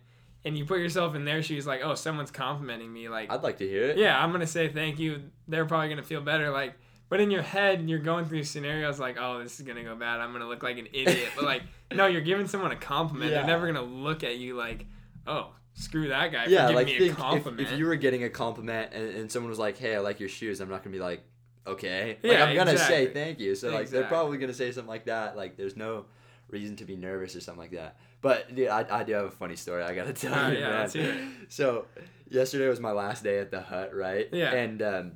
and 0.44 0.58
you 0.58 0.64
put 0.64 0.80
yourself 0.80 1.14
in 1.14 1.24
their 1.24 1.40
shoes 1.42 1.66
like, 1.68 1.82
oh, 1.84 1.94
someone's 1.94 2.30
complimenting 2.32 2.92
me 2.92 3.08
like 3.08 3.30
I'd 3.30 3.42
like 3.44 3.58
to 3.58 3.68
hear 3.68 3.84
it. 3.90 3.96
yeah, 3.98 4.20
I'm 4.20 4.32
gonna 4.32 4.46
say 4.46 4.68
thank 4.68 4.98
you. 4.98 5.22
They're 5.46 5.66
probably 5.66 5.88
gonna 5.90 6.02
feel 6.02 6.20
better. 6.20 6.50
Like, 6.50 6.74
but 7.12 7.20
in 7.20 7.30
your 7.30 7.42
head, 7.42 7.90
you're 7.90 7.98
going 7.98 8.24
through 8.24 8.42
scenarios 8.42 8.98
like, 8.98 9.18
oh, 9.20 9.42
this 9.42 9.60
is 9.60 9.66
gonna 9.66 9.84
go 9.84 9.94
bad. 9.94 10.20
I'm 10.20 10.32
gonna 10.32 10.48
look 10.48 10.62
like 10.62 10.78
an 10.78 10.88
idiot. 10.94 11.28
But 11.36 11.44
like, 11.44 11.60
no, 11.92 12.06
you're 12.06 12.22
giving 12.22 12.48
someone 12.48 12.72
a 12.72 12.76
compliment. 12.76 13.30
Yeah. 13.30 13.40
They're 13.40 13.48
never 13.48 13.66
gonna 13.66 13.84
look 13.84 14.24
at 14.24 14.38
you 14.38 14.56
like, 14.56 14.86
oh, 15.26 15.50
screw 15.74 16.08
that 16.08 16.32
guy 16.32 16.46
yeah, 16.46 16.68
for 16.68 16.72
like 16.72 16.86
me 16.86 16.96
think 16.96 17.10
a 17.10 17.12
if, 17.12 17.18
compliment. 17.18 17.68
if 17.68 17.78
you 17.78 17.84
were 17.84 17.96
getting 17.96 18.24
a 18.24 18.30
compliment 18.30 18.94
and, 18.94 19.14
and 19.14 19.30
someone 19.30 19.50
was 19.50 19.58
like, 19.58 19.76
"Hey, 19.76 19.94
I 19.94 19.98
like 19.98 20.20
your 20.20 20.30
shoes," 20.30 20.60
I'm 20.60 20.70
not 20.70 20.82
gonna 20.82 20.96
be 20.96 21.02
like, 21.02 21.22
"Okay." 21.66 22.16
Like 22.22 22.32
Yeah, 22.32 22.44
I'm 22.46 22.56
gonna 22.56 22.78
say 22.78 23.08
thank 23.08 23.38
you. 23.38 23.56
So 23.56 23.68
like 23.68 23.90
they're 23.90 24.04
probably 24.04 24.38
gonna 24.38 24.54
say 24.54 24.72
something 24.72 24.88
like 24.88 25.04
that. 25.04 25.36
Like 25.36 25.58
there's 25.58 25.76
no 25.76 26.06
reason 26.48 26.76
to 26.76 26.86
be 26.86 26.96
nervous 26.96 27.36
or 27.36 27.42
something 27.42 27.60
like 27.60 27.72
that. 27.72 27.98
But 28.22 28.54
dude, 28.54 28.68
I, 28.68 28.86
I 28.90 29.02
do 29.04 29.12
have 29.12 29.26
a 29.26 29.30
funny 29.30 29.56
story 29.56 29.82
I 29.82 29.94
gotta 29.94 30.12
tell 30.14 30.50
you, 30.50 30.60
yeah, 30.60 30.68
man. 30.70 30.78
let's 30.78 30.94
hear 30.94 31.12
it. 31.12 31.20
So 31.50 31.84
yesterday 32.30 32.68
was 32.68 32.80
my 32.80 32.92
last 32.92 33.22
day 33.22 33.38
at 33.38 33.50
the 33.50 33.60
hut, 33.60 33.94
right? 33.94 34.30
Yeah. 34.32 34.54
And 34.54 34.80
um, 34.80 35.12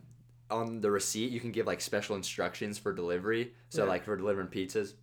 on 0.50 0.80
the 0.80 0.90
receipt, 0.90 1.30
you 1.30 1.40
can 1.40 1.52
give 1.52 1.66
like 1.66 1.80
special 1.80 2.16
instructions 2.16 2.78
for 2.78 2.92
delivery. 2.92 3.52
So 3.68 3.82
Yeah. 3.85 3.90
like 3.90 4.04
for 4.04 4.16
delivering 4.16 4.48
pizzas. 4.48 4.94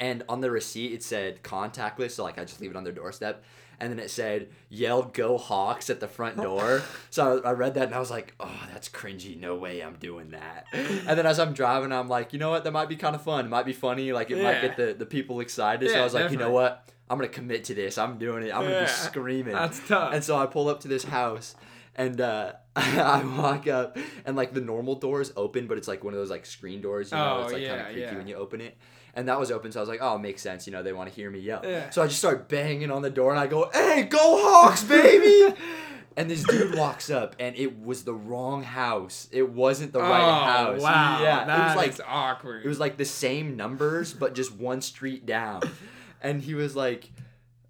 And 0.00 0.22
on 0.28 0.40
the 0.40 0.50
receipt, 0.50 0.92
it 0.92 1.02
said 1.02 1.42
contactless. 1.42 2.12
So 2.12 2.22
like 2.24 2.38
I 2.38 2.44
just 2.44 2.60
leave 2.60 2.70
it 2.70 2.76
on 2.76 2.84
their 2.84 2.92
doorstep. 2.92 3.42
And 3.80 3.92
then 3.92 4.00
it 4.00 4.10
said 4.10 4.48
yell 4.68 5.02
"Go 5.04 5.38
Hawks" 5.38 5.88
at 5.88 6.00
the 6.00 6.08
front 6.08 6.36
door. 6.36 6.82
so 7.10 7.40
I, 7.44 7.50
I 7.50 7.52
read 7.52 7.74
that 7.74 7.84
and 7.84 7.94
I 7.94 8.00
was 8.00 8.10
like, 8.10 8.34
"Oh, 8.40 8.60
that's 8.72 8.88
cringy. 8.88 9.38
No 9.38 9.54
way, 9.54 9.80
I'm 9.82 9.94
doing 9.94 10.30
that." 10.30 10.66
And 10.72 11.16
then 11.16 11.26
as 11.26 11.38
I'm 11.38 11.52
driving, 11.52 11.92
I'm 11.92 12.08
like, 12.08 12.32
"You 12.32 12.40
know 12.40 12.50
what? 12.50 12.64
That 12.64 12.72
might 12.72 12.88
be 12.88 12.96
kind 12.96 13.14
of 13.14 13.22
fun. 13.22 13.46
It 13.46 13.48
might 13.48 13.66
be 13.66 13.72
funny. 13.72 14.12
Like 14.12 14.32
it 14.32 14.42
might 14.42 14.60
get 14.62 14.76
the, 14.76 14.94
the 14.94 15.06
people 15.06 15.38
excited." 15.38 15.86
Yeah, 15.88 15.94
so 15.94 16.00
I 16.00 16.04
was 16.04 16.14
like, 16.14 16.30
"You 16.32 16.38
know 16.38 16.50
what? 16.50 16.88
I'm 17.08 17.18
gonna 17.18 17.28
commit 17.28 17.64
to 17.64 17.74
this. 17.74 17.98
I'm 17.98 18.18
doing 18.18 18.42
it. 18.42 18.52
I'm 18.52 18.64
gonna 18.64 18.80
be 18.80 18.86
screaming." 18.88 19.54
That's 19.54 19.80
tough. 19.86 20.12
And 20.12 20.24
so 20.24 20.36
I 20.36 20.46
pull 20.46 20.68
up 20.68 20.80
to 20.80 20.88
this 20.88 21.04
house 21.04 21.54
and 21.94 22.20
uh, 22.20 22.54
I 22.98 23.24
walk 23.38 23.66
up 23.66 23.96
and 24.24 24.36
like 24.36 24.54
the 24.54 24.60
normal 24.60 24.94
door 24.94 25.20
is 25.20 25.32
open, 25.36 25.66
but 25.66 25.78
it's 25.78 25.88
like 25.88 26.04
one 26.04 26.14
of 26.14 26.20
those 26.20 26.30
like 26.30 26.46
screen 26.46 26.80
doors, 26.80 27.10
you 27.10 27.16
know, 27.16 27.38
Oh, 27.38 27.42
it's 27.44 27.52
like 27.52 27.62
kind 27.62 27.62
yeah, 27.62 27.74
of 27.80 27.84
creaky 27.86 28.00
yeah. 28.00 28.16
when 28.16 28.28
you 28.28 28.36
open 28.36 28.60
it. 28.60 28.76
And 29.14 29.28
that 29.28 29.40
was 29.40 29.50
open, 29.50 29.72
so 29.72 29.80
I 29.80 29.82
was 29.82 29.88
like, 29.88 29.98
oh, 30.00 30.14
it 30.16 30.20
makes 30.20 30.42
sense, 30.42 30.66
you 30.66 30.72
know, 30.72 30.82
they 30.82 30.92
want 30.92 31.08
to 31.08 31.14
hear 31.14 31.28
me 31.30 31.40
yell. 31.40 31.60
Yeah. 31.64 31.90
So 31.90 32.02
I 32.02 32.06
just 32.06 32.18
start 32.20 32.48
banging 32.48 32.90
on 32.90 33.02
the 33.02 33.10
door 33.10 33.30
and 33.32 33.40
I 33.40 33.46
go, 33.48 33.68
hey, 33.72 34.04
go 34.04 34.18
Hawks, 34.18 34.84
baby! 34.84 35.54
and 36.16 36.30
this 36.30 36.44
dude 36.44 36.76
walks 36.76 37.10
up 37.10 37.34
and 37.40 37.56
it 37.56 37.80
was 37.80 38.04
the 38.04 38.14
wrong 38.14 38.62
house. 38.62 39.28
It 39.32 39.50
wasn't 39.50 39.92
the 39.92 40.00
right 40.00 40.20
oh, 40.22 40.44
house. 40.74 40.80
Wow, 40.82 41.22
Yeah. 41.22 41.44
that 41.44 41.58
it 41.60 41.76
was 41.76 41.98
like 41.98 42.06
awkward. 42.08 42.64
it 42.64 42.68
was 42.68 42.78
like 42.78 42.96
the 42.96 43.04
same 43.04 43.56
numbers, 43.56 44.12
but 44.12 44.34
just 44.34 44.52
one 44.54 44.80
street 44.80 45.26
down. 45.26 45.62
And 46.20 46.42
he 46.42 46.54
was 46.54 46.74
like, 46.74 47.12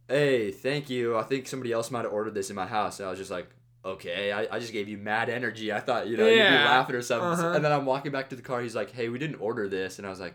Hey, 0.09 0.51
thank 0.53 0.89
you. 0.89 1.19
I 1.19 1.23
think 1.23 1.47
somebody 1.47 1.71
else 1.71 1.91
might 1.91 2.05
have 2.05 2.13
ordered 2.15 2.33
this 2.33 2.49
in 2.49 2.57
my 2.57 2.67
house. 2.67 2.99
And 2.99 3.07
I 3.07 3.11
was 3.11 3.19
just 3.19 3.31
like, 3.31 3.47
Okay, 3.89 4.33
I, 4.33 4.57
I 4.57 4.59
just 4.59 4.73
gave 4.73 4.89
you 4.89 4.99
mad 4.99 5.29
energy. 5.29 5.73
I 5.73 5.81
thought, 5.81 6.07
you 6.09 6.17
know, 6.17 6.27
you'd 6.27 6.37
be 6.37 6.41
laughing 6.43 6.97
or 6.97 7.03
something. 7.03 7.29
Uh-huh. 7.29 7.53
And 7.55 7.65
then 7.65 7.73
I'm 7.73 7.87
walking 7.87 8.13
back 8.13 8.31
to 8.31 8.37
the 8.37 8.43
car. 8.43 8.61
He's 8.61 8.75
like, 8.75 8.93
Hey, 8.93 9.09
we 9.09 9.19
didn't 9.19 9.41
order 9.41 9.69
this. 9.69 9.99
And 9.99 10.07
I 10.07 10.11
was 10.11 10.21
like, 10.21 10.35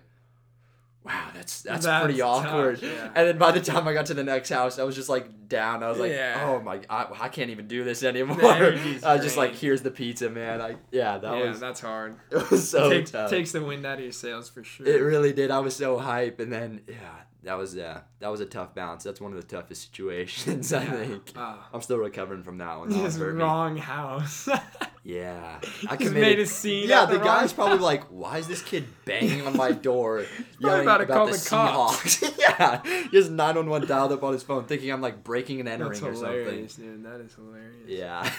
Wow, 1.06 1.32
that's 1.34 1.62
that's, 1.64 1.86
That's 1.86 2.06
pretty 2.06 2.20
tough, 2.20 2.46
awkward. 2.46 2.82
yeah. 2.82 3.12
And 3.14 3.28
then 3.28 3.38
by 3.38 3.52
the 3.52 3.60
time 3.60 3.86
I 3.90 3.94
got 3.94 4.06
to 4.06 4.14
the 4.14 4.24
next 4.24 4.48
house, 4.50 4.80
I 4.80 4.84
was 4.84 4.96
just 4.96 5.10
like 5.10 5.50
down. 5.50 5.84
I 5.84 5.90
was 5.90 6.00
like, 6.00 6.12
Yeah. 6.14 6.46
Oh 6.50 6.62
my, 6.62 6.80
I, 6.90 7.08
I 7.20 7.28
can't 7.30 7.50
even 7.50 7.68
do 7.68 7.84
this 7.84 8.04
anymore. 8.04 8.42
I 8.46 9.16
was 9.16 9.22
just 9.22 9.36
like. 9.36 9.54
Here's 9.54 9.82
the 9.82 9.92
pizza, 9.92 10.30
man. 10.30 10.62
I 10.62 10.78
yeah, 10.92 11.18
that 11.18 11.38
yeah, 11.38 11.50
was 11.50 11.60
that's 11.60 11.82
hard. 11.82 12.16
it 12.32 12.50
was 12.50 12.70
so 12.70 12.90
Take, 12.90 13.12
tough. 13.12 13.30
takes 13.30 13.52
the 13.52 13.62
wind 13.62 13.86
out 13.86 13.98
of 13.98 14.04
your 14.04 14.14
sails 14.14 14.50
for 14.50 14.64
sure. 14.64 14.88
It 14.88 15.02
really 15.02 15.34
did. 15.34 15.52
I 15.52 15.60
was 15.60 15.76
so 15.76 15.98
hype, 15.98 16.40
and 16.40 16.52
then 16.52 16.82
yeah, 16.88 16.96
that 17.44 17.56
was 17.58 17.76
yeah, 17.76 18.02
that 18.20 18.30
was 18.30 18.40
a 18.40 18.46
tough 18.46 18.74
bounce. 18.74 19.04
That's 19.04 19.22
one 19.22 19.34
of 19.34 19.40
the 19.42 19.48
toughest 19.56 19.82
situations 19.92 20.72
I 20.74 20.86
think. 20.86 21.32
Ah. 21.36 21.68
I'm 21.74 21.82
still 21.82 21.98
recovering 21.98 22.44
from 22.44 22.58
that 22.60 22.80
one. 22.80 22.90
That 22.90 22.96
one 22.96 23.06
Just 23.06 23.20
hurt 23.20 23.36
me. 23.36 23.44
wrong 23.44 23.78
house. 23.78 24.48
Yeah, 25.06 25.60
I 25.62 25.98
Just 25.98 26.00
committed. 26.00 26.22
made 26.22 26.40
a 26.40 26.46
scene 26.46 26.88
Yeah, 26.88 27.06
the 27.06 27.18
the 27.18 27.26
guy's 27.26 27.50
wrong- 27.58 27.68
probably 27.68 27.84
like, 27.84 28.06
"Why 28.06 28.38
is 28.38 28.48
this 28.48 28.62
kid 28.62 28.86
banging 29.04 29.46
on 29.46 29.58
my 29.58 29.74
door, 29.74 30.24
yelling 30.60 30.84
about 30.84 31.02
about, 31.02 31.26
the, 31.26 31.32
the. 31.34 31.38
Seahawks?" 31.40 32.40
yeah, 32.40 32.82
he 33.12 33.18
has 33.18 33.30
911 33.30 33.86
dialed 33.90 34.14
up 34.14 34.24
on 34.24 34.32
his 34.32 34.44
phone, 34.44 34.64
thinking 34.64 34.94
I'm 34.94 35.02
like 35.02 35.22
breaking 35.22 35.60
and 35.60 35.68
entering 35.68 35.90
That's 35.92 36.02
or 36.04 36.16
something. 36.16 36.32
hilarious, 36.32 36.76
dude. 36.76 37.04
That 37.04 37.20
is 37.20 37.36
hilarious. 37.36 37.86
Yeah. 37.90 38.32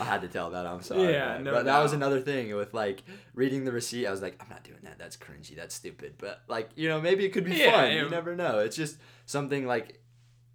I 0.00 0.04
had 0.04 0.20
to 0.22 0.28
tell 0.28 0.50
that. 0.50 0.66
I'm 0.66 0.82
sorry. 0.82 1.12
Yeah, 1.12 1.34
man. 1.34 1.44
no 1.44 1.52
But 1.52 1.64
that 1.66 1.82
was 1.82 1.92
another 1.92 2.20
thing 2.20 2.54
with 2.54 2.74
like 2.74 3.02
reading 3.34 3.64
the 3.64 3.72
receipt. 3.72 4.06
I 4.06 4.10
was 4.10 4.22
like, 4.22 4.36
I'm 4.42 4.48
not 4.48 4.64
doing 4.64 4.80
that. 4.82 4.98
That's 4.98 5.16
cringy. 5.16 5.56
That's 5.56 5.74
stupid. 5.74 6.14
But 6.18 6.40
like, 6.48 6.70
you 6.76 6.88
know, 6.88 7.00
maybe 7.00 7.24
it 7.24 7.30
could 7.30 7.44
be 7.44 7.52
Yeah, 7.56 7.70
fun. 7.72 7.90
it- 7.90 7.94
you 8.02 8.08
never 8.08 8.34
know. 8.36 8.58
It's 8.60 8.76
just 8.76 8.98
something 9.26 9.66
like. 9.66 10.00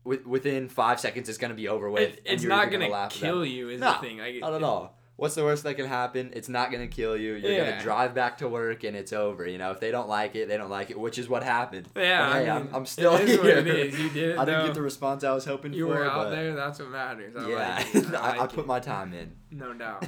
With, 0.05 0.27
within 0.27 0.67
five 0.67 0.99
seconds, 0.99 1.29
it's 1.29 1.37
gonna 1.37 1.53
be 1.53 1.69
over 1.69 1.89
with. 1.89 2.01
It, 2.01 2.23
and 2.25 2.33
it's 2.33 2.43
you're 2.43 2.49
not 2.49 2.69
gonna, 2.69 2.89
laugh 2.89 3.13
at 3.13 3.21
kill 3.21 3.45
you 3.45 3.69
is 3.69 3.79
No, 3.79 3.93
the 3.93 3.99
thing. 3.99 4.17
Like, 4.17 4.35
Not 4.41 4.53
at 4.53 4.61
all. 4.61 4.97
What's 5.23 5.35
the 5.35 5.43
worst 5.45 5.63
that 5.63 5.75
can 5.75 5.85
happen? 5.85 6.31
It's 6.33 6.49
not 6.49 6.69
gonna 6.69 6.87
kill 6.87 7.15
you. 7.15 7.35
You're 7.35 7.51
Yeah. 7.53 7.69
gonna 7.71 7.81
drive 7.81 8.13
back 8.13 8.39
to 8.39 8.49
work 8.49 8.83
and 8.83 8.93
it's 8.93 9.13
over. 9.13 9.47
You 9.47 9.57
know, 9.57 9.71
if 9.71 9.79
they 9.79 9.89
don't 9.89 10.09
like 10.09 10.35
it, 10.35 10.49
they 10.49 10.57
don't 10.57 10.69
like 10.69 10.89
it, 10.91 10.99
which 10.99 11.17
is 11.17 11.29
what 11.29 11.43
happened. 11.43 11.87
Yeah, 11.95 12.27
But 12.27 12.33
hey, 12.43 12.49
I 12.49 12.59
mean, 12.59 12.69
I'm 12.73 12.85
still 12.85 13.15
it 13.15 13.29
is 13.29 13.41
here. 13.41 13.55
what 13.55 13.67
it 13.67 13.67
is. 13.67 13.97
You 13.97 14.09
did 14.09 14.29
it, 14.31 14.37
I 14.39 14.43
didn't 14.43 14.65
get 14.65 14.73
the 14.75 14.81
response 14.81 15.23
I 15.23 15.31
was 15.33 15.45
hoping 15.45 15.71
You 15.71 15.87
for. 15.87 15.93
were 15.95 16.05
out 16.05 16.25
but 16.25 16.29
there. 16.31 16.53
That's 16.55 16.77
what 16.79 16.89
matters. 16.89 17.35
I 17.37 17.49
yeah, 17.49 17.83
like. 17.93 18.13
I, 18.21 18.37
I, 18.39 18.43
I 18.43 18.47
put 18.47 18.59
it. 18.65 18.67
my 18.67 18.81
time 18.81 19.13
in. 19.13 19.31
no 19.49 19.73
doubt. 19.73 20.05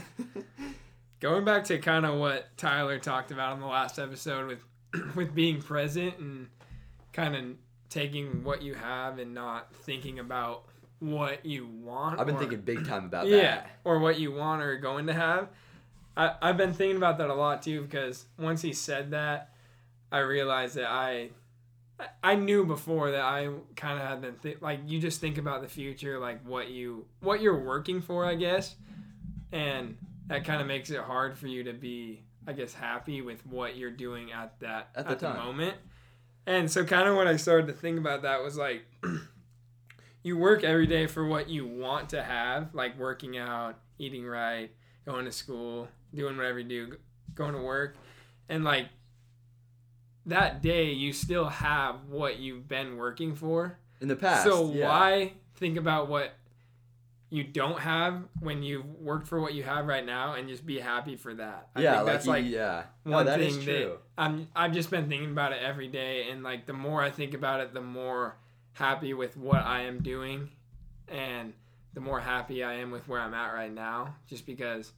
Going 1.21 1.45
back 1.45 1.63
to 1.65 1.77
kind 1.79 2.05
of 2.05 2.19
what 2.19 2.49
Tyler 2.57 2.99
talked 2.99 3.31
about 3.31 3.53
in 3.53 3.61
the 3.61 3.67
last 3.67 3.97
episode 3.97 4.47
with 4.47 4.65
with 5.15 5.33
being 5.33 5.61
present 5.61 6.17
and 6.19 6.49
kind 7.13 7.35
of 7.37 7.43
taking 7.89 8.43
what 8.43 8.61
you 8.61 8.73
have 8.73 9.17
and 9.19 9.33
not 9.33 9.73
thinking 9.73 10.19
about 10.19 10.65
what 10.99 11.45
you 11.45 11.67
want. 11.67 12.19
I've 12.19 12.25
been 12.25 12.35
or- 12.35 12.39
thinking 12.39 12.61
big 12.61 12.87
time 12.87 13.05
about 13.05 13.27
yeah, 13.27 13.41
that. 13.41 13.69
or 13.83 13.99
what 13.99 14.19
you 14.19 14.31
want 14.31 14.61
or 14.61 14.71
are 14.71 14.77
going 14.77 15.07
to 15.07 15.13
have. 15.13 15.49
I, 16.17 16.33
I've 16.41 16.57
been 16.57 16.73
thinking 16.73 16.97
about 16.97 17.17
that 17.17 17.29
a 17.29 17.33
lot 17.33 17.61
too 17.61 17.81
because 17.81 18.25
once 18.39 18.61
he 18.61 18.71
said 18.73 19.11
that, 19.11 19.51
I 20.11 20.19
realized 20.19 20.75
that 20.75 20.89
I 20.89 21.31
I 22.23 22.35
knew 22.35 22.65
before 22.65 23.11
that 23.11 23.21
I 23.21 23.49
kind 23.75 23.99
of 24.01 24.07
had 24.07 24.21
been 24.21 24.35
th- 24.35 24.61
like 24.61 24.79
you 24.85 24.99
just 24.99 25.21
think 25.21 25.37
about 25.37 25.61
the 25.61 25.67
future 25.67 26.19
like 26.19 26.41
what 26.45 26.69
you 26.69 27.05
what 27.21 27.41
you're 27.41 27.59
working 27.63 28.01
for 28.01 28.25
I 28.25 28.35
guess 28.35 28.75
and 29.51 29.97
that 30.27 30.43
kind 30.43 30.61
of 30.61 30.67
makes 30.67 30.89
it 30.89 30.99
hard 30.99 31.37
for 31.37 31.47
you 31.47 31.63
to 31.63 31.73
be 31.73 32.23
I 32.47 32.53
guess 32.53 32.73
happy 32.73 33.21
with 33.21 33.45
what 33.45 33.77
you're 33.77 33.91
doing 33.91 34.31
at 34.31 34.59
that 34.59 34.89
At 34.95 35.07
at 35.07 35.19
the 35.19 35.27
the, 35.27 35.33
moment 35.33 35.77
and 36.45 36.69
so 36.69 36.83
kind 36.83 37.07
of 37.07 37.15
when 37.15 37.27
I 37.27 37.37
started 37.37 37.67
to 37.67 37.73
think 37.73 37.97
about 37.97 38.23
that 38.23 38.43
was 38.43 38.57
like 38.57 38.85
you 40.25 40.37
work 40.37 40.63
every 40.63 40.87
day 40.87 41.07
for 41.07 41.25
what 41.25 41.47
you 41.47 41.65
want 41.67 42.09
to 42.09 42.21
have 42.21 42.73
like 42.73 42.97
working 42.97 43.37
out 43.37 43.79
eating 43.99 44.25
right 44.25 44.71
going 45.05 45.25
to 45.25 45.31
school 45.31 45.87
doing 46.13 46.35
whatever 46.35 46.59
you 46.59 46.67
do 46.67 46.97
going 47.35 47.53
to 47.53 47.61
work 47.61 47.95
and 48.49 48.63
like 48.63 48.87
that 50.25 50.61
day 50.61 50.91
you 50.91 51.13
still 51.13 51.45
have 51.45 52.07
what 52.09 52.39
you've 52.39 52.67
been 52.67 52.97
working 52.97 53.35
for. 53.35 53.77
In 54.01 54.07
the 54.07 54.15
past. 54.15 54.43
so 54.43 54.71
yeah. 54.71 54.87
why 54.87 55.33
think 55.55 55.77
about 55.77 56.09
what 56.09 56.33
you 57.29 57.43
don't 57.43 57.79
have 57.79 58.23
when 58.39 58.61
you've 58.61 58.85
worked 58.85 59.27
for 59.27 59.39
what 59.39 59.53
you 59.53 59.63
have 59.63 59.87
right 59.87 60.05
now 60.05 60.33
and 60.33 60.47
just 60.47 60.65
be 60.65 60.79
happy 60.79 61.15
for 61.15 61.33
that? 61.35 61.69
I 61.75 61.81
yeah, 61.81 61.95
think 61.95 62.05
like, 62.05 62.13
that's 62.13 62.25
you- 62.25 62.31
like 62.31 62.45
yeah. 62.45 62.83
No, 63.05 63.11
one 63.17 63.25
that 63.27 63.39
thing 63.39 63.49
is 63.49 63.63
true. 63.63 63.73
that 63.73 63.99
I'm 64.17 64.47
I've 64.55 64.73
just 64.73 64.89
been 64.89 65.07
thinking 65.07 65.31
about 65.31 65.51
it 65.53 65.61
every 65.61 65.87
day 65.87 66.29
and 66.29 66.43
like 66.43 66.65
the 66.65 66.73
more 66.73 67.01
I 67.01 67.11
think 67.11 67.33
about 67.33 67.61
it 67.61 67.73
the 67.73 67.81
more 67.81 68.35
happy 68.75 69.13
with 69.13 69.35
what 69.37 69.63
I 69.65 69.81
am 69.83 70.01
doing 70.03 70.49
and 71.07 71.53
the 71.93 72.01
more 72.01 72.19
happy 72.19 72.63
I 72.63 72.73
am 72.75 72.91
with 72.91 73.07
where 73.07 73.19
I'm 73.21 73.33
at 73.33 73.53
right 73.53 73.73
now 73.73 74.15
just 74.27 74.45
because 74.45 74.91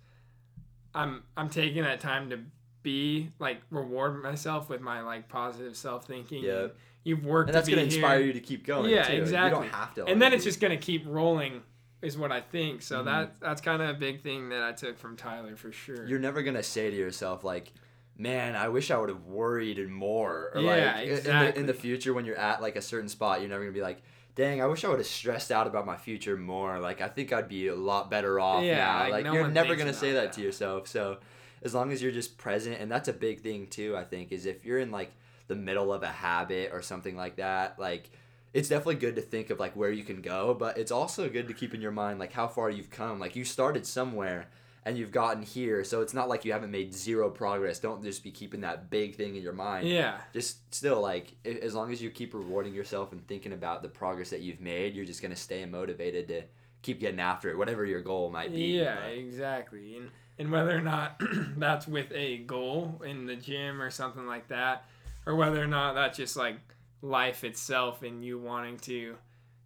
I'm 0.94 1.24
I'm 1.38 1.50
taking 1.50 1.84
that 1.84 2.00
time 2.00 2.30
to 2.32 2.40
be 2.84 3.30
like 3.40 3.62
reward 3.70 4.22
myself 4.22 4.68
with 4.70 4.82
my 4.82 5.02
like 5.02 5.30
positive 5.30 5.76
self 5.78 6.06
thinking. 6.06 6.44
Yeah. 6.44 6.68
You've 7.04 7.24
worked 7.24 7.50
and 7.50 7.56
that's 7.56 7.70
gonna 7.70 7.84
inspire 7.84 8.18
here. 8.18 8.28
you 8.28 8.34
to 8.34 8.40
keep 8.40 8.66
going. 8.66 8.90
Yeah, 8.90 9.04
too. 9.04 9.16
You 9.18 9.26
don't 9.26 9.70
have 9.70 9.94
to. 9.96 10.06
and 10.06 10.22
then 10.22 10.34
it's 10.34 10.44
just 10.44 10.60
gonna 10.60 10.76
keep 10.78 11.06
rolling 11.08 11.62
is 12.02 12.18
what 12.18 12.32
I 12.32 12.42
think. 12.42 12.82
So 12.82 13.02
Mhm. 13.02 13.06
that 13.06 13.40
that's 13.40 13.62
kind 13.62 13.82
of 13.82 13.90
a 13.90 13.94
big 13.94 14.24
thing 14.24 14.50
that 14.50 14.64
I 14.64 14.72
took 14.72 14.98
from 14.98 15.16
Tyler 15.18 15.56
for 15.56 15.72
sure. 15.72 16.08
you're 16.08 16.20
never 16.20 16.42
gonna 16.42 16.64
say 16.64 16.90
to 16.90 16.96
yourself 16.96 17.44
like 17.44 17.72
man 18.18 18.56
i 18.56 18.68
wish 18.68 18.90
i 18.92 18.98
would 18.98 19.10
have 19.10 19.26
worried 19.26 19.88
more 19.90 20.52
or 20.56 20.62
Yeah, 20.62 20.70
like 20.70 20.96
i- 20.96 21.02
in 21.04 21.24
the, 21.24 21.60
in 21.60 21.66
the 21.68 21.74
future 21.74 22.14
when 22.14 22.26
you're 22.26 22.38
at 22.38 22.62
like 22.62 22.76
a 22.76 22.82
certain 22.82 23.10
spot 23.10 23.42
you're 23.42 23.50
never 23.50 23.64
gonna 23.64 23.74
be 23.74 23.82
like 23.82 24.02
dang 24.36 24.62
i 24.62 24.66
wish 24.66 24.84
i 24.84 24.90
would 24.90 25.00
have 25.00 25.08
stressed 25.08 25.52
out 25.52 25.68
about 25.68 25.86
my 25.86 25.98
future 25.98 26.36
more. 26.38 26.80
Like 26.80 27.02
i 27.02 27.08
think 27.08 27.32
i'd 27.34 27.48
be 27.50 27.68
a 27.68 27.76
lot 27.76 28.10
better 28.10 28.40
off 28.40 28.64
Yeah, 28.64 28.78
now. 28.78 29.00
like, 29.02 29.12
like, 29.12 29.24
no 29.26 29.34
you're 29.34 29.48
never 29.48 29.76
gonna 29.76 29.94
say 29.94 30.14
that, 30.14 30.22
that. 30.26 30.34
to 30.34 30.42
yourself. 30.42 30.88
So 30.88 31.18
as 31.64 31.74
long 31.74 31.92
as 31.92 32.02
you're 32.02 32.12
just 32.12 32.38
present 32.38 32.78
and 32.80 32.92
that's 32.92 33.08
a 33.08 33.14
big 33.14 33.42
thing 33.42 33.68
too 33.68 33.96
i 33.98 34.04
think 34.04 34.32
is 34.32 34.46
if 34.46 34.64
you're 34.66 34.80
in 34.80 34.92
like 34.92 35.12
the 35.48 35.56
middle 35.56 35.92
of 35.94 36.04
a 36.04 36.08
habit 36.08 36.70
or 36.74 36.82
something 36.82 37.16
like 37.16 37.38
that 37.38 37.80
like 37.80 38.10
it's 38.54 38.70
definitely 38.70 38.96
good 38.96 39.16
to 39.16 39.22
think 39.22 39.50
of 39.50 39.60
like 39.60 39.76
where 39.76 39.92
you 39.92 40.04
can 40.04 40.22
go 40.22 40.54
but 40.54 40.78
it's 40.78 40.92
also 40.92 41.28
good 41.30 41.48
to 41.48 41.54
keep 41.54 41.74
in 41.74 41.82
your 41.82 41.92
mind 41.92 42.20
like 42.20 42.32
how 42.34 42.48
far 42.48 42.70
you've 42.70 42.90
come. 42.90 43.20
Like 43.20 43.36
you 43.36 43.44
started 43.44 43.86
somewhere 43.86 44.50
and 44.88 44.98
you've 44.98 45.12
gotten 45.12 45.44
here 45.44 45.84
so 45.84 46.02
it's 46.02 46.14
not 46.14 46.30
like 46.30 46.46
you 46.46 46.52
haven't 46.54 46.72
made 46.72 46.94
zero 46.94 47.30
progress 47.30 47.80
don't 47.80 48.02
just 48.04 48.24
be 48.24 48.32
keeping 48.32 48.62
that 48.62 48.90
big 48.90 49.16
thing 49.16 49.36
in 49.36 49.44
your 49.44 49.54
mind 49.54 49.88
yeah. 49.88 50.18
just 50.34 50.74
still 50.74 51.02
like 51.02 51.34
as 51.46 51.76
long 51.76 51.92
as 51.92 52.02
you 52.02 52.10
keep 52.10 52.34
rewarding 52.34 52.74
yourself 52.74 53.12
and 53.12 53.28
thinking 53.28 53.54
about 53.54 53.82
the 53.82 53.90
progress 53.90 54.30
that 54.30 54.42
you've 54.42 54.62
made 54.62 54.96
you're 54.96 55.06
just 55.06 55.22
going 55.22 55.34
to 55.34 55.40
stay 55.40 55.66
motivated 55.66 56.28
to 56.28 56.42
keep 56.82 57.00
getting 57.00 57.20
after 57.20 57.50
it 57.50 57.58
whatever 57.58 57.86
your 57.86 58.02
goal 58.02 58.30
might 58.30 58.52
be 58.52 58.78
Yeah, 58.80 58.96
but- 59.04 59.12
exactly. 59.12 59.98
And 59.98 60.10
and 60.40 60.52
whether 60.52 60.78
or 60.78 60.82
not 60.82 61.20
that's 61.58 61.88
with 61.88 62.12
a 62.14 62.38
goal 62.38 63.02
in 63.04 63.26
the 63.26 63.36
gym 63.36 63.82
or 63.82 63.90
something 63.90 64.28
like 64.28 64.48
that, 64.50 64.86
or 65.26 65.36
whether 65.36 65.60
or 65.62 65.68
not 65.68 65.96
that's 65.96 66.18
just 66.18 66.38
like 66.38 66.60
life 67.02 67.44
itself 67.44 68.04
and 68.04 68.24
you 68.24 68.38
wanting 68.38 68.78
to 68.78 69.16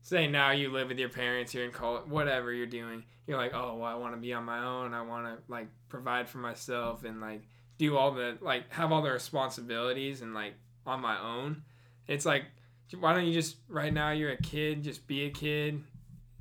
say 0.01 0.27
now 0.27 0.51
you 0.51 0.71
live 0.71 0.89
with 0.89 0.99
your 0.99 1.09
parents, 1.09 1.53
you're 1.53 1.65
in 1.65 1.71
college, 1.71 2.05
whatever 2.07 2.51
you're 2.51 2.65
doing, 2.65 3.03
you're 3.27 3.37
like, 3.37 3.53
oh, 3.53 3.77
well, 3.77 3.87
I 3.89 3.95
want 3.95 4.13
to 4.15 4.19
be 4.19 4.33
on 4.33 4.43
my 4.43 4.63
own. 4.63 4.93
I 4.93 5.01
want 5.01 5.25
to 5.27 5.37
like 5.51 5.67
provide 5.89 6.27
for 6.27 6.39
myself 6.39 7.03
and 7.03 7.21
like 7.21 7.41
do 7.77 7.97
all 7.97 8.11
the 8.11 8.37
like 8.41 8.71
have 8.73 8.91
all 8.91 9.01
the 9.01 9.11
responsibilities 9.11 10.21
and 10.21 10.33
like 10.33 10.53
on 10.85 11.01
my 11.01 11.19
own. 11.19 11.63
It's 12.07 12.25
like, 12.25 12.45
why 12.99 13.13
don't 13.13 13.25
you 13.25 13.33
just 13.33 13.57
right 13.69 13.93
now 13.93 14.11
you're 14.11 14.31
a 14.31 14.37
kid, 14.41 14.83
just 14.83 15.07
be 15.07 15.25
a 15.25 15.29
kid, 15.29 15.81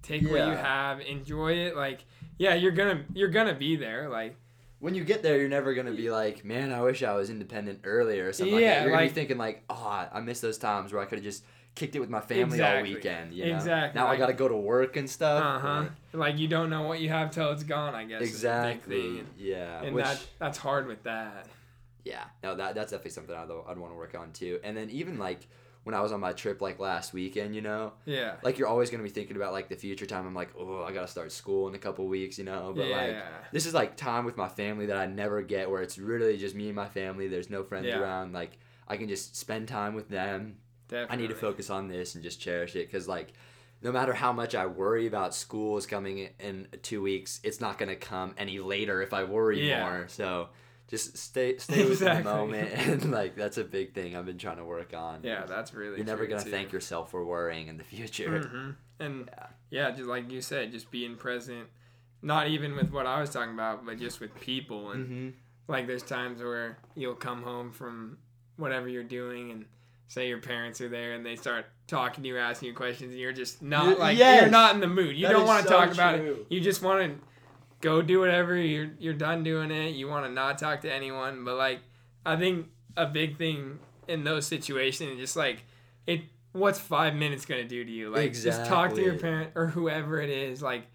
take 0.03 0.23
what 0.23 0.33
you 0.46 0.57
have, 0.57 1.01
enjoy 1.01 1.53
it. 1.53 1.77
Like, 1.77 2.05
yeah, 2.38 2.55
you're 2.55 2.73
gonna 2.73 3.05
you're 3.14 3.29
gonna 3.29 3.55
be 3.55 3.77
there. 3.77 4.09
Like, 4.09 4.37
when 4.81 4.94
you 4.94 5.05
get 5.05 5.23
there, 5.23 5.38
you're 5.38 5.49
never 5.51 5.75
gonna 5.75 5.92
be 5.92 6.11
like, 6.11 6.44
man, 6.44 6.73
I 6.73 6.81
wish 6.81 7.03
I 7.03 7.14
was 7.14 7.29
independent 7.31 7.81
earlier 7.85 8.29
or 8.29 8.33
something 8.33 8.55
like 8.55 8.62
Yeah, 8.62 8.75
that. 8.77 8.81
You're 8.83 8.90
gonna 8.92 9.03
like- 9.03 9.11
be 9.11 9.14
thinking 9.14 9.38
like, 9.38 9.62
oh, 9.68 10.09
I 10.12 10.20
miss 10.20 10.40
those 10.40 10.59
times 10.59 10.92
where 10.92 11.03
I 11.03 11.05
could 11.05 11.18
have 11.18 11.25
just 11.25 11.44
kicked 11.74 11.94
it 11.96 12.00
with 12.00 12.11
my 12.11 12.20
family 12.20 12.59
Exactly. 12.59 12.90
all 12.90 12.94
weekend. 12.96 13.33
You 13.33 13.46
know? 13.46 13.56
Exactly, 13.56 14.00
Now 14.00 14.09
I 14.09 14.16
gotta 14.16 14.33
go 14.35 14.48
to 14.48 14.56
work 14.56 14.96
and 14.96 15.09
stuff. 15.09 15.42
uh 15.42 15.59
huh. 15.59 15.80
like, 16.12 16.33
Like 16.33 16.38
you 16.38 16.48
don't 16.48 16.68
know 16.70 16.83
what 16.83 17.00
you 17.00 17.09
have 17.09 17.30
till 17.30 17.50
it's 17.52 17.62
gone. 17.64 17.94
I 17.94 18.04
guess 18.04 18.20
is 18.22 18.44
a 18.44 18.72
big 18.87 19.04
exactly. 19.14 19.24
Yeah. 19.38 19.83
And 19.83 19.94
Which, 19.94 20.04
that 20.04 20.26
that's 20.38 20.59
hard 20.59 20.87
with 20.87 21.02
that. 21.04 21.46
yeah. 22.04 22.24
No, 22.42 22.54
that 22.56 22.74
that's 22.74 22.90
definitely 22.90 23.12
something 23.12 23.35
I'd, 23.35 23.44
I'd 23.68 23.78
want 23.78 23.92
to 23.92 23.96
work 23.96 24.14
on 24.18 24.33
too. 24.33 24.59
And 24.64 24.76
then 24.76 24.90
even 24.90 25.18
like 25.18 25.46
when 25.85 25.94
I 25.94 26.02
was 26.02 26.12
on 26.12 26.20
my 26.20 26.33
trip 26.35 26.61
like 26.61 26.78
last 26.78 27.14
weekend, 27.14 27.54
you 27.54 27.62
know, 27.62 27.92
Yeah. 28.04 28.35
like 28.42 28.59
you're 28.59 28.68
always 28.68 28.90
gonna 28.90 29.02
be 29.02 29.09
thinking 29.09 29.37
about 29.37 29.52
like 29.52 29.68
the 29.70 29.76
future 29.76 30.04
time. 30.06 30.26
I'm 30.26 30.35
like, 30.35 30.50
oh, 30.59 30.83
I 30.85 30.92
gotta 30.92 31.09
start 31.09 31.33
school 31.33 31.68
in 31.68 31.74
a 31.74 31.78
couple 31.78 32.06
weeks, 32.06 32.37
you 32.37 32.44
know. 32.44 32.74
But 32.76 32.88
like 32.88 33.16
this 33.52 33.64
is 33.64 33.72
like 33.72 33.96
time 33.96 34.24
with 34.26 34.37
my 34.37 34.48
family 34.48 34.87
that 34.87 34.96
I 34.98 35.06
never 35.06 35.40
get 35.40 35.70
where 35.70 35.80
it's 35.83 35.96
really 35.98 36.37
just 36.37 36.54
me 36.54 36.66
and 36.66 36.76
my 36.76 36.88
family. 36.88 37.28
There's 37.28 37.48
no 37.48 37.62
friends 37.62 37.87
Yeah. 37.87 38.00
around. 38.00 38.33
Like 38.35 38.59
I 38.88 38.96
can 38.96 39.09
just 39.09 39.37
spend 39.37 39.68
time 39.68 39.94
with 39.94 40.09
them. 40.11 40.56
Definitely. 40.90 41.16
I 41.16 41.20
need 41.20 41.29
to 41.29 41.35
focus 41.37 41.70
on 41.70 41.88
this 41.88 42.14
and 42.14 42.22
just 42.24 42.40
cherish 42.40 42.76
it 42.76 42.87
because 42.90 43.07
like 43.09 43.33
no 43.83 43.90
matter 43.92 44.12
how 44.12 44.33
much 44.33 44.55
I 44.55 44.66
worry 44.66 45.07
about 45.07 45.35
school 45.35 45.79
is 45.79 45.87
coming 45.87 46.29
in- 46.38 46.68
two 46.83 47.00
weeks, 47.00 47.40
it's 47.42 47.61
not 47.61 47.79
gonna 47.79 47.96
come 47.96 48.35
any 48.37 48.59
later 48.59 49.00
if 49.00 49.14
I 49.14 49.24
worry 49.24 49.66
Yeah. 49.68 49.88
more. 49.88 50.05
So 50.09 50.48
just 50.88 51.16
stay 51.16 51.57
stay 51.59 51.83
with 51.85 51.92
Exactly. 51.92 52.24
the 52.24 52.29
moment 52.37 52.70
and 52.74 53.11
like 53.12 53.37
that's 53.37 53.57
a 53.59 53.64
big 53.64 53.94
thing 53.94 54.16
I've 54.16 54.26
been 54.26 54.38
trying 54.38 54.57
to 54.59 54.64
work 54.64 54.92
on. 54.92 55.20
Yeah, 55.22 55.46
that's 55.46 55.72
really. 55.72 55.96
You're 55.98 56.07
never 56.07 56.26
gonna 56.26 56.42
too. 56.44 56.50
thank 56.50 56.72
yourself 56.72 57.11
for 57.11 57.24
worrying 57.24 57.68
in 57.68 57.76
the 57.79 57.85
future. 57.85 58.40
hmm 58.42 58.70
And 58.98 59.31
Yeah. 59.70 59.88
yeah. 59.88 59.90
just 59.92 60.09
like 60.09 60.31
you 60.31 60.40
said, 60.42 60.72
just 60.72 60.90
being 60.90 61.16
present. 61.16 61.68
Not 62.22 62.48
even 62.48 62.76
with 62.76 62.90
what 62.90 63.07
I 63.07 63.18
was 63.20 63.31
talking 63.31 63.55
about, 63.55 63.87
but 63.87 63.96
just 63.98 64.20
with 64.20 64.35
people. 64.40 64.90
And 64.90 65.07
Mm-hmm. 65.07 65.29
like, 65.72 65.87
there's 65.87 66.03
times 66.03 66.42
where 66.42 66.76
you'll 66.94 67.14
come 67.14 67.42
home 67.44 67.72
from 67.72 68.18
whatever 68.59 68.88
you're 68.88 69.05
doing, 69.05 69.50
and 69.53 69.64
say 70.11 70.27
your 70.27 70.38
parents 70.38 70.81
are 70.81 70.88
there, 70.88 71.12
and 71.12 71.25
they 71.25 71.37
start 71.37 71.66
talking 71.87 72.25
to 72.25 72.29
you, 72.29 72.37
asking 72.37 72.68
you 72.68 72.75
questions, 72.75 73.12
and 73.12 73.20
you're 73.20 73.33
just 73.33 73.62
not 73.62 73.99
like 73.99 74.18
yes! 74.18 74.40
you're 74.40 74.51
not 74.51 74.75
in 74.75 74.81
the 74.81 74.88
mood. 74.88 75.16
You 75.16 75.29
That 75.29 75.35
don't 75.35 75.46
want 75.46 75.62
to 75.62 75.68
so 75.68 75.79
talk 75.79 75.92
about 75.92 76.16
it. 76.16 76.46
You 76.49 76.61
just 76.61 76.83
want 76.83 77.12
to 77.12 77.27
go 77.81 78.03
do 78.03 78.18
whatever. 78.18 78.57
You're 78.57 78.90
you're 78.99 79.14
done 79.14 79.44
doing 79.44 79.70
it. 79.70 79.90
You 79.90 80.09
want 80.09 80.27
to 80.27 80.33
not 80.33 80.59
talk 80.59 80.81
to 80.81 80.92
anyone. 80.92 81.44
But 81.44 81.57
like, 81.57 81.79
I 82.27 82.37
think 82.37 82.66
a 82.96 83.07
big 83.07 83.38
thing 83.38 83.79
in 84.09 84.25
those 84.25 84.46
situations 84.46 85.12
is 85.12 85.18
just 85.18 85.37
like 85.37 85.62
it. 86.07 86.23
What's 86.53 86.81
five 86.81 87.14
minutes 87.14 87.46
gonna 87.46 87.62
do 87.62 87.85
to 87.85 87.90
you? 87.90 88.11
Like, 88.11 88.35
just 88.35 88.66
talk 88.66 88.94
to 88.94 89.01
your 89.01 89.16
parent 89.16 89.53
or 89.55 89.68
whoever 89.68 90.20
it 90.20 90.31
is. 90.31 90.61
Like, 90.61 90.87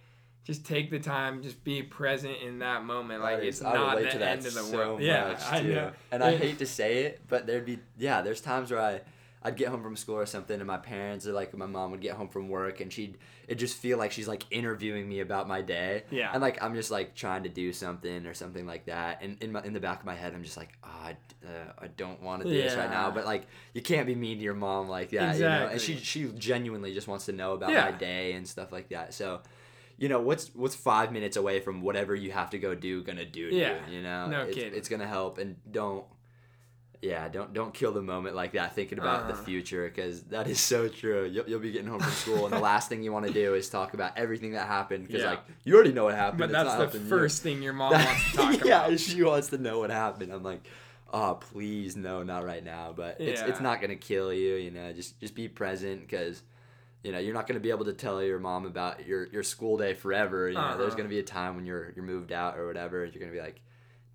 just 0.46 0.66
take 0.66 0.90
the 0.92 1.00
time. 1.00 1.44
Just 1.44 1.62
be 1.64 1.82
present 1.84 2.38
in 2.46 2.60
that 2.60 2.86
moment. 2.86 3.22
Like, 3.22 3.40
That 3.40 3.48
it's 3.48 3.62
I 3.64 3.74
not 3.74 3.98
the 3.98 4.10
to 4.12 4.18
that 4.20 4.28
end 4.38 4.46
of 4.46 4.54
the 4.54 4.62
so 4.62 4.78
world. 4.78 5.02
Yeah, 5.02 5.30
much, 5.30 5.42
I 5.52 5.62
too. 5.62 5.74
know. 5.76 5.92
And 6.12 6.24
I 6.24 6.38
hate 6.38 6.60
to 6.60 6.66
say 6.66 7.04
it, 7.06 7.22
but 7.28 7.46
there'd 7.48 7.66
be 7.66 7.80
yeah, 7.98 8.22
there's 8.22 8.42
times 8.42 8.72
where 8.72 8.80
I 8.82 9.02
I'd 9.44 9.58
get 9.58 9.68
home 9.68 9.84
from 9.84 9.96
school 9.96 10.16
or 10.16 10.26
something, 10.26 10.58
and 10.60 10.66
my 10.66 10.78
parents 10.78 11.28
or 11.28 11.34
like 11.34 11.56
my 11.56 11.66
mom 11.68 11.92
would 11.92 12.02
get 12.02 12.14
home 12.16 12.30
from 12.30 12.48
work, 12.50 12.80
and 12.82 12.92
she'd 12.94 13.18
it 13.48 13.56
just 13.56 13.78
feel 13.78 14.00
like 14.00 14.12
she's 14.12 14.28
like 14.28 14.44
interviewing 14.50 15.08
me 15.08 15.20
about 15.20 15.48
my 15.48 15.62
day. 15.62 16.04
Yeah. 16.10 16.32
And 16.34 16.42
like 16.42 16.64
I'm 16.64 16.74
just 16.74 16.90
like 16.90 17.14
trying 17.14 17.44
to 17.44 17.50
do 17.50 17.72
something 17.72 18.26
or 18.26 18.34
something 18.34 18.66
like 18.66 18.86
that, 18.86 19.22
and 19.22 19.38
in 19.44 19.52
my 19.52 19.62
in 19.64 19.74
the 19.74 19.80
back 19.80 20.00
of 20.00 20.06
my 20.06 20.16
head, 20.16 20.34
I'm 20.34 20.44
just 20.44 20.58
like, 20.58 20.70
oh, 20.84 20.90
I, 20.90 21.12
uh, 21.46 21.72
I 21.80 21.88
don't 21.88 22.24
want 22.24 22.42
to 22.42 22.48
do 22.50 22.56
this 22.60 22.76
right 22.76 22.90
now, 22.90 23.12
but 23.12 23.26
like 23.26 23.46
you 23.74 23.82
can't 23.84 24.08
be 24.08 24.16
mean 24.16 24.38
to 24.40 24.44
your 24.44 24.56
mom 24.56 24.90
like 24.90 25.12
that, 25.12 25.36
you 25.36 25.42
know. 25.44 25.68
And 25.72 25.80
she 25.82 25.98
she 25.98 26.26
genuinely 26.38 26.94
just 26.96 27.08
wants 27.08 27.26
to 27.26 27.32
know 27.32 27.54
about 27.54 27.70
Yeah. 27.72 27.86
my 27.86 27.92
day 27.92 28.34
and 28.34 28.48
stuff 28.48 28.72
like 28.72 28.90
that. 28.90 29.14
So. 29.14 29.42
You 29.98 30.10
know 30.10 30.20
what's 30.20 30.54
what's 30.54 30.76
five 30.76 31.12
minutes 31.12 31.38
away 31.38 31.60
from 31.62 31.82
whatever 31.82 32.14
you 32.16 32.32
have 32.32 32.50
to 32.52 32.60
go 32.60 32.76
do 32.76 33.02
gonna 33.04 33.26
do 33.26 33.50
to 33.50 33.56
Yeah. 33.56 33.78
you. 33.90 33.98
You 33.98 34.04
know, 34.04 34.28
No 34.28 34.42
it's, 34.44 34.56
kidding. 34.56 34.74
it's 34.74 34.90
gonna 34.90 35.08
help, 35.08 35.38
and 35.38 35.56
don't 35.72 36.06
yeah, 37.02 37.28
don't 37.30 37.54
don't 37.54 37.74
kill 37.74 37.92
the 37.92 38.02
moment 38.02 38.36
like 38.36 38.54
that 38.54 38.74
thinking 38.74 38.98
about 39.00 39.28
the 39.28 39.34
Uh-huh. 39.34 39.44
future 39.44 39.88
because 39.88 40.24
that 40.24 40.48
is 40.48 40.60
so 40.60 40.88
true. 40.88 41.26
You'll, 41.26 41.48
you'll 41.48 41.60
be 41.60 41.72
getting 41.72 41.88
home 41.88 42.00
from 42.00 42.12
school 42.12 42.46
and 42.46 42.54
the 42.54 42.60
last 42.72 42.90
thing 42.90 43.04
you 43.04 43.12
want 43.14 43.28
to 43.28 43.34
do 43.34 43.54
is 43.54 43.70
talk 43.70 43.94
about 43.94 44.18
everything 44.18 44.54
that 44.54 44.68
happened 44.68 45.06
because 45.08 45.22
Yeah. 45.22 45.32
like 45.32 45.42
you 45.66 45.76
already 45.76 45.94
know 45.94 46.06
what 46.06 46.16
happened. 46.16 46.40
But 46.40 46.46
It's 46.46 46.54
that's 46.54 46.72
the 46.72 46.76
helping 46.78 47.02
you. 47.04 47.08
first 47.08 47.44
thing 47.44 47.62
your 47.62 47.74
mom 47.74 47.92
That- 47.94 48.06
wants 48.08 48.32
to 48.32 48.38
talk 48.38 48.66
yeah, 48.66 48.86
about. 48.88 49.00
she 49.00 49.22
wants 49.24 49.50
to 49.50 49.58
know 49.60 49.80
what 49.80 49.92
happened. 49.92 50.34
I'm 50.34 50.42
like, 50.44 50.66
oh 51.14 51.36
please 51.36 51.96
no, 51.96 52.24
not 52.24 52.44
right 52.44 52.64
now. 52.64 52.92
But 52.96 53.22
it's 53.22 53.42
it's 53.42 53.62
not 53.62 53.82
gonna 53.82 53.96
kill 53.98 54.34
you. 54.34 54.56
You 54.56 54.72
know, 54.72 54.92
just 54.94 55.20
just 55.20 55.36
be 55.36 55.48
present 55.48 56.02
because. 56.02 56.42
You 57.06 57.12
know, 57.12 57.20
you're 57.20 57.34
not 57.36 57.46
going 57.48 57.56
to 57.60 57.64
be 57.64 57.70
able 57.70 57.86
to 57.86 57.94
tell 57.94 58.22
your 58.24 58.40
mom 58.40 58.66
about 58.66 59.06
your, 59.06 59.28
your 59.28 59.44
school 59.44 59.78
day 59.78 59.94
forever. 59.94 60.50
You 60.50 60.56
know, 60.56 60.70
there's 60.78 60.88
Uh-huh. 60.88 60.98
going 60.98 61.10
to 61.10 61.16
be 61.16 61.20
a 61.20 61.24
time 61.24 61.56
when 61.56 61.66
you're 61.66 61.92
you're 61.96 62.04
moved 62.06 62.32
out 62.32 62.58
or 62.58 62.66
whatever. 62.68 63.06
You're 63.06 63.20
going 63.20 63.32
to 63.32 63.38
be 63.38 63.42
like, 63.42 63.62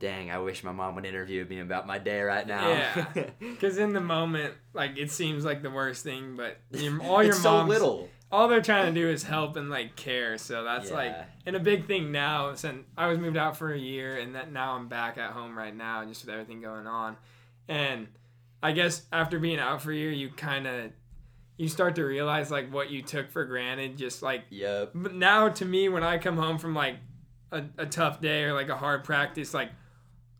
"Dang, 0.01 0.31
I 0.31 0.39
wish 0.39 0.65
my 0.65 0.73
mom 0.73 0.95
would 0.97 1.05
interview 1.07 1.45
me 1.45 1.61
about 1.61 1.87
my 1.87 1.99
day 1.99 2.21
right 2.23 2.47
now." 2.47 2.69
Yeah. 2.69 3.07
Because 3.39 3.79
in 3.79 3.93
the 3.93 4.01
moment, 4.01 4.55
like 4.75 4.97
it 4.99 5.11
seems 5.11 5.45
like 5.45 5.63
the 5.63 5.71
worst 5.71 6.03
thing, 6.03 6.37
but 6.37 6.59
your, 6.73 7.01
all 7.09 7.23
your 7.23 7.33
so 7.35 7.51
moms, 7.59 7.69
little. 7.69 8.09
all 8.33 8.49
they're 8.49 8.61
trying 8.63 8.93
to 8.93 9.01
do 9.01 9.09
is 9.09 9.23
help 9.23 9.55
and 9.57 9.71
like 9.71 9.95
care. 9.97 10.37
So 10.39 10.65
that's 10.65 10.91
like, 10.91 11.15
and 11.47 11.55
a 11.55 11.61
big 11.61 11.87
thing 11.87 12.11
now. 12.11 12.55
Since 12.55 12.87
I 12.97 13.07
was 13.07 13.19
moved 13.19 13.37
out 13.37 13.57
for 13.57 13.73
a 13.73 13.79
year, 13.79 14.17
and 14.19 14.35
that 14.35 14.51
now 14.51 14.75
I'm 14.75 14.89
back 14.89 15.17
at 15.19 15.31
home 15.31 15.57
right 15.57 15.77
now, 15.77 16.05
just 16.07 16.25
with 16.25 16.33
everything 16.35 16.61
going 16.61 16.87
on, 16.89 17.17
and 17.69 18.09
I 18.63 18.73
guess 18.73 19.07
after 19.13 19.39
being 19.39 19.59
out 19.61 19.81
for 19.83 19.93
a 19.93 19.97
year, 19.97 20.11
you 20.11 20.31
kind 20.31 20.67
of 20.67 20.91
you 21.61 21.69
start 21.69 21.95
to 21.97 22.05
realize 22.05 22.51
like 22.51 22.73
what 22.73 22.89
you 22.91 23.03
took 23.03 23.31
for 23.31 23.45
granted, 23.45 23.99
just 23.99 24.23
like 24.23 24.45
Yep. 24.49 24.93
but 24.95 25.15
now 25.15 25.49
to 25.51 25.65
me 25.65 25.89
when 25.91 26.03
i 26.03 26.17
come 26.17 26.37
home 26.39 26.57
from 26.59 26.75
like 26.75 26.97
a, 27.53 27.63
a 27.77 27.85
tough 27.87 28.21
day 28.21 28.45
or 28.45 28.55
like 28.55 28.69
a 28.71 28.77
hard 28.77 29.05
practice 29.05 29.53
like 29.53 29.71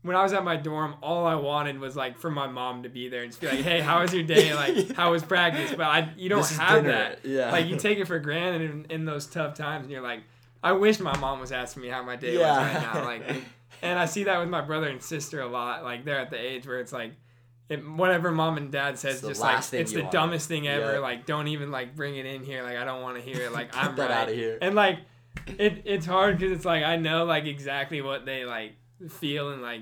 when 0.01 0.15
i 0.15 0.23
was 0.23 0.33
at 0.33 0.43
my 0.43 0.55
dorm 0.55 0.95
all 1.03 1.27
i 1.27 1.35
wanted 1.35 1.77
was 1.79 1.95
like 1.95 2.17
for 2.17 2.31
my 2.31 2.47
mom 2.47 2.81
to 2.83 2.89
be 2.89 3.07
there 3.09 3.21
and 3.21 3.29
just 3.31 3.39
be 3.41 3.47
like 3.47 3.59
hey 3.59 3.81
how 3.81 4.01
was 4.01 4.11
your 4.13 4.23
day 4.23 4.53
like 4.55 4.91
how 4.95 5.11
was 5.11 5.21
practice 5.21 5.69
but 5.71 5.81
i 5.85 6.09
you 6.17 6.27
don't 6.29 6.47
have 6.51 6.83
dinner. 6.83 6.91
that 6.91 7.19
Yeah. 7.23 7.51
like 7.51 7.67
you 7.67 7.75
take 7.87 7.99
it 7.99 8.07
for 8.07 8.17
granted 8.17 8.61
in, 8.71 8.85
in 8.89 9.05
those 9.05 9.27
tough 9.27 9.53
times 9.53 9.83
and 9.83 9.91
you're 9.91 10.01
like 10.01 10.21
i 10.63 10.71
wish 10.71 10.99
my 10.99 11.15
mom 11.17 11.39
was 11.39 11.51
asking 11.51 11.83
me 11.83 11.89
how 11.89 12.01
my 12.01 12.15
day 12.15 12.39
Yeah. 12.39 12.57
was 12.57 12.73
right 12.73 12.81
now 12.93 13.03
like 13.05 13.23
and 13.83 13.99
i 13.99 14.05
see 14.05 14.23
that 14.23 14.39
with 14.39 14.49
my 14.49 14.61
brother 14.61 14.87
and 14.87 15.03
sister 15.03 15.39
a 15.41 15.47
lot 15.47 15.83
like 15.83 16.03
they're 16.03 16.19
at 16.19 16.31
the 16.31 16.39
age 16.39 16.65
where 16.65 16.79
it's 16.79 16.93
like 16.93 17.11
it, 17.71 17.87
whatever 17.87 18.31
mom 18.31 18.57
and 18.57 18.69
dad 18.71 18.99
says, 18.99 19.19
It's 19.19 19.27
just 19.27 19.41
like 19.41 19.57
it's 19.73 19.93
the 19.93 20.01
want. 20.01 20.11
dumbest 20.11 20.47
thing 20.49 20.67
ever. 20.67 20.93
Yeah. 20.93 20.99
Like, 20.99 21.25
don't 21.25 21.47
even 21.47 21.71
like 21.71 21.95
bring 21.95 22.17
it 22.17 22.25
in 22.25 22.43
here. 22.43 22.63
Like, 22.63 22.75
I 22.77 22.83
don't 22.83 23.01
want 23.01 23.15
to 23.15 23.21
hear 23.21 23.41
it. 23.45 23.53
Like, 23.53 23.69
I'm 23.75 23.95
that 23.95 24.09
right. 24.09 24.17
outta 24.23 24.33
here. 24.33 24.57
And 24.61 24.75
like, 24.75 24.99
it 25.57 25.83
it's 25.85 26.05
hard 26.05 26.37
because 26.37 26.51
it's 26.51 26.65
like 26.65 26.83
I 26.83 26.97
know 26.97 27.23
like 27.23 27.45
exactly 27.45 28.01
what 28.01 28.25
they 28.25 28.43
like 28.43 28.73
feel 29.09 29.51
and 29.51 29.61
like 29.61 29.81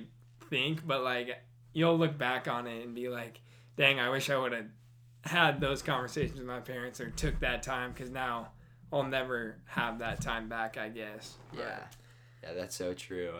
think, 0.49 0.85
but 0.85 1.01
like 1.01 1.41
you'll 1.73 1.97
look 1.97 2.15
back 2.17 2.47
on 2.47 2.67
it 2.67 2.85
and 2.85 2.93
be 2.93 3.09
like, 3.09 3.41
dang, 3.75 3.99
I 3.99 4.09
wish 4.09 4.29
I 4.29 4.37
would 4.37 4.51
have 4.53 4.65
had 5.23 5.59
those 5.59 5.81
conversations 5.81 6.37
with 6.37 6.47
my 6.47 6.59
parents 6.59 7.01
or 7.01 7.09
took 7.09 7.39
that 7.39 7.63
time 7.63 7.91
because 7.91 8.11
now 8.11 8.51
I'll 8.93 9.03
never 9.03 9.57
have 9.65 9.99
that 9.99 10.21
time 10.21 10.47
back. 10.47 10.77
I 10.77 10.89
guess. 10.89 11.35
But- 11.55 11.87
Yeah. 12.43 12.53
That's 12.53 12.75
so 12.75 12.93
true. 12.93 13.33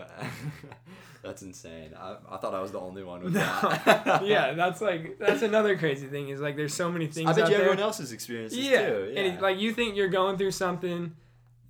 that's 1.23 1.41
insane. 1.41 1.93
I, 1.97 2.17
I 2.29 2.37
thought 2.37 2.53
I 2.53 2.61
was 2.61 2.71
the 2.71 2.79
only 2.79 3.03
one 3.03 3.23
with 3.23 3.33
No. 3.35 3.39
that. 3.39 4.21
yeah, 4.25 4.53
that's 4.53 4.81
like 4.81 5.17
that's 5.19 5.41
another 5.41 5.77
crazy 5.77 6.07
thing 6.07 6.29
is 6.29 6.39
like 6.41 6.55
there's 6.55 6.73
so 6.73 6.91
many 6.91 7.07
things. 7.07 7.29
I 7.29 7.33
bet 7.33 7.45
you 7.49 7.55
there. 7.57 7.57
everyone 7.65 7.79
else 7.79 7.97
has 7.99 8.11
experienced 8.11 8.55
yeah. 8.55 8.87
too. 8.89 9.11
Yeah. 9.13 9.19
And 9.19 9.35
it, 9.37 9.41
like 9.41 9.59
you 9.59 9.73
think 9.73 9.95
you're 9.95 10.07
going 10.09 10.37
through 10.37 10.51
something 10.51 11.15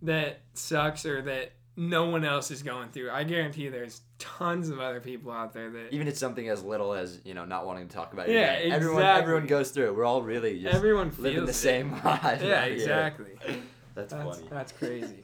that 0.02 0.42
sucks 0.54 1.06
or 1.06 1.22
that 1.24 1.52
no 1.76 2.06
one 2.10 2.26
else 2.26 2.52
is 2.52 2.62
going 2.64 2.90
through. 2.90 3.10
I 3.12 3.24
guarantee 3.24 3.64
you 3.64 3.72
there's 3.72 4.02
tons 4.18 4.70
of 4.70 4.80
other 4.80 5.00
people 5.00 5.32
out 5.32 5.54
there 5.54 5.70
that 5.70 5.94
Even 5.94 6.08
it's 6.08 6.20
something 6.20 6.50
as 6.50 6.62
little 6.64 6.94
as 6.94 7.20
you 7.24 7.34
know 7.34 7.46
not 7.46 7.66
wanting 7.66 7.88
to 7.88 7.96
talk 7.96 8.12
about 8.12 8.28
your 8.28 8.38
Yeah, 8.40 8.60
day. 8.60 8.72
Everyone, 8.72 9.02
exactly. 9.02 9.22
everyone 9.24 9.46
goes 9.48 9.72
through 9.72 9.86
it. 9.88 9.96
We're 9.96 10.06
all 10.06 10.22
really 10.22 10.62
just 10.62 10.76
everyone 10.76 11.12
living 11.18 11.46
the 11.46 11.52
it. 11.52 11.54
same 11.54 11.92
life. 12.04 12.42
Yeah, 12.44 12.66
exactly. 12.66 13.38
That's, 13.96 14.14
That's 14.14 14.38
funny. 14.38 14.48
that's 14.50 14.72
crazy. 14.74 15.24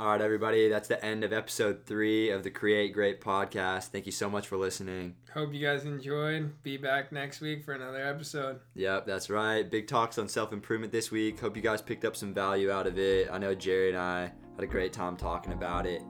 All 0.00 0.06
right, 0.06 0.22
everybody. 0.22 0.70
That's 0.70 0.88
the 0.88 1.04
end 1.04 1.24
of 1.24 1.32
episode 1.34 1.84
three 1.84 2.30
of 2.30 2.42
the 2.42 2.50
Create 2.50 2.94
Great 2.94 3.20
podcast. 3.20 3.88
Thank 3.88 4.06
you 4.06 4.12
so 4.12 4.30
much 4.30 4.46
for 4.46 4.56
listening. 4.56 5.16
Hope 5.34 5.52
you 5.52 5.60
guys 5.60 5.84
enjoyed. 5.84 6.54
Be 6.62 6.78
back 6.78 7.12
next 7.12 7.42
week 7.42 7.62
for 7.66 7.74
another 7.74 8.02
episode. 8.02 8.60
Yep, 8.76 9.04
that's 9.04 9.28
right. 9.28 9.70
Big 9.70 9.88
talks 9.88 10.16
on 10.16 10.26
self 10.26 10.54
improvement 10.54 10.90
this 10.90 11.10
week. 11.10 11.38
Hope 11.38 11.54
you 11.54 11.60
guys 11.60 11.82
picked 11.82 12.06
up 12.06 12.16
some 12.16 12.32
value 12.32 12.70
out 12.70 12.86
of 12.86 12.98
it. 12.98 13.28
I 13.30 13.36
know 13.36 13.54
Jerry 13.54 13.90
and 13.90 13.98
I 13.98 14.20
had 14.22 14.64
a 14.64 14.66
great 14.66 14.94
time 14.94 15.18
talking 15.18 15.52
about 15.52 15.84
it. 15.84 16.00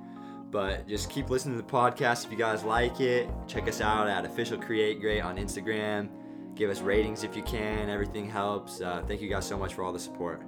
But 0.52 0.86
just 0.86 1.10
keep 1.10 1.28
listening 1.28 1.56
to 1.56 1.62
the 1.62 1.68
podcast 1.68 2.24
if 2.24 2.30
you 2.30 2.38
guys 2.38 2.62
like 2.62 3.00
it. 3.00 3.28
Check 3.48 3.66
us 3.66 3.80
out 3.80 4.06
at 4.06 4.24
Official 4.24 4.56
Create 4.56 5.00
Great 5.00 5.20
on 5.20 5.36
Instagram. 5.36 6.10
Give 6.54 6.70
us 6.70 6.80
ratings 6.80 7.24
if 7.24 7.34
you 7.34 7.42
can. 7.42 7.90
Everything 7.90 8.30
helps. 8.30 8.80
Uh, 8.80 9.02
thank 9.08 9.20
you 9.20 9.28
guys 9.28 9.48
so 9.48 9.58
much 9.58 9.74
for 9.74 9.82
all 9.82 9.92
the 9.92 9.98
support. 9.98 10.44